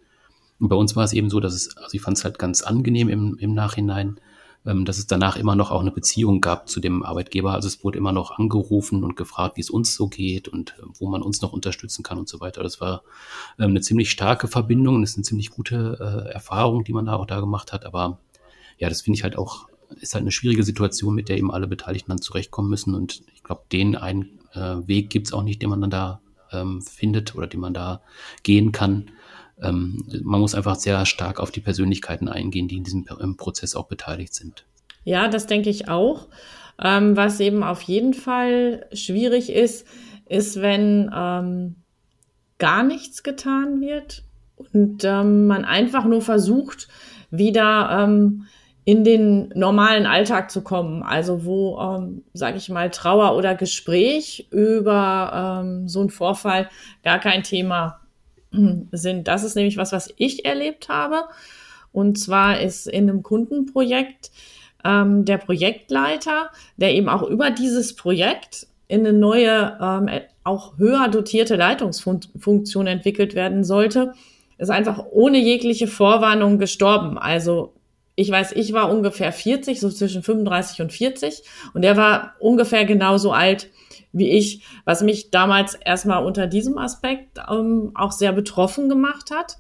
Und 0.59 0.68
bei 0.68 0.77
uns 0.77 0.96
war 0.96 1.05
es 1.05 1.12
eben 1.12 1.31
so, 1.31 1.40
dass 1.40 1.55
es, 1.55 1.77
also 1.77 1.94
ich 1.94 2.01
fand 2.01 2.16
es 2.16 2.24
halt 2.24 2.38
ganz 2.38 2.62
angenehm 2.62 3.09
im, 3.09 3.37
im 3.38 3.55
Nachhinein, 3.55 4.18
ähm, 4.66 4.85
dass 4.85 4.98
es 4.98 5.07
danach 5.07 5.37
immer 5.37 5.55
noch 5.55 5.70
auch 5.70 5.81
eine 5.81 5.92
Beziehung 5.92 6.40
gab 6.40 6.68
zu 6.68 6.81
dem 6.81 7.03
Arbeitgeber. 7.03 7.53
Also 7.53 7.68
es 7.68 7.85
wurde 7.85 7.98
immer 7.98 8.12
noch 8.12 8.33
angerufen 8.38 9.05
und 9.05 9.16
gefragt, 9.16 9.57
wie 9.57 9.61
es 9.61 9.70
uns 9.70 9.94
so 9.94 10.09
geht 10.09 10.48
und 10.48 10.74
äh, 10.79 10.83
wo 10.98 11.09
man 11.09 11.22
uns 11.22 11.40
noch 11.42 11.53
unterstützen 11.53 12.03
kann 12.03 12.18
und 12.18 12.29
so 12.29 12.40
weiter. 12.40 12.62
Das 12.62 12.81
war 12.81 13.03
ähm, 13.59 13.70
eine 13.70 13.81
ziemlich 13.81 14.11
starke 14.11 14.48
Verbindung 14.48 14.96
und 14.96 15.05
ist 15.05 15.16
eine 15.16 15.24
ziemlich 15.24 15.51
gute 15.51 15.98
äh, 16.01 16.33
Erfahrung, 16.33 16.85
die 16.85 16.92
man 16.92 17.07
da 17.07 17.14
auch 17.14 17.27
da 17.27 17.40
gemacht 17.40 17.72
hat. 17.72 17.87
Aber 17.87 18.18
ja, 18.79 18.88
das 18.88 19.03
finde 19.03 19.16
ich 19.16 19.22
halt 19.22 19.38
auch, 19.38 19.68
ist 20.01 20.14
halt 20.14 20.22
eine 20.22 20.33
schwierige 20.33 20.64
Situation, 20.64 21.14
mit 21.14 21.29
der 21.29 21.38
eben 21.38 21.53
alle 21.53 21.68
Beteiligten 21.68 22.11
dann 22.11 22.20
zurechtkommen 22.20 22.68
müssen. 22.68 22.94
Und 22.94 23.22
ich 23.35 23.44
glaube, 23.44 23.62
den 23.70 23.94
einen 23.94 24.40
äh, 24.54 24.87
Weg 24.87 25.11
gibt 25.11 25.28
es 25.28 25.32
auch 25.32 25.42
nicht, 25.42 25.62
den 25.62 25.70
man 25.70 25.80
dann 25.80 25.90
da 25.90 26.20
ähm, 26.52 26.82
findet 26.82 27.34
oder 27.34 27.46
den 27.46 27.61
man 27.61 27.74
da 27.74 28.00
gehen 28.42 28.72
kann. 28.72 29.11
Ähm, 29.61 30.04
man 30.22 30.40
muss 30.40 30.54
einfach 30.54 30.76
sehr 30.76 31.04
stark 31.06 31.40
auf 31.40 31.50
die 31.50 31.61
Persönlichkeiten 31.61 32.28
eingehen, 32.28 32.68
die 32.68 32.76
in 32.76 32.84
diesem 32.84 33.04
Prozess 33.37 33.74
auch 33.74 33.87
beteiligt 33.87 34.34
sind. 34.34 34.64
Ja, 35.04 35.28
das 35.28 35.46
denke 35.46 35.70
ich 35.70 35.88
auch. 35.88 36.28
Ähm, 36.80 37.16
was 37.16 37.40
eben 37.40 37.62
auf 37.64 37.82
jeden 37.82 38.14
Fall 38.14 38.87
schwierig 38.92 39.50
ist, 39.50 39.87
ist, 40.28 40.61
wenn 40.61 41.11
ähm, 41.14 41.76
gar 42.58 42.82
nichts 42.82 43.22
getan 43.22 43.80
wird 43.80 44.22
und 44.72 45.04
ähm, 45.04 45.46
man 45.46 45.64
einfach 45.64 46.04
nur 46.04 46.22
versucht, 46.22 46.88
wieder 47.30 48.04
ähm, 48.04 48.46
in 48.88 49.05
den 49.05 49.51
normalen 49.55 50.07
Alltag 50.07 50.51
zu 50.51 50.62
kommen. 50.62 51.03
Also 51.03 51.44
wo, 51.44 51.79
ähm, 51.79 52.22
sage 52.33 52.57
ich 52.57 52.70
mal, 52.70 52.88
Trauer 52.88 53.37
oder 53.37 53.55
Gespräch 53.55 54.48
über 54.51 55.61
ähm, 55.62 55.88
so 55.88 56.01
einen 56.01 56.09
Vorfall 56.09 56.70
gar 57.05 57.18
kein 57.18 57.42
Thema 57.42 58.01
sind. 58.92 59.29
Das 59.29 59.44
ist 59.44 59.57
nämlich 59.57 59.77
was, 59.77 59.92
was 59.92 60.09
ich 60.16 60.46
erlebt 60.46 60.88
habe. 60.88 61.24
Und 61.92 62.18
zwar 62.18 62.62
ist 62.62 62.87
in 62.87 63.11
einem 63.11 63.22
Kundenprojekt 63.22 64.31
ähm, 64.83 65.27
der 65.27 65.37
Projektleiter, 65.37 66.48
der 66.79 66.94
eben 66.94 67.11
auch 67.11 67.24
über 67.24 67.51
dieses 67.51 67.94
Projekt 67.94 68.68
in 68.87 69.01
eine 69.01 69.12
neue, 69.12 69.77
ähm, 69.83 70.09
auch 70.44 70.79
höher 70.79 71.09
dotierte 71.09 71.57
Leitungsfunktion 71.57 72.87
entwickelt 72.87 73.35
werden 73.35 73.64
sollte, 73.64 74.14
ist 74.57 74.70
einfach 74.70 75.05
ohne 75.11 75.37
jegliche 75.37 75.88
Vorwarnung 75.88 76.59
gestorben. 76.59 77.18
Also 77.18 77.74
ich 78.18 78.33
weiß, 78.33 78.50
ich 78.52 78.72
war 78.72 78.90
ungefähr 78.90 79.33
40, 79.33 79.78
so 79.78 79.90
zwischen 79.90 80.24
35 80.24 80.83
und 80.83 80.92
40 80.92 81.44
und 81.72 81.85
er 81.85 81.96
war 81.96 82.35
ungefähr 82.40 82.85
genauso 82.85 83.31
alt 83.31 83.68
wie 84.12 84.31
ich, 84.31 84.64
was 84.85 85.02
mich 85.02 85.31
damals 85.31 85.74
erstmal 85.74 86.24
unter 86.24 86.48
diesem 86.48 86.78
Aspekt 86.78 87.38
ähm, 87.48 87.92
auch 87.94 88.11
sehr 88.11 88.33
betroffen 88.33 88.88
gemacht 88.88 89.31
hat. 89.31 89.59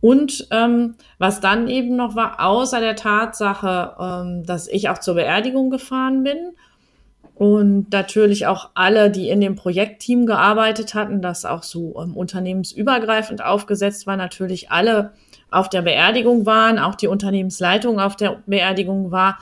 Und 0.00 0.46
ähm, 0.52 0.94
was 1.18 1.40
dann 1.40 1.66
eben 1.66 1.96
noch 1.96 2.14
war, 2.14 2.38
außer 2.38 2.78
der 2.78 2.94
Tatsache, 2.94 3.96
ähm, 3.98 4.44
dass 4.46 4.68
ich 4.68 4.88
auch 4.88 4.98
zur 4.98 5.16
Beerdigung 5.16 5.70
gefahren 5.70 6.22
bin 6.22 6.52
und 7.34 7.90
natürlich 7.90 8.46
auch 8.46 8.70
alle, 8.74 9.10
die 9.10 9.30
in 9.30 9.40
dem 9.40 9.56
Projektteam 9.56 10.26
gearbeitet 10.26 10.94
hatten, 10.94 11.22
das 11.22 11.44
auch 11.44 11.64
so 11.64 12.00
ähm, 12.00 12.16
unternehmensübergreifend 12.16 13.42
aufgesetzt 13.42 14.06
war, 14.06 14.16
natürlich 14.16 14.70
alle 14.70 15.14
auf 15.50 15.68
der 15.68 15.82
Beerdigung 15.82 16.46
waren, 16.46 16.78
auch 16.78 16.94
die 16.94 17.06
Unternehmensleitung 17.06 18.00
auf 18.00 18.16
der 18.16 18.42
Beerdigung 18.46 19.10
war, 19.10 19.38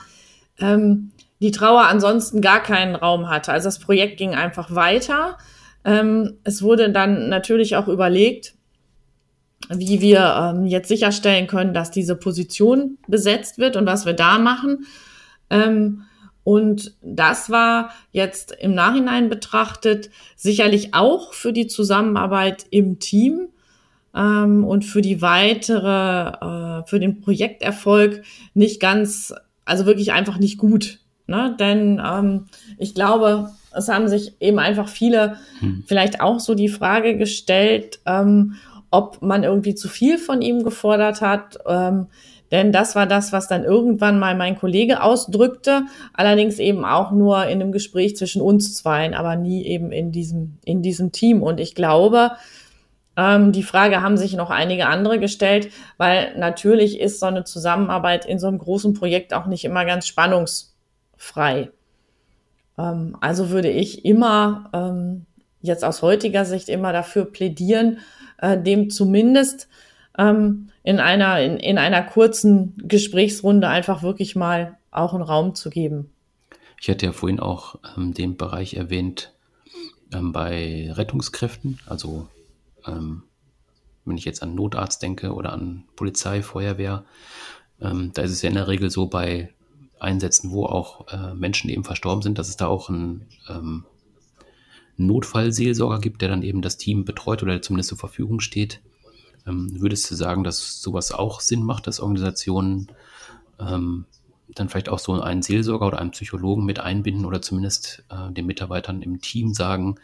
ähm, 0.59 1.11
die 1.39 1.51
Trauer 1.51 1.83
ansonsten 1.83 2.41
gar 2.41 2.61
keinen 2.61 2.95
Raum 2.95 3.29
hatte. 3.29 3.51
Also 3.51 3.67
das 3.67 3.79
Projekt 3.79 4.17
ging 4.17 4.33
einfach 4.33 4.73
weiter. 4.73 5.37
Ähm, 5.85 6.37
es 6.43 6.61
wurde 6.61 6.91
dann 6.91 7.29
natürlich 7.29 7.75
auch 7.75 7.87
überlegt, 7.87 8.55
wie 9.69 10.01
wir 10.01 10.53
ähm, 10.55 10.65
jetzt 10.65 10.87
sicherstellen 10.87 11.47
können, 11.47 11.73
dass 11.73 11.91
diese 11.91 12.15
Position 12.15 12.97
besetzt 13.07 13.57
wird 13.57 13.75
und 13.75 13.85
was 13.85 14.05
wir 14.05 14.13
da 14.13 14.39
machen. 14.39 14.85
Ähm, 15.49 16.03
und 16.43 16.95
das 17.01 17.49
war 17.49 17.91
jetzt 18.11 18.55
im 18.59 18.73
Nachhinein 18.73 19.27
betrachtet 19.27 20.09
sicherlich 20.37 20.93
auch 20.93 21.33
für 21.33 21.51
die 21.51 21.67
Zusammenarbeit 21.67 22.65
im 22.69 22.99
Team 22.99 23.49
ähm, 24.17 24.63
und 24.63 24.83
für 24.83 25.01
die 25.01 25.21
weitere, 25.21 26.79
äh, 26.79 26.83
für 26.87 26.99
den 26.99 27.21
Projekterfolg 27.21 28.23
nicht 28.53 28.79
ganz, 28.79 29.33
also 29.65 29.85
wirklich 29.85 30.11
einfach 30.11 30.39
nicht 30.39 30.57
gut. 30.57 30.99
Ne? 31.27 31.55
Denn 31.59 32.01
ähm, 32.03 32.45
ich 32.77 32.95
glaube, 32.95 33.51
es 33.75 33.89
haben 33.89 34.07
sich 34.07 34.33
eben 34.39 34.59
einfach 34.59 34.87
viele 34.87 35.37
hm. 35.59 35.83
vielleicht 35.85 36.21
auch 36.21 36.39
so 36.39 36.55
die 36.55 36.69
Frage 36.69 37.17
gestellt, 37.17 37.99
ähm, 38.05 38.55
ob 38.89 39.21
man 39.21 39.43
irgendwie 39.43 39.75
zu 39.75 39.87
viel 39.87 40.17
von 40.17 40.41
ihm 40.41 40.63
gefordert 40.63 41.21
hat. 41.21 41.59
Ähm, 41.67 42.07
denn 42.49 42.71
das 42.71 42.95
war 42.95 43.05
das, 43.05 43.33
was 43.33 43.49
dann 43.49 43.65
irgendwann 43.65 44.19
mal 44.19 44.33
mein 44.33 44.57
Kollege 44.57 45.03
ausdrückte, 45.03 45.83
allerdings 46.13 46.59
eben 46.59 46.85
auch 46.85 47.11
nur 47.11 47.43
in 47.43 47.61
einem 47.61 47.73
Gespräch 47.73 48.15
zwischen 48.15 48.41
uns 48.41 48.73
zweien, 48.73 49.13
aber 49.13 49.35
nie 49.35 49.65
eben 49.65 49.91
in 49.91 50.13
diesem, 50.13 50.57
in 50.63 50.81
diesem 50.81 51.11
Team. 51.11 51.43
Und 51.43 51.59
ich 51.59 51.75
glaube, 51.75 52.31
ähm, 53.17 53.51
die 53.51 53.63
Frage 53.63 54.01
haben 54.01 54.15
sich 54.15 54.33
noch 54.33 54.51
einige 54.51 54.85
andere 54.85 55.19
gestellt, 55.19 55.71
weil 55.97 56.37
natürlich 56.37 56.99
ist 56.99 57.19
so 57.19 57.25
eine 57.25 57.43
Zusammenarbeit 57.43 58.25
in 58.25 58.37
so 58.37 58.47
einem 58.47 58.59
großen 58.59 58.93
Projekt 58.93 59.33
auch 59.33 59.47
nicht 59.47 59.65
immer 59.65 59.85
ganz 59.85 60.05
spannungsfrei. 60.05 61.71
Ähm, 62.77 63.17
also 63.19 63.49
würde 63.49 63.71
ich 63.71 64.05
immer 64.05 64.69
ähm, 64.71 65.25
jetzt 65.61 65.83
aus 65.83 66.03
heutiger 66.03 66.45
Sicht 66.45 66.69
immer 66.69 66.93
dafür 66.93 67.25
plädieren, 67.25 67.97
äh, 68.37 68.55
dem 68.55 68.91
zumindest 68.91 69.67
ähm, 70.19 70.69
in 70.83 70.99
einer, 70.99 71.41
in, 71.41 71.57
in 71.57 71.79
einer 71.79 72.03
kurzen 72.03 72.75
Gesprächsrunde 72.77 73.67
einfach 73.67 74.03
wirklich 74.03 74.35
mal 74.35 74.77
auch 74.91 75.15
einen 75.15 75.23
Raum 75.23 75.55
zu 75.55 75.71
geben. 75.71 76.11
Ich 76.79 76.87
hatte 76.87 77.07
ja 77.07 77.11
vorhin 77.11 77.39
auch 77.39 77.77
ähm, 77.97 78.13
den 78.13 78.37
Bereich 78.37 78.75
erwähnt 78.75 79.33
ähm, 80.13 80.31
bei 80.31 80.91
Rettungskräften, 80.93 81.79
also 81.87 82.27
ähm, 82.87 83.23
wenn 84.05 84.17
ich 84.17 84.25
jetzt 84.25 84.41
an 84.41 84.55
Notarzt 84.55 85.01
denke 85.01 85.33
oder 85.33 85.53
an 85.53 85.83
Polizei, 85.95 86.41
Feuerwehr, 86.41 87.05
ähm, 87.81 88.11
da 88.13 88.21
ist 88.23 88.31
es 88.31 88.41
ja 88.41 88.49
in 88.49 88.55
der 88.55 88.67
Regel 88.67 88.89
so 88.89 89.07
bei 89.07 89.53
Einsätzen, 89.99 90.51
wo 90.51 90.65
auch 90.65 91.07
äh, 91.07 91.33
Menschen 91.33 91.69
eben 91.69 91.83
verstorben 91.83 92.21
sind, 92.21 92.37
dass 92.37 92.49
es 92.49 92.57
da 92.57 92.67
auch 92.67 92.89
ein 92.89 93.25
ähm, 93.49 93.85
Notfallseelsorger 94.97 95.99
gibt, 95.99 96.21
der 96.21 96.29
dann 96.29 96.43
eben 96.43 96.61
das 96.61 96.77
Team 96.77 97.05
betreut 97.05 97.43
oder 97.43 97.61
zumindest 97.61 97.89
zur 97.89 97.97
Verfügung 97.97 98.39
steht. 98.39 98.81
Ähm, 99.45 99.79
würdest 99.79 100.09
du 100.09 100.15
sagen, 100.15 100.43
dass 100.43 100.81
sowas 100.81 101.11
auch 101.11 101.41
Sinn 101.41 101.63
macht, 101.63 101.87
dass 101.87 101.99
Organisationen 101.99 102.87
ähm, 103.59 104.05
dann 104.53 104.69
vielleicht 104.69 104.89
auch 104.89 104.99
so 104.99 105.19
einen 105.19 105.41
Seelsorger 105.41 105.87
oder 105.87 105.99
einen 105.99 106.11
Psychologen 106.11 106.65
mit 106.65 106.79
einbinden 106.79 107.25
oder 107.25 107.41
zumindest 107.41 108.03
äh, 108.09 108.31
den 108.31 108.45
Mitarbeitern 108.45 109.01
im 109.01 109.21
Team 109.21 109.53
sagen, 109.53 109.95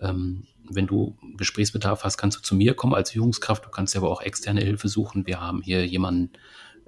ähm, 0.00 0.44
wenn 0.68 0.86
du 0.86 1.16
Gesprächsbedarf 1.36 2.04
hast, 2.04 2.16
kannst 2.16 2.38
du 2.38 2.42
zu 2.42 2.54
mir 2.54 2.74
kommen 2.74 2.94
als 2.94 3.10
Führungskraft, 3.10 3.64
du 3.64 3.70
kannst 3.70 3.96
aber 3.96 4.10
auch 4.10 4.22
externe 4.22 4.60
Hilfe 4.60 4.88
suchen. 4.88 5.26
Wir 5.26 5.40
haben 5.40 5.62
hier 5.62 5.84
jemanden 5.86 6.30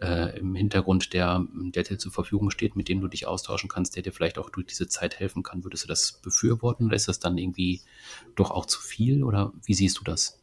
äh, 0.00 0.38
im 0.38 0.54
Hintergrund, 0.54 1.12
der, 1.12 1.46
der 1.52 1.82
dir 1.82 1.98
zur 1.98 2.12
Verfügung 2.12 2.50
steht, 2.50 2.76
mit 2.76 2.88
dem 2.88 3.00
du 3.00 3.08
dich 3.08 3.26
austauschen 3.26 3.68
kannst, 3.68 3.96
der 3.96 4.02
dir 4.02 4.12
vielleicht 4.12 4.38
auch 4.38 4.50
durch 4.50 4.66
diese 4.66 4.88
Zeit 4.88 5.18
helfen 5.18 5.42
kann. 5.42 5.64
Würdest 5.64 5.84
du 5.84 5.88
das 5.88 6.20
befürworten 6.22 6.86
oder 6.86 6.96
ist 6.96 7.08
das 7.08 7.20
dann 7.20 7.38
irgendwie 7.38 7.80
doch 8.34 8.50
auch 8.50 8.66
zu 8.66 8.80
viel 8.80 9.22
oder 9.24 9.52
wie 9.64 9.74
siehst 9.74 9.98
du 9.98 10.04
das? 10.04 10.40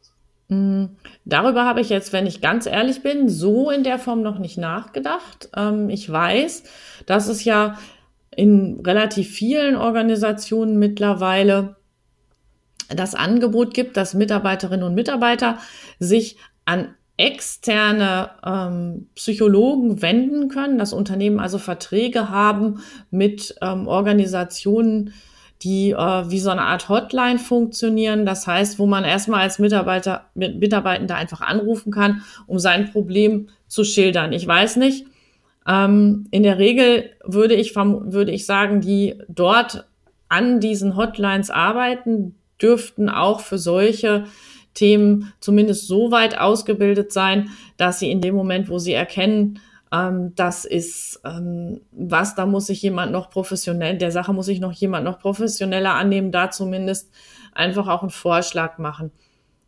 Mm, 0.48 0.86
darüber 1.24 1.64
habe 1.64 1.80
ich 1.80 1.88
jetzt, 1.88 2.12
wenn 2.12 2.26
ich 2.26 2.40
ganz 2.40 2.66
ehrlich 2.66 3.02
bin, 3.02 3.28
so 3.28 3.70
in 3.70 3.84
der 3.84 3.98
Form 3.98 4.22
noch 4.22 4.38
nicht 4.38 4.58
nachgedacht. 4.58 5.48
Ähm, 5.54 5.90
ich 5.90 6.10
weiß, 6.10 6.64
dass 7.06 7.28
es 7.28 7.44
ja 7.44 7.78
in 8.34 8.80
relativ 8.84 9.28
vielen 9.28 9.76
Organisationen 9.76 10.78
mittlerweile 10.78 11.76
das 12.94 13.14
Angebot 13.14 13.74
gibt, 13.74 13.96
dass 13.96 14.14
Mitarbeiterinnen 14.14 14.84
und 14.84 14.94
Mitarbeiter 14.94 15.58
sich 15.98 16.36
an 16.64 16.94
externe 17.16 18.30
ähm, 18.44 19.08
Psychologen 19.14 20.00
wenden 20.00 20.48
können, 20.48 20.78
dass 20.78 20.94
Unternehmen 20.94 21.38
also 21.38 21.58
Verträge 21.58 22.30
haben 22.30 22.82
mit 23.10 23.54
ähm, 23.60 23.86
Organisationen, 23.86 25.12
die 25.62 25.90
äh, 25.90 26.30
wie 26.30 26.40
so 26.40 26.48
eine 26.48 26.62
Art 26.62 26.88
Hotline 26.88 27.38
funktionieren. 27.38 28.24
Das 28.24 28.46
heißt, 28.46 28.78
wo 28.78 28.86
man 28.86 29.04
erstmal 29.04 29.40
als 29.42 29.58
Mitarbeiter, 29.58 30.30
mit 30.34 30.60
Mitarbeitender 30.60 31.16
einfach 31.16 31.42
anrufen 31.42 31.92
kann, 31.92 32.22
um 32.46 32.58
sein 32.58 32.90
Problem 32.90 33.48
zu 33.66 33.84
schildern. 33.84 34.32
Ich 34.32 34.46
weiß 34.46 34.76
nicht. 34.76 35.06
Ähm, 35.68 36.26
in 36.30 36.42
der 36.42 36.58
Regel 36.58 37.10
würde 37.22 37.54
ich, 37.54 37.76
würde 37.76 38.32
ich 38.32 38.46
sagen, 38.46 38.80
die 38.80 39.20
dort 39.28 39.86
an 40.30 40.60
diesen 40.60 40.96
Hotlines 40.96 41.50
arbeiten, 41.50 42.36
dürften 42.62 43.08
auch 43.08 43.40
für 43.40 43.58
solche 43.58 44.24
Themen 44.74 45.32
zumindest 45.40 45.88
so 45.88 46.10
weit 46.10 46.38
ausgebildet 46.38 47.12
sein, 47.12 47.50
dass 47.76 47.98
sie 47.98 48.10
in 48.10 48.20
dem 48.20 48.34
Moment, 48.34 48.68
wo 48.68 48.78
sie 48.78 48.92
erkennen, 48.92 49.60
ähm, 49.92 50.34
das 50.36 50.64
ist 50.64 51.20
ähm, 51.24 51.80
was, 51.90 52.34
da 52.34 52.46
muss 52.46 52.66
sich 52.66 52.80
jemand 52.82 53.12
noch 53.12 53.30
professionell, 53.30 53.98
der 53.98 54.12
Sache 54.12 54.32
muss 54.32 54.46
sich 54.46 54.60
noch 54.60 54.72
jemand 54.72 55.04
noch 55.04 55.18
professioneller 55.18 55.94
annehmen, 55.94 56.30
da 56.30 56.50
zumindest 56.50 57.10
einfach 57.52 57.88
auch 57.88 58.02
einen 58.02 58.10
Vorschlag 58.10 58.78
machen. 58.78 59.10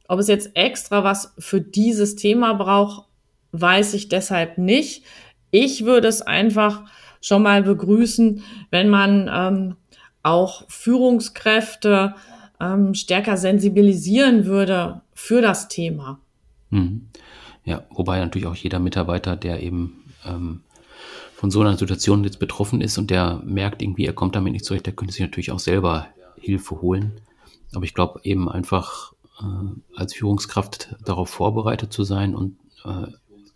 Ob 0.06 0.20
es 0.20 0.28
jetzt 0.28 0.50
extra 0.54 1.04
was 1.04 1.34
für 1.38 1.60
dieses 1.60 2.16
Thema 2.16 2.54
braucht, 2.54 3.08
weiß 3.52 3.94
ich 3.94 4.08
deshalb 4.08 4.58
nicht. 4.58 5.04
Ich 5.50 5.84
würde 5.84 6.08
es 6.08 6.22
einfach 6.22 6.84
schon 7.20 7.42
mal 7.42 7.62
begrüßen, 7.62 8.42
wenn 8.70 8.88
man 8.88 9.30
ähm, 9.32 9.76
auch 10.22 10.64
Führungskräfte 10.68 12.14
ähm, 12.62 12.94
stärker 12.94 13.36
sensibilisieren 13.36 14.46
würde 14.46 15.02
für 15.12 15.42
das 15.42 15.68
Thema. 15.68 16.20
Mhm. 16.70 17.08
Ja, 17.64 17.82
wobei 17.90 18.18
natürlich 18.18 18.46
auch 18.46 18.56
jeder 18.56 18.78
Mitarbeiter, 18.78 19.36
der 19.36 19.62
eben 19.62 20.04
ähm, 20.24 20.60
von 21.34 21.50
so 21.50 21.60
einer 21.60 21.76
Situation 21.76 22.24
jetzt 22.24 22.38
betroffen 22.38 22.80
ist 22.80 22.98
und 22.98 23.10
der 23.10 23.40
merkt 23.44 23.82
irgendwie, 23.82 24.06
er 24.06 24.12
kommt 24.12 24.36
damit 24.36 24.52
nicht 24.52 24.64
zurecht, 24.64 24.86
der 24.86 24.94
könnte 24.94 25.12
sich 25.12 25.22
natürlich 25.22 25.50
auch 25.50 25.58
selber 25.58 26.06
Hilfe 26.40 26.80
holen. 26.80 27.20
Aber 27.74 27.84
ich 27.84 27.94
glaube 27.94 28.20
eben 28.24 28.48
einfach 28.48 29.12
äh, 29.40 29.98
als 29.98 30.14
Führungskraft 30.14 30.94
darauf 31.04 31.30
vorbereitet 31.30 31.92
zu 31.92 32.04
sein 32.04 32.34
und 32.34 32.56
äh, 32.84 33.06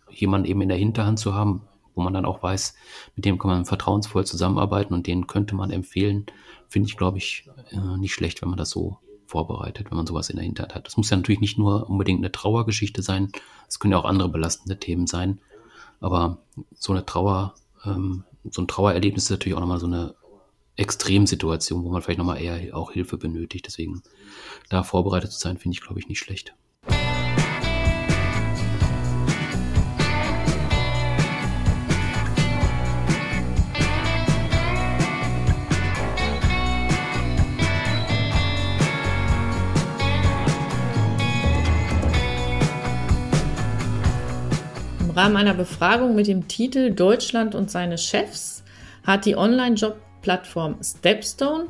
jemanden 0.09 0.47
eben 0.47 0.61
in 0.61 0.69
der 0.69 0.77
Hinterhand 0.77 1.19
zu 1.19 1.33
haben, 1.33 1.61
wo 1.95 2.01
man 2.01 2.13
dann 2.13 2.25
auch 2.25 2.43
weiß, 2.43 2.75
mit 3.15 3.25
dem 3.25 3.37
kann 3.37 3.51
man 3.51 3.65
vertrauensvoll 3.65 4.25
zusammenarbeiten 4.25 4.93
und 4.93 5.07
den 5.07 5.27
könnte 5.27 5.55
man 5.55 5.71
empfehlen, 5.71 6.25
finde 6.69 6.89
ich, 6.89 6.97
glaube 6.97 7.17
ich, 7.17 7.49
äh, 7.71 7.97
nicht 7.97 8.13
schlecht, 8.13 8.41
wenn 8.41 8.49
man 8.49 8.57
das 8.57 8.69
so 8.69 8.97
vorbereitet, 9.25 9.89
wenn 9.89 9.97
man 9.97 10.07
sowas 10.07 10.29
in 10.29 10.37
der 10.37 10.45
Hinterhand 10.45 10.75
hat. 10.75 10.87
Das 10.87 10.97
muss 10.97 11.09
ja 11.09 11.17
natürlich 11.17 11.41
nicht 11.41 11.57
nur 11.57 11.89
unbedingt 11.89 12.19
eine 12.19 12.31
Trauergeschichte 12.31 13.01
sein, 13.01 13.31
es 13.67 13.79
können 13.79 13.91
ja 13.91 13.99
auch 13.99 14.05
andere 14.05 14.29
belastende 14.29 14.79
Themen 14.79 15.07
sein. 15.07 15.39
Aber 15.99 16.39
so 16.75 16.93
eine 16.93 17.05
Trauer, 17.05 17.55
ähm, 17.85 18.23
so 18.49 18.61
ein 18.61 18.67
Trauererlebnis 18.67 19.25
ist 19.25 19.29
natürlich 19.31 19.55
auch 19.55 19.61
nochmal 19.61 19.79
so 19.79 19.87
eine 19.87 20.15
Extremsituation, 20.75 21.83
wo 21.83 21.89
man 21.89 22.01
vielleicht 22.01 22.19
nochmal 22.19 22.41
eher 22.41 22.75
auch 22.77 22.91
Hilfe 22.91 23.17
benötigt. 23.17 23.65
Deswegen 23.65 24.03
da 24.69 24.83
vorbereitet 24.83 25.31
zu 25.31 25.39
sein, 25.39 25.57
finde 25.57 25.75
ich, 25.75 25.81
glaube 25.81 25.99
ich, 25.99 26.07
nicht 26.07 26.19
schlecht. 26.19 26.53
Rahmen 45.17 45.35
einer 45.35 45.55
Befragung 45.55 46.13
mit 46.13 46.27
dem 46.27 46.47
Titel 46.47 46.91
Deutschland 46.91 47.55
und 47.55 47.71
seine 47.71 47.97
Chefs 47.97 48.63
hat 49.03 49.25
die 49.25 49.35
Online-Job-Plattform 49.35 50.75
Stepstone 50.83 51.65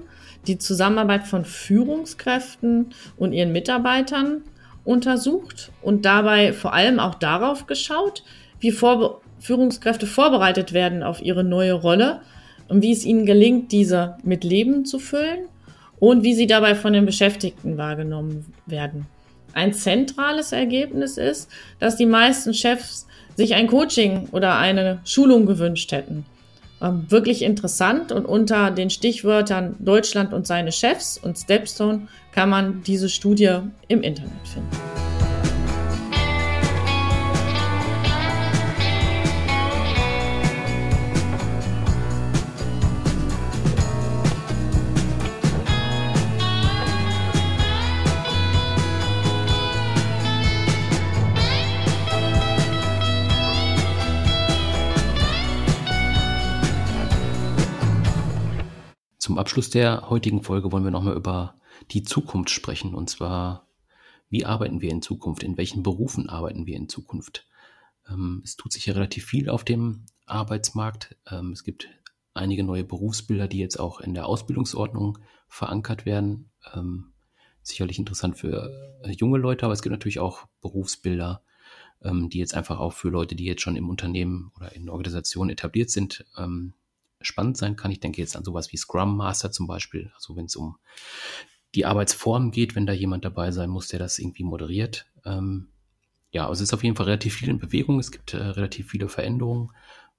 die 0.47 0.57
Zusammenarbeit 0.57 1.25
von 1.25 1.45
Führungskräften 1.45 2.87
und 3.15 3.31
ihren 3.31 3.53
Mitarbeitern 3.53 4.41
untersucht 4.83 5.71
und 5.81 6.03
dabei 6.03 6.51
vor 6.51 6.73
allem 6.73 6.99
auch 6.99 7.15
darauf 7.15 7.67
geschaut, 7.67 8.25
wie 8.59 8.71
Vorbe 8.71 9.21
Führungskräfte 9.39 10.07
vorbereitet 10.07 10.73
werden 10.73 11.01
auf 11.01 11.21
ihre 11.21 11.45
neue 11.45 11.73
Rolle 11.73 12.19
und 12.67 12.81
wie 12.81 12.91
es 12.91 13.05
ihnen 13.05 13.25
gelingt, 13.25 13.71
diese 13.71 14.17
mit 14.23 14.43
Leben 14.43 14.83
zu 14.83 14.99
füllen 14.99 15.45
und 15.99 16.23
wie 16.23 16.33
sie 16.33 16.47
dabei 16.47 16.75
von 16.75 16.91
den 16.91 17.05
Beschäftigten 17.05 17.77
wahrgenommen 17.77 18.45
werden. 18.65 19.07
Ein 19.53 19.73
zentrales 19.73 20.51
Ergebnis 20.51 21.17
ist, 21.17 21.49
dass 21.79 21.95
die 21.95 22.05
meisten 22.05 22.53
Chefs 22.53 23.07
sich 23.37 23.53
ein 23.53 23.67
Coaching 23.67 24.27
oder 24.31 24.57
eine 24.57 24.99
Schulung 25.05 25.45
gewünscht 25.45 25.91
hätten. 25.93 26.25
Ähm, 26.81 27.05
wirklich 27.09 27.43
interessant 27.43 28.11
und 28.11 28.25
unter 28.25 28.71
den 28.71 28.89
Stichwörtern 28.89 29.75
Deutschland 29.79 30.33
und 30.33 30.45
seine 30.45 30.71
Chefs 30.71 31.17
und 31.17 31.37
Stepstone 31.37 32.07
kann 32.33 32.49
man 32.49 32.83
diese 32.83 33.09
Studie 33.09 33.59
im 33.87 34.01
Internet 34.01 34.47
finden. 34.47 34.86
Abschluss 59.47 59.69
der 59.69 60.09
heutigen 60.09 60.43
Folge 60.43 60.73
wollen 60.73 60.83
wir 60.83 60.91
nochmal 60.91 61.15
über 61.15 61.55
die 61.91 62.03
Zukunft 62.03 62.49
sprechen. 62.49 62.93
Und 62.93 63.09
zwar, 63.09 63.65
wie 64.29 64.45
arbeiten 64.45 64.81
wir 64.81 64.91
in 64.91 65.01
Zukunft? 65.01 65.41
In 65.41 65.55
welchen 65.55 65.83
Berufen 65.83 66.27
arbeiten 66.27 66.65
wir 66.65 66.75
in 66.75 66.89
Zukunft? 66.89 67.47
Ähm, 68.09 68.41
es 68.43 68.57
tut 68.57 68.73
sich 68.73 68.87
ja 68.87 68.93
relativ 68.93 69.23
viel 69.23 69.49
auf 69.49 69.63
dem 69.63 70.03
Arbeitsmarkt. 70.25 71.15
Ähm, 71.31 71.53
es 71.53 71.63
gibt 71.63 71.87
einige 72.33 72.65
neue 72.65 72.83
Berufsbilder, 72.83 73.47
die 73.47 73.59
jetzt 73.59 73.79
auch 73.79 74.01
in 74.01 74.13
der 74.13 74.25
Ausbildungsordnung 74.25 75.17
verankert 75.47 76.05
werden. 76.05 76.49
Ähm, 76.73 77.13
sicherlich 77.61 77.99
interessant 77.99 78.37
für 78.37 78.99
äh, 79.01 79.11
junge 79.11 79.37
Leute, 79.37 79.63
aber 79.63 79.71
es 79.73 79.81
gibt 79.81 79.91
natürlich 79.93 80.19
auch 80.19 80.45
Berufsbilder, 80.59 81.41
ähm, 82.03 82.29
die 82.29 82.39
jetzt 82.39 82.53
einfach 82.53 82.79
auch 82.79 82.91
für 82.91 83.07
Leute, 83.07 83.37
die 83.37 83.45
jetzt 83.45 83.61
schon 83.61 83.77
im 83.77 83.87
Unternehmen 83.87 84.51
oder 84.57 84.75
in 84.75 84.89
Organisationen 84.89 85.51
etabliert 85.51 85.89
sind, 85.89 86.25
ähm, 86.37 86.73
spannend 87.21 87.57
sein 87.57 87.75
kann. 87.75 87.91
Ich 87.91 87.99
denke 87.99 88.21
jetzt 88.21 88.35
an 88.35 88.43
sowas 88.43 88.71
wie 88.71 88.77
Scrum 88.77 89.17
Master 89.17 89.51
zum 89.51 89.67
Beispiel, 89.67 90.11
also 90.15 90.35
wenn 90.35 90.45
es 90.45 90.55
um 90.55 90.77
die 91.75 91.85
Arbeitsform 91.85 92.51
geht, 92.51 92.75
wenn 92.75 92.85
da 92.85 92.93
jemand 92.93 93.25
dabei 93.25 93.51
sein 93.51 93.69
muss, 93.69 93.87
der 93.87 93.99
das 93.99 94.19
irgendwie 94.19 94.43
moderiert. 94.43 95.05
Ähm, 95.25 95.69
ja, 96.31 96.47
also 96.47 96.63
es 96.63 96.69
ist 96.69 96.73
auf 96.73 96.83
jeden 96.83 96.95
Fall 96.95 97.07
relativ 97.07 97.35
viel 97.35 97.49
in 97.49 97.59
Bewegung, 97.59 97.99
es 97.99 98.11
gibt 98.11 98.33
äh, 98.33 98.37
relativ 98.37 98.89
viele 98.89 99.09
Veränderungen 99.09 99.71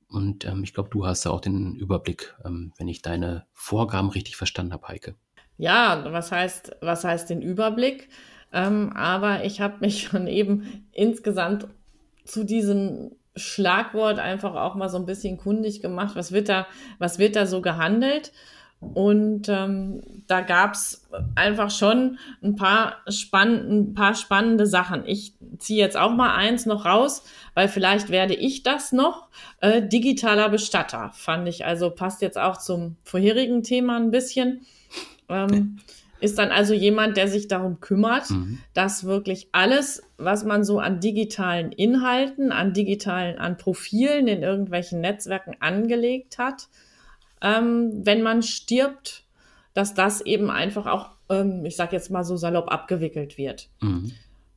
und 0.09 0.45
ähm, 0.47 0.65
ich 0.65 0.73
glaube, 0.73 0.89
du 0.91 1.07
hast 1.07 1.27
da 1.27 1.31
auch 1.31 1.41
den 1.41 1.75
Überblick, 1.75 2.35
ähm, 2.45 2.73
wenn 2.79 2.89
ich 2.89 3.03
deine 3.03 3.47
Vorgaben 3.53 4.09
richtig 4.11 4.37
verstanden 4.37 4.73
habe, 4.73 4.89
Heike. 4.89 5.15
Ja, 5.59 6.05
was 6.13 6.33
heißt, 6.33 6.77
was 6.81 7.05
heißt 7.05 7.31
den 7.31 7.43
Überblick? 7.43 8.09
Ähm, 8.53 8.93
aber 8.95 9.45
ich 9.45 9.61
habe 9.61 9.79
mich 9.81 10.03
schon 10.09 10.27
eben 10.27 10.87
insgesamt 10.93 11.69
zu 12.25 12.45
diesem 12.45 13.13
Schlagwort 13.39 14.19
einfach 14.19 14.55
auch 14.55 14.75
mal 14.75 14.89
so 14.89 14.99
ein 14.99 15.07
bisschen 15.07 15.37
kundig 15.39 15.81
gemacht. 15.81 16.17
Was 16.17 16.33
wird 16.33 16.49
da, 16.49 16.67
was 16.99 17.19
wird 17.19 17.37
da 17.37 17.47
so 17.47 17.61
gehandelt? 17.61 18.33
Und 18.81 19.49
ähm, 19.49 20.03
da 20.29 20.41
gab's 20.41 21.09
einfach 21.35 21.71
schon 21.71 22.19
ein 22.45 22.55
paar, 22.55 22.99
spann 23.09 23.69
ein 23.69 23.95
paar 23.95 24.15
spannende 24.15 24.67
Sachen. 24.67 25.05
Ich 25.05 25.35
ziehe 25.59 25.81
jetzt 25.81 25.97
auch 25.97 26.13
mal 26.13 26.37
eins 26.37 26.65
noch 26.65 26.85
raus, 26.85 27.25
weil 27.55 27.69
vielleicht 27.69 28.09
werde 28.11 28.35
ich 28.35 28.63
das 28.63 28.93
noch. 28.93 29.29
Äh, 29.61 29.83
digitaler 29.83 30.49
Bestatter 30.49 31.11
fand 31.13 31.49
ich 31.49 31.65
also 31.65 31.91
passt 31.91 32.23
jetzt 32.23 32.39
auch 32.39 32.57
zum 32.57 32.97
vorherigen 33.03 33.65
Thema 33.65 33.97
ein 33.97 34.13
bisschen. 34.13 34.65
Ähm, 35.29 35.81
ist 36.21 36.39
dann 36.39 36.51
also 36.51 36.75
jemand, 36.75 37.17
der 37.17 37.29
sich 37.29 37.49
darum 37.49 37.81
kümmert, 37.81 38.31
mhm. 38.31 38.59
dass 38.75 39.05
wirklich 39.05 39.49
alles, 39.53 40.03
was 40.17 40.45
man 40.45 40.65
so 40.65 40.79
an 40.79 41.01
digitalen 41.01 41.73
Inhalten, 41.73 42.53
an 42.53 42.73
digitalen, 42.73 43.39
an 43.39 43.57
Profilen 43.57 44.27
in 44.27 44.43
irgendwelchen 44.43 45.01
Netzwerken 45.01 45.57
angelegt 45.61 46.39
hat, 46.39 46.69
ähm, 47.41 48.05
wenn 48.05 48.23
man 48.23 48.43
stirbt, 48.43 49.25
dass 49.75 49.95
das 49.95 50.21
eben 50.21 50.51
einfach 50.51 50.87
auch, 50.87 51.11
ähm, 51.29 51.65
ich 51.65 51.77
sage 51.77 51.95
jetzt 51.95 52.11
mal 52.11 52.25
so 52.25 52.37
salopp, 52.37 52.71
abgewickelt 52.71 53.39
wird. 53.39 53.69
Mhm. 53.81 54.13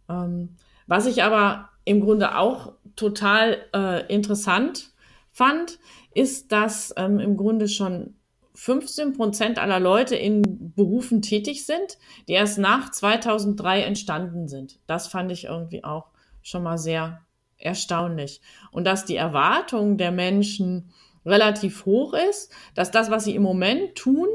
Ähm, 0.09 0.49
was 0.87 1.05
ich 1.05 1.23
aber 1.23 1.69
im 1.85 2.01
Grunde 2.01 2.37
auch 2.37 2.73
total 2.95 3.57
äh, 3.73 4.05
interessant 4.13 4.91
fand, 5.31 5.79
ist, 6.13 6.51
dass 6.51 6.93
ähm, 6.97 7.19
im 7.19 7.37
Grunde 7.37 7.67
schon 7.67 8.15
15 8.61 9.13
Prozent 9.13 9.57
aller 9.57 9.79
Leute 9.79 10.15
in 10.15 10.71
Berufen 10.75 11.23
tätig 11.23 11.65
sind, 11.65 11.97
die 12.27 12.33
erst 12.33 12.59
nach 12.59 12.91
2003 12.91 13.81
entstanden 13.81 14.47
sind. 14.47 14.77
Das 14.85 15.07
fand 15.07 15.31
ich 15.31 15.45
irgendwie 15.45 15.83
auch 15.83 16.11
schon 16.43 16.61
mal 16.61 16.77
sehr 16.77 17.21
erstaunlich. 17.57 18.39
Und 18.71 18.85
dass 18.85 19.05
die 19.05 19.15
Erwartung 19.15 19.97
der 19.97 20.11
Menschen 20.11 20.91
relativ 21.25 21.87
hoch 21.87 22.13
ist, 22.13 22.53
dass 22.75 22.91
das, 22.91 23.09
was 23.09 23.23
sie 23.23 23.33
im 23.33 23.41
Moment 23.41 23.95
tun, 23.95 24.27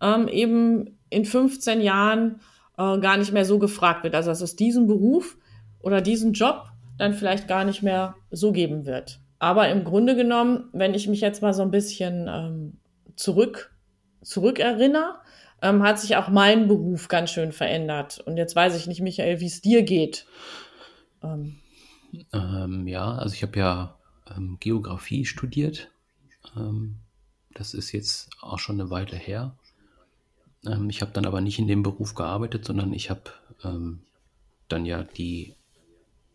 ähm, 0.00 0.28
eben 0.28 0.96
in 1.10 1.24
15 1.24 1.80
Jahren 1.80 2.38
äh, 2.78 2.98
gar 3.00 3.16
nicht 3.16 3.32
mehr 3.32 3.44
so 3.44 3.58
gefragt 3.58 4.04
wird. 4.04 4.14
Also 4.14 4.30
dass 4.30 4.40
es 4.40 4.54
diesen 4.54 4.86
Beruf 4.86 5.36
oder 5.80 6.00
diesen 6.00 6.32
Job 6.32 6.66
dann 6.96 7.12
vielleicht 7.12 7.48
gar 7.48 7.64
nicht 7.64 7.82
mehr 7.82 8.14
so 8.30 8.52
geben 8.52 8.86
wird. 8.86 9.18
Aber 9.40 9.68
im 9.68 9.82
Grunde 9.82 10.14
genommen, 10.14 10.68
wenn 10.72 10.94
ich 10.94 11.08
mich 11.08 11.20
jetzt 11.20 11.42
mal 11.42 11.52
so 11.52 11.62
ein 11.62 11.72
bisschen 11.72 12.28
ähm, 12.28 12.78
zurück, 13.16 13.74
zurückerinnere, 14.22 15.20
ähm, 15.62 15.82
hat 15.82 15.98
sich 15.98 16.16
auch 16.16 16.28
mein 16.28 16.68
Beruf 16.68 17.08
ganz 17.08 17.30
schön 17.30 17.52
verändert. 17.52 18.20
Und 18.20 18.36
jetzt 18.36 18.56
weiß 18.56 18.76
ich 18.76 18.86
nicht, 18.86 19.00
Michael, 19.00 19.40
wie 19.40 19.46
es 19.46 19.60
dir 19.60 19.82
geht. 19.82 20.26
Ähm. 21.22 21.60
ähm 22.32 22.86
ja, 22.86 23.12
also 23.14 23.34
ich 23.34 23.42
habe 23.42 23.58
ja 23.58 23.98
ähm, 24.36 24.58
Geografie 24.60 25.24
studiert 25.24 25.90
ähm, 26.56 26.96
das 27.52 27.74
ist 27.74 27.92
jetzt 27.92 28.30
auch 28.40 28.58
schon 28.58 28.80
eine 28.80 28.90
Weile 28.90 29.16
her. 29.16 29.56
Ähm, 30.66 30.90
ich 30.90 31.00
habe 31.00 31.12
dann 31.12 31.26
aber 31.26 31.40
nicht 31.40 31.58
in 31.58 31.68
dem 31.68 31.82
Beruf 31.82 32.14
gearbeitet, 32.14 32.64
sondern 32.64 32.92
ich 32.92 33.10
habe 33.10 33.22
ähm, 33.62 34.00
dann 34.68 34.86
ja 34.86 35.02
die 35.02 35.54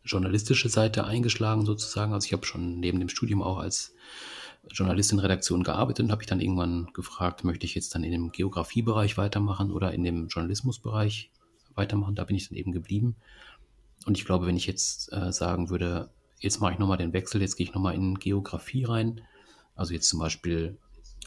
journalistische 0.04 0.70
Seite 0.70 1.06
eingeschlagen 1.06 1.66
sozusagen. 1.66 2.14
Also 2.14 2.26
ich 2.26 2.34
habe 2.34 2.46
schon 2.46 2.80
neben 2.80 3.00
dem 3.00 3.10
Studium 3.10 3.44
auch 3.44 3.58
als 3.60 3.94
Journalist 4.72 5.12
in 5.12 5.20
Redaktion 5.20 5.64
gearbeitet 5.64 6.06
und 6.06 6.12
habe 6.12 6.22
ich 6.22 6.28
dann 6.28 6.42
irgendwann 6.42 6.90
gefragt, 6.94 7.44
möchte 7.44 7.66
ich 7.66 7.76
jetzt 7.76 7.96
dann 7.96 8.04
in 8.04 8.12
dem 8.12 8.32
Geografiebereich 8.32 9.18
weitermachen 9.18 9.72
oder 9.72 9.94
in 9.94 10.04
dem 10.04 10.28
Journalismusbereich 10.28 11.32
weitermachen. 11.76 12.16
Da 12.16 12.24
bin 12.26 12.36
ich 12.36 12.50
dann 12.50 12.58
eben 12.58 12.72
geblieben. 12.72 13.16
Und 14.06 14.18
ich 14.18 14.26
glaube, 14.26 14.46
wenn 14.46 14.58
ich 14.58 14.68
jetzt 14.68 15.12
äh, 15.12 15.32
sagen 15.32 15.70
würde, 15.70 16.10
jetzt 16.40 16.62
mache 16.62 16.74
ich 16.74 16.80
nochmal 16.80 16.98
den 16.98 17.14
Wechsel, 17.14 17.42
jetzt 17.42 17.56
gehe 17.56 17.66
ich 17.66 17.74
nochmal 17.74 17.96
in 17.96 18.16
Geografie 18.16 18.86
rein, 18.86 19.22
also 19.76 19.94
jetzt 19.94 20.10
zum 20.10 20.20
Beispiel 20.20 20.78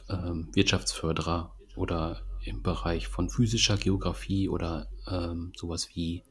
ähm, 0.09 0.49
Wirtschaftsförderer 0.53 1.55
oder 1.77 2.23
im 2.45 2.63
Bereich 2.63 3.09
von 3.09 3.31
physischer 3.31 3.77
Geografie 3.77 4.49
oder 4.49 4.89
ähm, 5.09 5.53
sowas 5.57 5.89
wie 5.95 6.23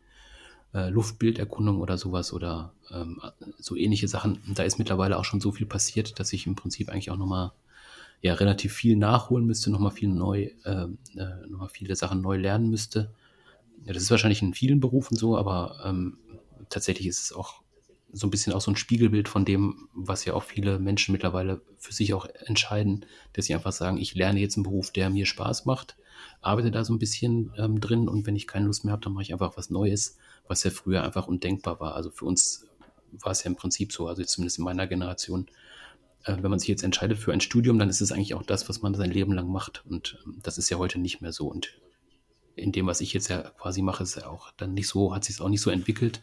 äh, 0.73 0.89
Luftbilderkundung 0.89 1.79
oder 1.79 1.97
sowas 1.97 2.33
oder 2.33 2.73
ähm, 2.91 3.21
so 3.57 3.75
ähnliche 3.75 4.07
Sachen. 4.07 4.39
Da 4.55 4.63
ist 4.63 4.79
mittlerweile 4.79 5.17
auch 5.17 5.25
schon 5.25 5.41
so 5.41 5.51
viel 5.51 5.67
passiert, 5.67 6.19
dass 6.19 6.33
ich 6.33 6.47
im 6.47 6.55
Prinzip 6.55 6.89
eigentlich 6.89 7.11
auch 7.11 7.17
nochmal 7.17 7.51
ja, 8.21 8.35
relativ 8.35 8.73
viel 8.73 8.95
nachholen 8.95 9.45
müsste, 9.45 9.71
nochmal 9.71 9.91
viel 9.91 10.09
neu, 10.09 10.49
äh, 10.63 10.87
äh, 11.15 11.47
nochmal 11.47 11.69
viele 11.69 11.95
Sachen 11.95 12.21
neu 12.21 12.37
lernen 12.37 12.69
müsste. 12.69 13.11
Ja, 13.85 13.93
das 13.93 14.03
ist 14.03 14.11
wahrscheinlich 14.11 14.41
in 14.41 14.53
vielen 14.53 14.79
Berufen 14.79 15.17
so, 15.17 15.37
aber 15.37 15.81
ähm, 15.83 16.17
tatsächlich 16.69 17.07
ist 17.07 17.21
es 17.23 17.33
auch 17.33 17.61
so 18.13 18.27
ein 18.27 18.29
bisschen 18.31 18.53
auch 18.53 18.61
so 18.61 18.71
ein 18.71 18.75
Spiegelbild 18.75 19.29
von 19.29 19.45
dem, 19.45 19.87
was 19.93 20.25
ja 20.25 20.33
auch 20.33 20.43
viele 20.43 20.79
Menschen 20.79 21.13
mittlerweile 21.13 21.61
für 21.77 21.93
sich 21.93 22.13
auch 22.13 22.27
entscheiden, 22.45 23.05
dass 23.33 23.45
sie 23.45 23.55
einfach 23.55 23.71
sagen, 23.71 23.97
ich 23.97 24.15
lerne 24.15 24.39
jetzt 24.39 24.57
einen 24.57 24.63
Beruf, 24.63 24.91
der 24.91 25.09
mir 25.09 25.25
Spaß 25.25 25.65
macht, 25.65 25.95
arbeite 26.41 26.71
da 26.71 26.83
so 26.83 26.93
ein 26.93 26.99
bisschen 26.99 27.53
ähm, 27.57 27.79
drin 27.79 28.07
und 28.07 28.25
wenn 28.25 28.35
ich 28.35 28.47
keine 28.47 28.65
Lust 28.65 28.85
mehr 28.85 28.93
habe, 28.93 29.03
dann 29.03 29.13
mache 29.13 29.23
ich 29.23 29.33
einfach 29.33 29.57
was 29.57 29.69
Neues, 29.69 30.17
was 30.47 30.63
ja 30.63 30.71
früher 30.71 31.03
einfach 31.03 31.27
undenkbar 31.27 31.79
war. 31.79 31.95
Also 31.95 32.09
für 32.11 32.25
uns 32.25 32.65
war 33.11 33.31
es 33.31 33.43
ja 33.43 33.49
im 33.49 33.55
Prinzip 33.55 33.91
so, 33.91 34.07
also 34.07 34.23
zumindest 34.23 34.59
in 34.59 34.65
meiner 34.65 34.87
Generation, 34.87 35.47
äh, 36.23 36.37
wenn 36.39 36.49
man 36.49 36.59
sich 36.59 36.69
jetzt 36.69 36.83
entscheidet 36.83 37.17
für 37.17 37.33
ein 37.33 37.41
Studium, 37.41 37.79
dann 37.79 37.89
ist 37.89 38.01
es 38.01 38.11
eigentlich 38.11 38.33
auch 38.33 38.43
das, 38.43 38.69
was 38.69 38.81
man 38.81 38.95
sein 38.95 39.11
Leben 39.11 39.33
lang 39.33 39.51
macht 39.51 39.83
und 39.85 40.19
ähm, 40.25 40.39
das 40.43 40.57
ist 40.57 40.69
ja 40.69 40.77
heute 40.77 40.99
nicht 40.99 41.21
mehr 41.21 41.33
so 41.33 41.47
und 41.47 41.79
in 42.55 42.71
dem, 42.71 42.87
was 42.87 43.01
ich 43.01 43.13
jetzt 43.13 43.29
ja 43.29 43.41
quasi 43.41 43.81
mache, 43.81 44.03
ist 44.03 44.15
ja 44.15 44.27
auch 44.27 44.51
dann 44.57 44.73
nicht 44.73 44.87
so, 44.87 45.15
hat 45.15 45.23
sich 45.23 45.35
es 45.35 45.41
auch 45.41 45.49
nicht 45.49 45.61
so 45.61 45.69
entwickelt. 45.69 46.21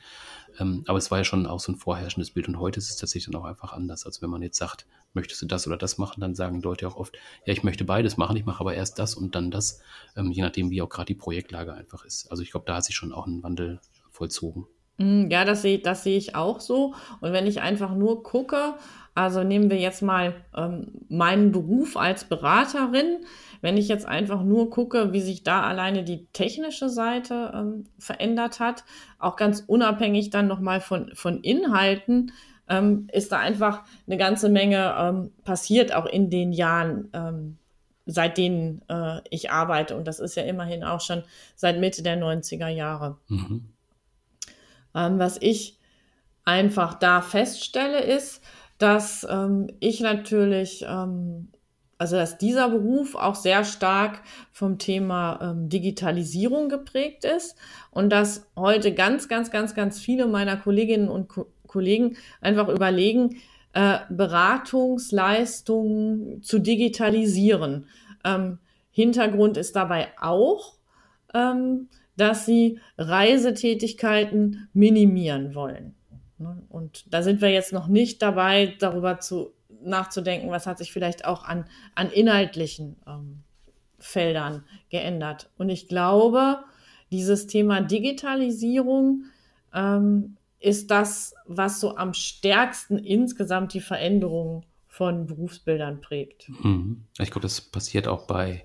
Ähm, 0.59 0.85
aber 0.87 0.99
es 0.99 1.11
war 1.11 1.19
ja 1.19 1.25
schon 1.25 1.47
auch 1.47 1.61
so 1.61 1.73
ein 1.73 1.77
vorherrschendes 1.77 2.31
Bild 2.31 2.49
und 2.49 2.59
heute 2.59 2.79
ist 2.79 2.91
es 2.91 2.97
tatsächlich 2.97 3.33
dann 3.33 3.41
auch 3.41 3.47
einfach 3.47 3.73
anders. 3.73 4.05
Also 4.05 4.23
wenn 4.23 4.31
man 4.31 4.43
jetzt 4.43 4.59
sagt, 4.59 4.87
möchtest 5.15 5.43
du 5.43 5.47
das 5.47 5.67
oder 5.67 5.77
das 5.77 5.99
machen, 5.99 6.21
dann 6.21 6.35
sagen 6.35 6.61
Leute 6.61 6.87
auch 6.87 6.97
oft, 6.97 7.17
ja, 7.45 7.53
ich 7.53 7.63
möchte 7.63 7.85
beides 7.85 8.17
machen, 8.17 8.37
ich 8.37 8.45
mache 8.45 8.61
aber 8.61 8.75
erst 8.75 8.99
das 8.99 9.15
und 9.15 9.35
dann 9.35 9.51
das, 9.51 9.81
ähm, 10.17 10.31
je 10.31 10.43
nachdem, 10.43 10.71
wie 10.71 10.83
auch 10.83 10.89
gerade 10.89 11.07
die 11.07 11.15
Projektlage 11.15 11.73
einfach 11.75 12.05
ist. 12.05 12.31
Also 12.31 12.43
ich 12.43 12.51
glaube, 12.51 12.67
da 12.67 12.77
hat 12.77 12.85
sich 12.85 12.97
schon 12.97 13.13
auch 13.13 13.27
ein 13.27 13.43
Wandel 13.43 13.81
vollzogen. 14.11 14.67
Mm, 14.99 15.31
ja, 15.31 15.45
das 15.45 15.63
sehe 15.63 15.79
das 15.79 16.03
seh 16.03 16.17
ich 16.17 16.35
auch 16.35 16.61
so. 16.61 16.95
Und 17.21 17.33
wenn 17.33 17.47
ich 17.47 17.61
einfach 17.61 17.95
nur 17.95 18.23
gucke, 18.23 18.75
also 19.15 19.43
nehmen 19.43 19.71
wir 19.71 19.79
jetzt 19.79 20.03
mal 20.03 20.35
ähm, 20.57 20.93
meinen 21.09 21.51
Beruf 21.51 21.97
als 21.97 22.25
Beraterin, 22.25 23.25
wenn 23.61 23.77
ich 23.77 23.89
jetzt 23.89 24.07
einfach 24.07 24.45
nur 24.45 24.71
gucke, 24.71 25.13
wie 25.13 25.21
sich 25.21 25.43
da 25.43 25.63
alleine 25.63 26.05
die 26.05 26.27
technische 26.33 26.89
Seite 26.89 27.53
ähm, 27.55 27.85
verändert 27.99 28.61
hat, 28.61 28.85
auch 29.19 29.37
ganz 29.37 29.65
unabhängig 29.67 30.31
dann 30.31 30.47
nochmal 30.47 30.81
von, 30.81 31.11
von 31.15 31.41
Inhalten, 31.41 32.33
ähm, 32.69 33.09
ist 33.13 33.33
da 33.33 33.39
einfach 33.39 33.85
eine 34.07 34.17
ganze 34.17 34.49
Menge 34.49 34.95
ähm, 34.99 35.33
passiert, 35.45 35.95
auch 35.95 36.07
in 36.07 36.31
den 36.31 36.53
Jahren, 36.53 37.09
ähm, 37.13 37.59
seit 38.07 38.39
denen 38.39 38.83
äh, 38.89 39.21
ich 39.31 39.51
arbeite. 39.51 39.97
Und 39.97 40.07
das 40.07 40.21
ist 40.21 40.37
ja 40.37 40.43
immerhin 40.43 40.85
auch 40.85 41.01
schon 41.01 41.23
seit 41.57 41.79
Mitte 41.79 42.03
der 42.03 42.19
90er 42.19 42.69
Jahre. 42.69 43.19
Mhm. 43.29 43.69
Ähm, 44.95 45.19
was 45.19 45.39
ich 45.41 45.79
einfach 46.45 46.95
da 46.95 47.21
feststelle, 47.21 48.01
ist, 48.01 48.43
dass 48.79 49.27
ähm, 49.29 49.69
ich 49.81 50.01
natürlich 50.01 50.85
ähm, 50.89 51.49
also 51.99 52.17
dass 52.17 52.39
dieser 52.39 52.69
Beruf 52.69 53.17
auch 53.17 53.35
sehr 53.35 53.65
stark 53.65 54.23
vom 54.53 54.79
Thema 54.79 55.41
ähm, 55.43 55.69
Digitalisierung 55.69 56.69
geprägt 56.69 57.25
ist 57.25 57.57
und 57.91 58.11
dass 58.11 58.47
heute 58.57 58.95
ganz, 58.95 59.29
ganz, 59.29 59.51
ganz, 59.51 59.75
ganz 59.75 59.99
viele 59.99 60.29
meiner 60.29 60.57
Kolleginnen 60.57 61.09
und 61.09 61.29
Ko 61.29 61.47
Kollegen 61.69 62.17
einfach 62.41 62.69
überlegen, 62.69 63.37
äh, 63.73 63.99
Beratungsleistungen 64.11 66.43
zu 66.43 66.59
digitalisieren. 66.59 67.87
Ähm, 68.25 68.59
Hintergrund 68.91 69.57
ist 69.57 69.77
dabei 69.77 70.09
auch, 70.21 70.75
ähm, 71.33 71.89
dass 72.17 72.47
sie 72.47 72.81
Reisetätigkeiten 72.97 74.69
minimieren 74.73 75.55
wollen. 75.55 75.95
Ne? 76.39 76.61
Und 76.69 77.05
da 77.13 77.23
sind 77.23 77.41
wir 77.41 77.51
jetzt 77.51 77.73
noch 77.73 77.87
nicht 77.87 78.23
dabei, 78.23 78.75
darüber 78.81 79.21
zu, 79.21 79.53
nachzudenken, 79.83 80.51
was 80.51 80.67
hat 80.67 80.79
sich 80.79 80.93
vielleicht 80.93 81.25
auch 81.25 81.45
an, 81.45 81.65
an 81.95 82.11
inhaltlichen 82.11 82.97
ähm, 83.07 83.43
Feldern 83.99 84.65
geändert. 84.91 85.51
Und 85.59 85.69
ich 85.69 85.89
glaube, 85.89 86.59
dieses 87.11 87.47
Thema 87.47 87.81
Digitalisierung 87.81 89.25
ähm, 89.75 90.37
ist 90.61 90.91
das, 90.91 91.35
was 91.47 91.81
so 91.81 91.97
am 91.97 92.15
stärksten 92.15 92.99
insgesamt 92.99 93.75
die 93.75 93.81
Veränderung 93.81 94.65
von 94.87 95.27
Berufsbildern 95.27 96.01
prägt. 96.01 96.49
Mhm. 96.49 97.05
Ich 97.19 97.31
glaube, 97.31 97.43
das 97.43 97.61
passiert 97.61 98.09
auch 98.09 98.27
bei, 98.27 98.65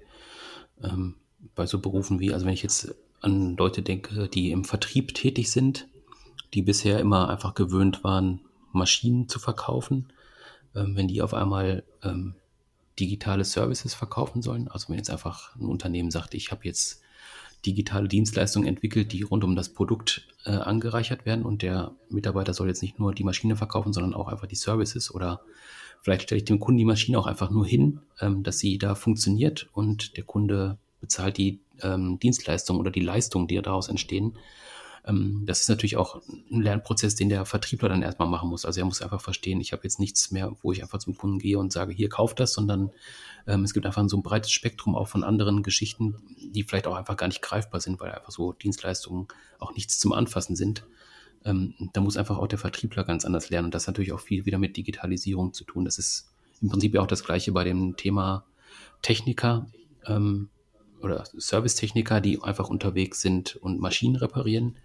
ähm, 0.84 1.16
bei 1.54 1.68
so 1.68 1.80
Berufen 1.80 2.20
wie, 2.20 2.34
also 2.34 2.46
wenn 2.46 2.54
ich 2.54 2.64
jetzt 2.64 2.96
an 3.22 3.56
Leute 3.56 3.84
denke, 3.84 4.28
die 4.28 4.52
im 4.52 4.66
Vertrieb 4.66 5.14
tätig 5.14 5.52
sind, 5.52 5.88
die 6.54 6.64
bisher 6.64 7.00
immer 7.00 7.30
einfach 7.30 7.54
gewöhnt 7.54 8.04
waren, 8.04 8.42
Maschinen 8.72 9.30
zu 9.30 9.38
verkaufen, 9.38 10.12
ähm, 10.76 10.96
wenn 10.96 11.08
die 11.08 11.22
auf 11.22 11.36
einmal 11.36 11.84
ähm, 12.04 12.36
digitale 13.00 13.46
Services 13.46 13.94
verkaufen 13.94 14.42
sollen. 14.42 14.68
Also 14.68 14.90
wenn 14.90 14.98
jetzt 14.98 15.12
einfach 15.12 15.56
ein 15.56 15.66
Unternehmen 15.66 16.10
sagt, 16.10 16.34
ich 16.34 16.52
habe 16.52 16.66
jetzt 16.66 17.03
digitale 17.66 18.08
Dienstleistungen 18.08 18.68
entwickelt, 18.68 19.12
die 19.12 19.24
rund 19.24 19.44
um 19.44 19.56
das 19.56 19.70
Produkt 19.70 20.28
äh, 20.46 20.52
angereichert 20.52 21.26
werden 21.26 21.46
und 21.46 21.62
der 21.62 21.96
Mitarbeiter 22.10 22.54
soll 22.54 22.68
jetzt 22.68 22.82
nicht 22.82 23.00
nur 23.00 23.14
die 23.14 23.24
Maschine 23.24 23.56
verkaufen, 23.56 23.94
sondern 23.94 24.14
auch 24.14 24.28
einfach 24.28 24.48
die 24.48 24.56
Services 24.56 25.14
oder 25.14 25.42
vielleicht 26.02 26.24
stelle 26.24 26.40
ich 26.40 26.46
dem 26.46 26.60
Kunden 26.60 26.78
die 26.78 26.86
Maschine 26.86 27.18
auch 27.18 27.28
einfach 27.28 27.50
nur 27.50 27.66
hin, 27.66 28.00
ähm, 28.20 28.44
dass 28.44 28.60
sie 28.60 28.78
da 28.78 28.96
funktioniert 28.96 29.70
und 29.74 30.18
der 30.18 30.24
Kunde 30.24 30.78
bezahlt 31.00 31.38
die 31.38 31.60
ähm, 31.82 32.20
Dienstleistung 32.20 32.78
oder 32.80 32.92
die 32.92 33.02
Leistung, 33.02 33.48
die 33.48 33.62
daraus 33.62 33.90
entstehen. 33.90 34.34
Ähm, 35.06 35.44
das 35.46 35.62
ist 35.62 35.70
natürlich 35.70 35.98
auch 35.98 36.22
ein 36.52 36.62
Lernprozess, 36.62 37.16
den 37.16 37.30
der 37.30 37.46
Vertriebler 37.46 37.90
dann 37.90 38.02
erstmal 38.02 38.28
machen 38.28 38.50
muss. 38.50 38.66
Also 38.66 38.80
er 38.80 38.86
muss 38.86 39.02
einfach 39.02 39.22
verstehen, 39.22 39.60
ich 39.62 39.74
habe 39.74 39.84
jetzt 39.84 40.00
nichts 40.00 40.32
mehr, 40.32 40.56
wo 40.62 40.72
ich 40.72 40.82
einfach 40.82 41.00
zum 41.00 41.18
Kunden 41.18 41.40
gehe 41.40 41.60
und 41.60 41.72
sage, 41.72 41.94
hier 41.94 42.10
kauft 42.10 42.40
das, 42.40 42.54
sondern 42.54 42.92
ähm, 43.48 43.64
es 43.64 43.74
gibt 43.74 43.86
einfach 43.86 44.08
so 44.08 44.18
ein 44.18 44.24
breites 44.24 44.52
Spektrum 44.52 44.96
auch 44.96 45.08
von 45.08 45.24
anderen 45.24 45.64
Geschichten, 45.64 46.16
die 46.54 46.64
vielleicht 46.64 46.88
auch 46.88 46.96
einfach 46.96 47.18
gar 47.18 47.28
nicht 47.28 47.42
greifbar 47.42 47.82
sind, 47.82 48.00
weil 48.00 48.12
einfach 48.12 48.32
so 48.32 48.54
Dienstleistungen 48.54 49.28
auch 49.60 49.74
nichts 49.74 50.00
zum 50.00 50.14
Anfassen 50.14 50.56
sind. 50.56 50.86
Ähm, 51.46 51.74
da 51.92 52.02
muss 52.02 52.18
einfach 52.18 52.38
auch 52.38 52.48
der 52.48 52.60
Vertriebler 52.60 53.04
ganz 53.04 53.26
anders 53.26 53.50
lernen. 53.50 53.66
Und 53.66 53.76
das 53.76 53.88
hat 53.88 53.96
natürlich 53.96 54.14
auch 54.14 54.20
viel 54.20 54.46
wieder 54.46 54.58
mit 54.58 54.78
Digitalisierung 54.78 55.54
zu 55.54 55.66
tun. 55.66 55.84
Das 55.84 55.98
ist 55.98 56.30
im 56.62 56.70
Prinzip 56.70 56.94
ja 56.94 57.02
auch 57.02 57.08
das 57.08 57.26
Gleiche 57.26 57.52
bei 57.52 57.66
dem 57.66 57.98
Thema 57.98 58.46
Techniker. 59.02 59.68
Ähm, 60.06 60.50
oder 61.04 61.24
Servicetechniker, 61.36 62.22
die 62.22 62.42
einfach 62.42 62.70
unterwegs 62.70 63.22
sind 63.22 63.56
und 63.58 63.80
Maschinen 63.80 64.16
reparieren, 64.16 64.78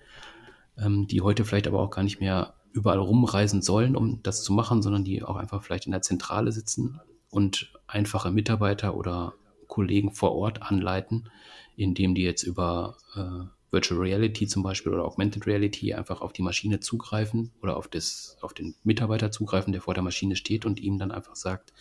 ähm, 0.76 1.06
die 1.06 1.20
heute 1.20 1.44
vielleicht 1.44 1.66
aber 1.66 1.80
auch 1.80 1.90
gar 1.90 2.02
nicht 2.02 2.20
mehr 2.20 2.54
überall 2.72 2.98
rumreisen 2.98 3.62
sollen, 3.62 3.96
um 3.96 4.22
das 4.22 4.42
zu 4.42 4.52
machen, 4.52 4.82
sondern 4.82 5.04
die 5.04 5.22
auch 5.22 5.36
einfach 5.36 5.62
vielleicht 5.62 5.86
in 5.86 5.92
der 5.92 6.02
Zentrale 6.02 6.52
sitzen 6.52 7.00
und 7.30 7.72
einfache 7.86 8.30
Mitarbeiter 8.30 8.96
oder 8.96 9.34
Kollegen 9.66 10.12
vor 10.12 10.34
Ort 10.34 10.62
anleiten, 10.62 11.28
indem 11.76 12.14
die 12.14 12.22
jetzt 12.22 12.42
über 12.42 12.96
äh, 13.14 13.46
Virtual 13.70 14.00
Reality 14.00 14.46
zum 14.46 14.62
Beispiel 14.62 14.92
oder 14.92 15.04
Augmented 15.04 15.46
Reality 15.46 15.92
einfach 15.92 16.22
auf 16.22 16.32
die 16.32 16.42
Maschine 16.42 16.80
zugreifen 16.80 17.52
oder 17.62 17.76
auf, 17.76 17.86
das, 17.86 18.38
auf 18.40 18.54
den 18.54 18.74
Mitarbeiter 18.82 19.30
zugreifen, 19.30 19.72
der 19.72 19.82
vor 19.82 19.94
der 19.94 20.02
Maschine 20.02 20.36
steht 20.36 20.64
und 20.64 20.80
ihm 20.80 20.98
dann 20.98 21.10
einfach 21.10 21.36
sagt, 21.36 21.72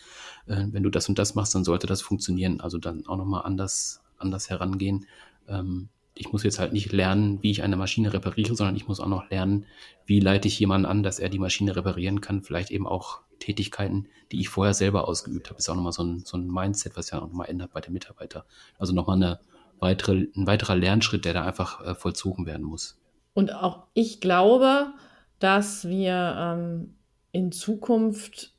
äh, 0.46 0.66
wenn 0.70 0.82
du 0.82 0.90
das 0.90 1.08
und 1.08 1.18
das 1.18 1.34
machst, 1.34 1.54
dann 1.54 1.64
sollte 1.64 1.86
das 1.86 2.02
funktionieren. 2.02 2.60
Also 2.60 2.78
dann 2.78 3.06
auch 3.06 3.16
nochmal 3.16 3.44
anders 3.44 4.02
anders 4.18 4.50
herangehen. 4.50 5.06
Ähm, 5.48 5.88
ich 6.14 6.32
muss 6.32 6.42
jetzt 6.42 6.58
halt 6.58 6.72
nicht 6.72 6.92
lernen, 6.92 7.42
wie 7.42 7.50
ich 7.50 7.62
eine 7.62 7.76
Maschine 7.76 8.12
repariere, 8.12 8.54
sondern 8.54 8.76
ich 8.76 8.88
muss 8.88 9.00
auch 9.00 9.06
noch 9.06 9.30
lernen, 9.30 9.66
wie 10.04 10.20
leite 10.20 10.48
ich 10.48 10.58
jemanden 10.58 10.86
an, 10.86 11.02
dass 11.02 11.18
er 11.20 11.28
die 11.28 11.38
Maschine 11.38 11.76
reparieren 11.76 12.20
kann. 12.20 12.42
Vielleicht 12.42 12.70
eben 12.70 12.86
auch 12.86 13.20
Tätigkeiten, 13.38 14.08
die 14.32 14.40
ich 14.40 14.48
vorher 14.48 14.74
selber 14.74 15.06
ausgeübt 15.06 15.48
habe. 15.48 15.58
Ist 15.58 15.68
auch 15.68 15.76
nochmal 15.76 15.92
so 15.92 16.02
ein, 16.02 16.24
so 16.24 16.36
ein 16.36 16.48
Mindset, 16.48 16.96
was 16.96 17.10
ja 17.10 17.18
auch 17.18 17.28
nochmal 17.28 17.48
ändert 17.48 17.72
bei 17.72 17.80
den 17.80 17.92
Mitarbeitern. 17.92 18.42
Also 18.78 18.92
nochmal 18.92 19.16
eine 19.16 19.40
weitere, 19.78 20.26
ein 20.34 20.46
weiterer 20.46 20.74
Lernschritt, 20.74 21.24
der 21.24 21.34
da 21.34 21.44
einfach 21.44 21.84
äh, 21.84 21.94
vollzogen 21.94 22.46
werden 22.46 22.64
muss. 22.66 22.98
Und 23.34 23.54
auch 23.54 23.84
ich 23.94 24.20
glaube, 24.20 24.92
dass 25.38 25.86
wir 25.86 26.34
ähm, 26.36 26.94
in 27.30 27.52
Zukunft 27.52 28.54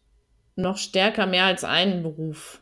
noch 0.55 0.78
stärker 0.78 1.26
mehr 1.26 1.45
als 1.45 1.64
einen 1.64 2.03
Beruf 2.03 2.62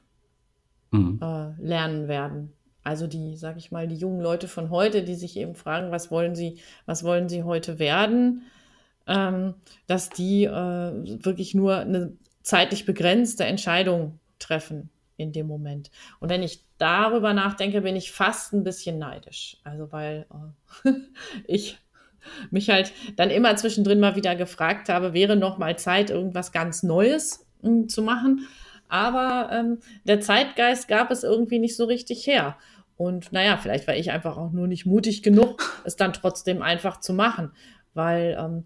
mhm. 0.91 1.19
äh, 1.21 1.61
lernen 1.61 2.07
werden. 2.07 2.53
Also 2.87 3.05
die, 3.05 3.35
sag 3.35 3.57
ich 3.57 3.69
mal, 3.69 3.85
die 3.85 3.97
jungen 3.97 4.21
Leute 4.21 4.47
von 4.47 4.69
heute, 4.69 5.03
die 5.03 5.15
sich 5.15 5.35
eben 5.35 5.55
fragen, 5.55 5.91
was 5.91 6.09
wollen 6.09 6.35
sie, 6.35 6.61
was 6.85 7.03
wollen 7.03 7.27
sie 7.27 7.43
heute 7.43 7.79
werden, 7.79 8.43
ähm, 9.07 9.55
dass 9.87 10.09
die 10.09 10.45
äh, 10.45 10.49
wirklich 10.49 11.53
nur 11.53 11.79
eine 11.79 12.13
zeitlich 12.43 12.85
begrenzte 12.85 13.43
Entscheidung 13.43 14.19
treffen 14.39 14.89
in 15.17 15.33
dem 15.33 15.47
Moment. 15.47 15.91
Und 16.21 16.29
wenn 16.29 16.43
ich 16.43 16.63
darüber 16.77 17.33
nachdenke, 17.33 17.81
bin 17.81 17.97
ich 17.97 18.13
fast 18.13 18.53
ein 18.53 18.63
bisschen 18.63 18.97
neidisch. 18.99 19.57
Also 19.65 19.91
weil 19.91 20.25
äh, 20.85 20.91
ich 21.45 21.79
mich 22.51 22.69
halt 22.69 22.93
dann 23.17 23.31
immer 23.31 23.53
zwischendrin 23.57 23.99
mal 23.99 24.15
wieder 24.15 24.37
gefragt 24.37 24.87
habe, 24.87 25.11
wäre 25.11 25.35
noch 25.35 25.57
mal 25.57 25.77
Zeit, 25.77 26.09
irgendwas 26.09 26.53
ganz 26.53 26.83
Neues 26.83 27.45
mh, 27.63 27.69
hm, 27.69 27.89
zu 27.89 28.01
machen. 28.01 28.47
Aber 28.89 29.49
ähm, 29.51 29.79
der 30.05 30.21
Zeitgeist 30.21 30.87
gab 30.87 31.11
es 31.11 31.23
irgendwie 31.23 31.59
nicht 31.59 31.75
so 31.75 31.83
richtig 31.83 32.25
her. 32.25 32.55
Und 32.97 33.31
naja, 33.31 33.57
vielleicht 33.57 33.87
war 33.87 33.95
ich 33.95 34.11
einfach 34.11 34.37
auch 34.37 34.51
nur 34.51 34.67
nicht 34.67 34.85
mutig 34.85 35.23
genug, 35.23 35.81
es 35.85 35.95
dann 35.95 36.13
trotzdem 36.13 36.61
einfach 36.61 36.99
zu 36.99 37.13
machen. 37.13 37.51
Weil, 37.93 38.37
ähm, 38.39 38.65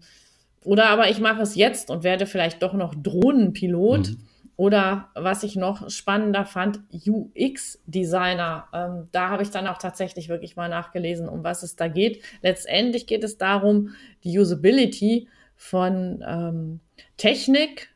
oder 0.64 0.88
aber 0.88 1.10
ich 1.10 1.20
mache 1.20 1.42
es 1.42 1.54
jetzt 1.54 1.90
und 1.90 2.02
werde 2.02 2.26
vielleicht 2.26 2.62
doch 2.62 2.72
noch 2.72 2.94
Drohnenpilot. 2.94 4.10
Mhm. 4.10 4.18
Oder 4.56 5.08
was 5.14 5.42
ich 5.42 5.56
noch 5.56 5.90
spannender 5.90 6.44
fand, 6.44 6.80
UX-Designer. 6.92 8.68
Ähm, 8.72 9.08
da 9.10 9.30
habe 9.30 9.42
ich 9.42 9.50
dann 9.50 9.66
auch 9.66 9.78
tatsächlich 9.78 10.28
wirklich 10.28 10.56
mal 10.56 10.68
nachgelesen, 10.68 11.28
um 11.28 11.42
was 11.42 11.62
es 11.62 11.74
da 11.74 11.88
geht. 11.88 12.22
Letztendlich 12.42 13.06
geht 13.06 13.24
es 13.24 13.38
darum, 13.38 13.94
die 14.24 14.38
Usability 14.38 15.28
von 15.56 16.22
ähm, 16.26 16.80
Technik 17.16 17.88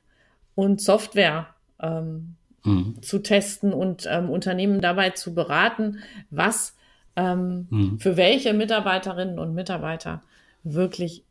und 0.54 0.80
Software 0.80 1.48
ähm, 1.80 2.36
mhm. 2.66 3.02
zu 3.02 3.22
testen 3.22 3.72
und 3.72 4.06
ähm, 4.10 4.30
Unternehmen 4.30 4.80
dabei 4.80 5.10
zu 5.10 5.34
beraten, 5.34 5.98
was 6.30 6.76
ähm, 7.16 7.66
mhm. 7.70 7.98
für 7.98 8.16
welche 8.16 8.52
Mitarbeiterinnen 8.52 9.38
und 9.38 9.54
Mitarbeiter 9.54 10.22
wirklich 10.62 11.24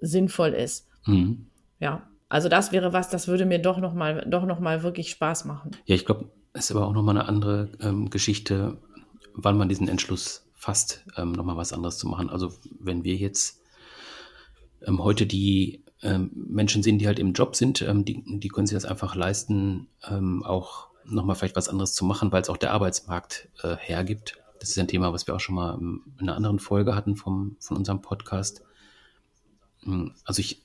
sinnvoll 0.00 0.50
ist. 0.50 0.88
Mhm. 1.06 1.46
Ja, 1.78 2.08
also 2.28 2.48
das 2.48 2.72
wäre 2.72 2.92
was, 2.92 3.10
das 3.10 3.28
würde 3.28 3.44
mir 3.44 3.58
doch 3.58 3.78
noch 3.78 3.92
mal, 3.92 4.24
doch 4.28 4.46
noch 4.46 4.60
mal 4.60 4.82
wirklich 4.82 5.10
Spaß 5.10 5.44
machen. 5.44 5.72
Ja, 5.84 5.94
ich 5.94 6.06
glaube, 6.06 6.30
es 6.52 6.64
ist 6.64 6.76
aber 6.76 6.86
auch 6.86 6.92
noch 6.92 7.02
mal 7.02 7.12
eine 7.12 7.28
andere 7.28 7.70
ähm, 7.80 8.10
Geschichte, 8.10 8.78
wann 9.34 9.58
man 9.58 9.68
diesen 9.68 9.88
Entschluss 9.88 10.46
fasst, 10.54 11.04
ähm, 11.16 11.32
noch 11.32 11.44
mal 11.44 11.56
was 11.56 11.72
anderes 11.72 11.98
zu 11.98 12.06
machen. 12.06 12.30
Also 12.30 12.52
wenn 12.78 13.04
wir 13.04 13.16
jetzt 13.16 13.60
ähm, 14.82 15.02
heute 15.02 15.26
die 15.26 15.82
ähm, 16.02 16.30
Menschen 16.34 16.82
sehen, 16.82 16.98
die 16.98 17.06
halt 17.06 17.18
im 17.18 17.32
Job 17.32 17.56
sind, 17.56 17.82
ähm, 17.82 18.04
die, 18.04 18.22
die 18.26 18.48
können 18.48 18.66
sich 18.66 18.76
das 18.76 18.84
einfach 18.84 19.14
leisten, 19.14 19.88
ähm, 20.08 20.42
auch 20.44 20.88
nochmal 21.04 21.36
vielleicht 21.36 21.56
was 21.56 21.68
anderes 21.68 21.94
zu 21.94 22.04
machen, 22.04 22.32
weil 22.32 22.42
es 22.42 22.48
auch 22.48 22.56
der 22.56 22.72
Arbeitsmarkt 22.72 23.48
äh, 23.62 23.76
hergibt. 23.76 24.38
Das 24.60 24.70
ist 24.70 24.78
ein 24.78 24.88
Thema, 24.88 25.12
was 25.12 25.26
wir 25.26 25.34
auch 25.34 25.40
schon 25.40 25.54
mal 25.54 25.78
in 25.78 26.02
einer 26.20 26.36
anderen 26.36 26.58
Folge 26.58 26.94
hatten 26.94 27.16
vom, 27.16 27.56
von 27.60 27.76
unserem 27.76 28.02
Podcast. 28.02 28.62
Hm, 29.82 30.12
also 30.24 30.40
ich 30.40 30.62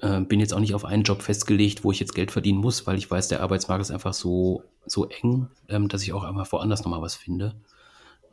äh, 0.00 0.20
bin 0.20 0.40
jetzt 0.40 0.52
auch 0.52 0.60
nicht 0.60 0.74
auf 0.74 0.84
einen 0.84 1.02
Job 1.02 1.22
festgelegt, 1.22 1.84
wo 1.84 1.92
ich 1.92 2.00
jetzt 2.00 2.14
Geld 2.14 2.30
verdienen 2.30 2.58
muss, 2.58 2.86
weil 2.86 2.98
ich 2.98 3.10
weiß, 3.10 3.28
der 3.28 3.42
Arbeitsmarkt 3.42 3.82
ist 3.82 3.90
einfach 3.90 4.14
so, 4.14 4.64
so 4.86 5.08
eng, 5.08 5.48
ähm, 5.68 5.88
dass 5.88 6.02
ich 6.02 6.12
auch 6.12 6.24
einmal 6.24 6.46
woanders 6.50 6.82
nochmal 6.82 7.02
was 7.02 7.14
finde. 7.14 7.54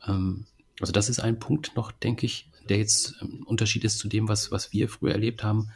Ähm, 0.07 0.45
also 0.79 0.91
das 0.91 1.09
ist 1.09 1.19
ein 1.19 1.39
Punkt 1.39 1.75
noch, 1.75 1.91
denke 1.91 2.25
ich, 2.25 2.49
der 2.67 2.77
jetzt 2.77 3.15
ein 3.21 3.43
Unterschied 3.43 3.83
ist 3.83 3.99
zu 3.99 4.07
dem, 4.07 4.27
was, 4.27 4.51
was 4.51 4.73
wir 4.73 4.89
früher 4.89 5.11
erlebt 5.11 5.43
haben. 5.43 5.71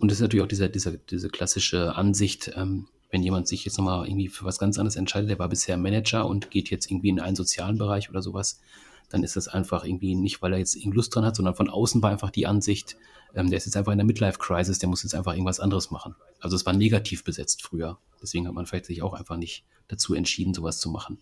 Und 0.00 0.10
das 0.10 0.18
ist 0.18 0.22
natürlich 0.22 0.42
auch 0.42 0.48
diese, 0.48 0.68
diese, 0.70 0.98
diese 0.98 1.28
klassische 1.28 1.94
Ansicht, 1.94 2.52
ähm, 2.56 2.88
wenn 3.10 3.22
jemand 3.22 3.46
sich 3.46 3.64
jetzt 3.64 3.76
nochmal 3.76 4.06
irgendwie 4.06 4.28
für 4.28 4.44
was 4.44 4.58
ganz 4.58 4.78
anderes 4.78 4.96
entscheidet, 4.96 5.28
der 5.28 5.38
war 5.38 5.48
bisher 5.48 5.76
Manager 5.76 6.26
und 6.26 6.50
geht 6.50 6.70
jetzt 6.70 6.90
irgendwie 6.90 7.10
in 7.10 7.20
einen 7.20 7.36
sozialen 7.36 7.76
Bereich 7.76 8.08
oder 8.08 8.22
sowas, 8.22 8.60
dann 9.10 9.22
ist 9.22 9.36
das 9.36 9.48
einfach 9.48 9.84
irgendwie 9.84 10.14
nicht, 10.14 10.40
weil 10.40 10.54
er 10.54 10.58
jetzt 10.58 10.74
irgendwie 10.74 10.96
Lust 10.96 11.14
dran 11.14 11.24
hat, 11.24 11.36
sondern 11.36 11.54
von 11.54 11.68
außen 11.68 12.02
war 12.02 12.10
einfach 12.10 12.30
die 12.30 12.46
Ansicht, 12.46 12.96
ähm, 13.34 13.50
der 13.50 13.58
ist 13.58 13.66
jetzt 13.66 13.76
einfach 13.76 13.92
in 13.92 13.98
der 13.98 14.06
Midlife-Crisis, 14.06 14.78
der 14.78 14.88
muss 14.88 15.02
jetzt 15.02 15.14
einfach 15.14 15.32
irgendwas 15.34 15.60
anderes 15.60 15.90
machen. 15.90 16.14
Also 16.40 16.56
es 16.56 16.64
war 16.64 16.72
negativ 16.72 17.22
besetzt 17.22 17.62
früher. 17.62 17.98
Deswegen 18.22 18.46
hat 18.46 18.54
man 18.54 18.66
vielleicht 18.66 18.86
sich 18.86 19.02
auch 19.02 19.12
einfach 19.12 19.36
nicht 19.36 19.64
dazu 19.88 20.14
entschieden, 20.14 20.54
sowas 20.54 20.78
zu 20.78 20.88
machen. 20.88 21.18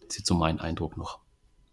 Das 0.00 0.10
ist 0.10 0.18
jetzt 0.18 0.28
so 0.28 0.34
mein 0.34 0.60
Eindruck 0.60 0.96
noch. 0.96 1.18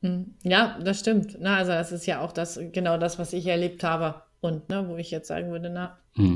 Hm. 0.02 0.34
Ja, 0.44 0.80
das 0.80 1.00
stimmt. 1.00 1.38
Na, 1.40 1.58
also 1.58 1.74
das 1.74 1.92
ist 1.92 2.08
ja 2.08 2.22
auch 2.22 2.32
das, 2.32 2.60
genau 2.72 2.98
das, 2.98 3.20
was 3.20 3.34
ich 3.34 3.46
erlebt 3.46 3.84
habe 3.84 4.24
und 4.42 4.70
ne, 4.70 4.88
wo 4.88 4.96
ich 4.96 5.12
jetzt 5.12 5.28
sagen 5.28 5.52
würde, 5.52 5.70
na, 5.70 5.98
hm. 6.20 6.36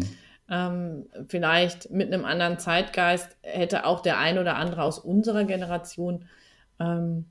ähm, 0.49 1.05
vielleicht 1.27 1.91
mit 1.91 2.11
einem 2.11 2.25
anderen 2.25 2.59
Zeitgeist 2.59 3.38
hätte 3.41 3.86
auch 3.86 4.01
der 4.01 4.17
ein 4.17 4.38
oder 4.38 4.55
andere 4.55 4.84
aus 4.84 4.99
unserer 4.99 5.43
Generation 5.43 6.25
ähm, 6.79 7.25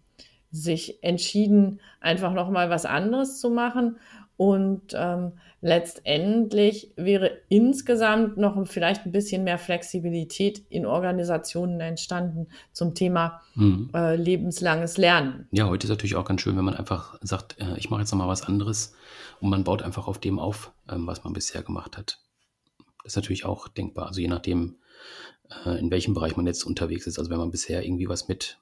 sich 0.52 1.02
entschieden, 1.02 1.80
einfach 2.00 2.32
nochmal 2.32 2.70
was 2.70 2.84
anderes 2.84 3.40
zu 3.40 3.50
machen. 3.50 3.96
Und 4.36 4.92
ähm, 4.94 5.32
letztendlich 5.60 6.92
wäre 6.96 7.38
insgesamt 7.48 8.36
noch 8.36 8.66
vielleicht 8.66 9.06
ein 9.06 9.12
bisschen 9.12 9.44
mehr 9.44 9.58
Flexibilität 9.58 10.62
in 10.68 10.84
Organisationen 10.84 11.80
entstanden 11.80 12.48
zum 12.72 12.94
Thema 12.94 13.40
mhm. 13.54 13.90
äh, 13.94 14.16
lebenslanges 14.16 14.98
Lernen. 14.98 15.46
Ja, 15.52 15.68
heute 15.68 15.86
ist 15.86 15.90
natürlich 15.90 16.16
auch 16.16 16.24
ganz 16.24 16.40
schön, 16.40 16.56
wenn 16.56 16.64
man 16.64 16.74
einfach 16.74 17.18
sagt, 17.22 17.60
äh, 17.60 17.76
ich 17.78 17.88
mache 17.88 18.00
jetzt 18.00 18.10
nochmal 18.10 18.28
was 18.28 18.42
anderes 18.42 18.94
und 19.40 19.48
man 19.48 19.64
baut 19.64 19.82
einfach 19.82 20.08
auf 20.08 20.18
dem 20.18 20.38
auf, 20.38 20.72
ähm, 20.90 21.06
was 21.06 21.22
man 21.24 21.32
bisher 21.32 21.62
gemacht 21.62 21.96
hat. 21.96 22.18
Ist 23.04 23.16
natürlich 23.16 23.44
auch 23.44 23.68
denkbar. 23.68 24.06
Also 24.06 24.20
je 24.20 24.28
nachdem, 24.28 24.76
äh, 25.64 25.78
in 25.78 25.90
welchem 25.90 26.14
Bereich 26.14 26.36
man 26.36 26.46
jetzt 26.46 26.64
unterwegs 26.64 27.06
ist. 27.06 27.18
Also 27.18 27.30
wenn 27.30 27.38
man 27.38 27.50
bisher 27.50 27.84
irgendwie 27.84 28.08
was 28.08 28.28
mit 28.28 28.58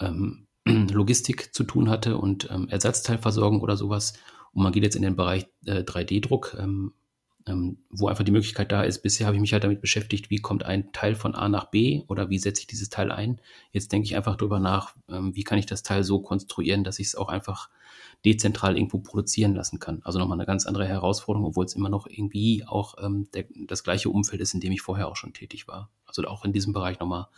ähm, 0.00 0.46
Logistik 0.66 1.54
zu 1.54 1.64
tun 1.64 1.88
hatte 1.88 2.16
und 2.16 2.48
ähm, 2.50 2.68
Ersatzteilversorgung 2.68 3.60
oder 3.60 3.76
sowas 3.76 4.14
und 4.52 4.62
man 4.62 4.72
geht 4.72 4.82
jetzt 4.82 4.96
in 4.96 5.02
den 5.02 5.16
Bereich 5.16 5.46
äh, 5.66 5.82
3D-Druck, 5.82 6.56
ähm, 6.58 6.92
ähm, 7.46 7.78
wo 7.88 8.08
einfach 8.08 8.24
die 8.24 8.32
Möglichkeit 8.32 8.72
da 8.72 8.82
ist. 8.82 9.02
Bisher 9.02 9.26
habe 9.26 9.36
ich 9.36 9.40
mich 9.40 9.52
halt 9.52 9.64
damit 9.64 9.80
beschäftigt, 9.80 10.30
wie 10.30 10.38
kommt 10.38 10.64
ein 10.64 10.92
Teil 10.92 11.14
von 11.14 11.34
A 11.34 11.48
nach 11.48 11.70
B 11.70 12.02
oder 12.08 12.28
wie 12.28 12.38
setze 12.38 12.62
ich 12.62 12.66
dieses 12.66 12.90
Teil 12.90 13.10
ein. 13.10 13.40
Jetzt 13.72 13.92
denke 13.92 14.06
ich 14.06 14.16
einfach 14.16 14.36
darüber 14.36 14.58
nach, 14.58 14.94
wie 15.06 15.44
kann 15.44 15.58
ich 15.58 15.64
das 15.64 15.82
Teil 15.82 16.04
so 16.04 16.20
konstruieren, 16.20 16.84
dass 16.84 16.98
ich 16.98 17.06
es 17.06 17.14
auch 17.14 17.28
einfach 17.28 17.70
dezentral 18.24 18.76
irgendwo 18.76 18.98
produzieren 18.98 19.54
lassen 19.54 19.78
kann. 19.78 20.00
Also 20.02 20.18
nochmal 20.18 20.38
eine 20.38 20.46
ganz 20.46 20.66
andere 20.66 20.86
Herausforderung, 20.86 21.48
obwohl 21.48 21.64
es 21.64 21.74
immer 21.74 21.88
noch 21.88 22.06
irgendwie 22.08 22.64
auch 22.66 22.96
ähm, 23.00 23.28
der, 23.32 23.44
das 23.66 23.84
gleiche 23.84 24.10
Umfeld 24.10 24.40
ist, 24.40 24.54
in 24.54 24.60
dem 24.60 24.72
ich 24.72 24.82
vorher 24.82 25.08
auch 25.08 25.16
schon 25.16 25.32
tätig 25.32 25.68
war. 25.68 25.90
Also 26.04 26.24
auch 26.24 26.44
in 26.44 26.52
diesem 26.52 26.72
Bereich 26.72 26.98
nochmal 26.98 27.28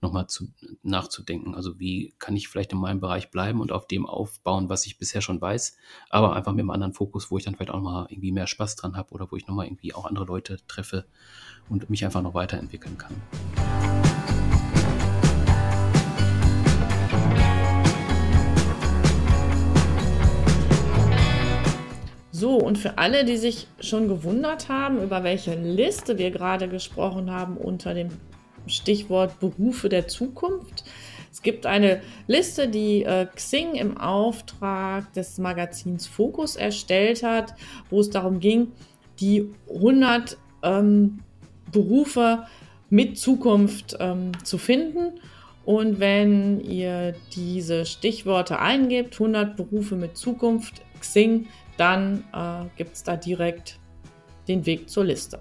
noch 0.00 0.12
mal 0.12 0.26
zu, 0.26 0.48
nachzudenken. 0.82 1.54
Also 1.54 1.78
wie 1.78 2.14
kann 2.18 2.34
ich 2.34 2.48
vielleicht 2.48 2.72
in 2.72 2.78
meinem 2.78 3.00
Bereich 3.00 3.30
bleiben 3.30 3.60
und 3.60 3.70
auf 3.70 3.86
dem 3.86 4.06
aufbauen, 4.06 4.68
was 4.68 4.86
ich 4.86 4.98
bisher 4.98 5.20
schon 5.20 5.40
weiß, 5.40 5.76
aber 6.10 6.34
einfach 6.34 6.52
mit 6.52 6.60
einem 6.60 6.70
anderen 6.70 6.94
Fokus, 6.94 7.30
wo 7.30 7.38
ich 7.38 7.44
dann 7.44 7.54
vielleicht 7.54 7.70
auch 7.70 7.76
nochmal 7.76 8.06
irgendwie 8.08 8.32
mehr 8.32 8.46
Spaß 8.46 8.76
dran 8.76 8.96
habe 8.96 9.12
oder 9.12 9.30
wo 9.30 9.36
ich 9.36 9.46
nochmal 9.46 9.66
irgendwie 9.66 9.94
auch 9.94 10.06
andere 10.06 10.24
Leute 10.24 10.58
treffe 10.66 11.06
und 11.68 11.90
mich 11.90 12.04
einfach 12.04 12.22
noch 12.22 12.34
weiterentwickeln 12.34 12.98
kann. 12.98 13.14
So, 22.36 22.56
und 22.56 22.78
für 22.78 22.98
alle, 22.98 23.24
die 23.24 23.36
sich 23.36 23.68
schon 23.78 24.08
gewundert 24.08 24.68
haben, 24.68 25.00
über 25.00 25.22
welche 25.22 25.54
Liste 25.54 26.18
wir 26.18 26.32
gerade 26.32 26.66
gesprochen 26.66 27.30
haben 27.30 27.56
unter 27.56 27.94
dem 27.94 28.08
Stichwort 28.66 29.38
Berufe 29.38 29.88
der 29.88 30.08
Zukunft. 30.08 30.82
Es 31.30 31.42
gibt 31.42 31.64
eine 31.64 32.02
Liste, 32.26 32.66
die 32.66 33.04
äh, 33.04 33.28
Xing 33.32 33.76
im 33.76 33.98
Auftrag 33.98 35.12
des 35.12 35.38
Magazins 35.38 36.08
Focus 36.08 36.56
erstellt 36.56 37.22
hat, 37.22 37.54
wo 37.88 38.00
es 38.00 38.10
darum 38.10 38.40
ging, 38.40 38.72
die 39.20 39.48
100 39.72 40.36
ähm, 40.64 41.20
Berufe 41.70 42.48
mit 42.90 43.16
Zukunft 43.16 43.96
ähm, 44.00 44.32
zu 44.42 44.58
finden. 44.58 45.20
Und 45.64 46.00
wenn 46.00 46.60
ihr 46.60 47.14
diese 47.36 47.86
Stichworte 47.86 48.58
eingebt, 48.58 49.14
100 49.14 49.56
Berufe 49.56 49.94
mit 49.94 50.16
Zukunft, 50.16 50.82
Xing, 51.04 51.48
dann 51.76 52.24
äh, 52.32 52.64
gibt 52.76 52.94
es 52.94 53.02
da 53.02 53.16
direkt 53.16 53.78
den 54.48 54.64
Weg 54.66 54.88
zur 54.88 55.04
Liste. 55.04 55.40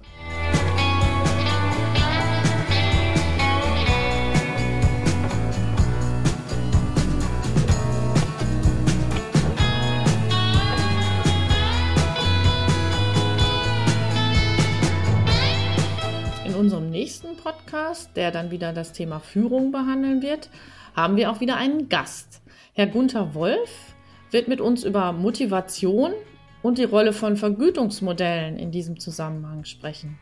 In 16.46 16.56
unserem 16.56 16.90
nächsten 16.90 17.38
Podcast, 17.38 18.16
der 18.16 18.32
dann 18.32 18.52
wieder 18.52 18.74
das 18.74 18.92
Thema 18.92 19.20
Führung 19.20 19.72
behandeln 19.72 20.22
wird, 20.22 20.50
haben 20.96 21.16
wir 21.16 21.32
auch 21.32 21.40
wieder 21.40 21.58
einen 21.58 21.90
Gast. 21.90 22.42
Herr 22.74 22.88
Gunther 22.88 23.34
Wolf 23.34 23.93
wird 24.34 24.48
mit 24.48 24.60
uns 24.60 24.84
über 24.84 25.14
Motivation 25.14 26.14
und 26.62 26.78
die 26.78 26.84
Rolle 26.84 27.14
von 27.14 27.38
Vergütungsmodellen 27.38 28.58
in 28.58 28.72
diesem 28.72 29.00
Zusammenhang 29.00 29.66
sprechen. 29.66 30.18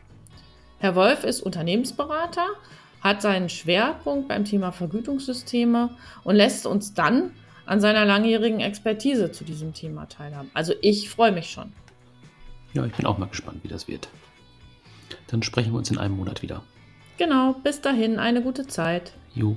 Herr 0.78 0.94
Wolf 0.94 1.24
ist 1.24 1.40
Unternehmensberater, 1.40 2.46
hat 3.00 3.22
seinen 3.22 3.48
Schwerpunkt 3.48 4.28
beim 4.28 4.44
Thema 4.44 4.72
Vergütungssysteme 4.72 5.90
und 6.24 6.36
lässt 6.36 6.66
uns 6.66 6.94
dann 6.94 7.32
an 7.66 7.80
seiner 7.80 8.04
langjährigen 8.04 8.60
Expertise 8.60 9.32
zu 9.32 9.44
diesem 9.44 9.72
Thema 9.72 10.06
teilhaben. 10.06 10.50
Also 10.54 10.74
ich 10.82 11.08
freue 11.08 11.32
mich 11.32 11.50
schon. 11.50 11.72
Ja, 12.74 12.84
ich 12.84 12.92
bin 12.92 13.06
auch 13.06 13.18
mal 13.18 13.26
gespannt, 13.26 13.60
wie 13.62 13.68
das 13.68 13.86
wird. 13.86 14.08
Dann 15.28 15.42
sprechen 15.42 15.72
wir 15.72 15.78
uns 15.78 15.90
in 15.90 15.98
einem 15.98 16.16
Monat 16.16 16.42
wieder. 16.42 16.62
Genau, 17.18 17.54
bis 17.62 17.80
dahin 17.80 18.18
eine 18.18 18.42
gute 18.42 18.66
Zeit. 18.66 19.12
Jo, 19.34 19.56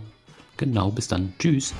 genau, 0.58 0.92
bis 0.92 1.08
dann. 1.08 1.34
Tschüss. 1.40 1.74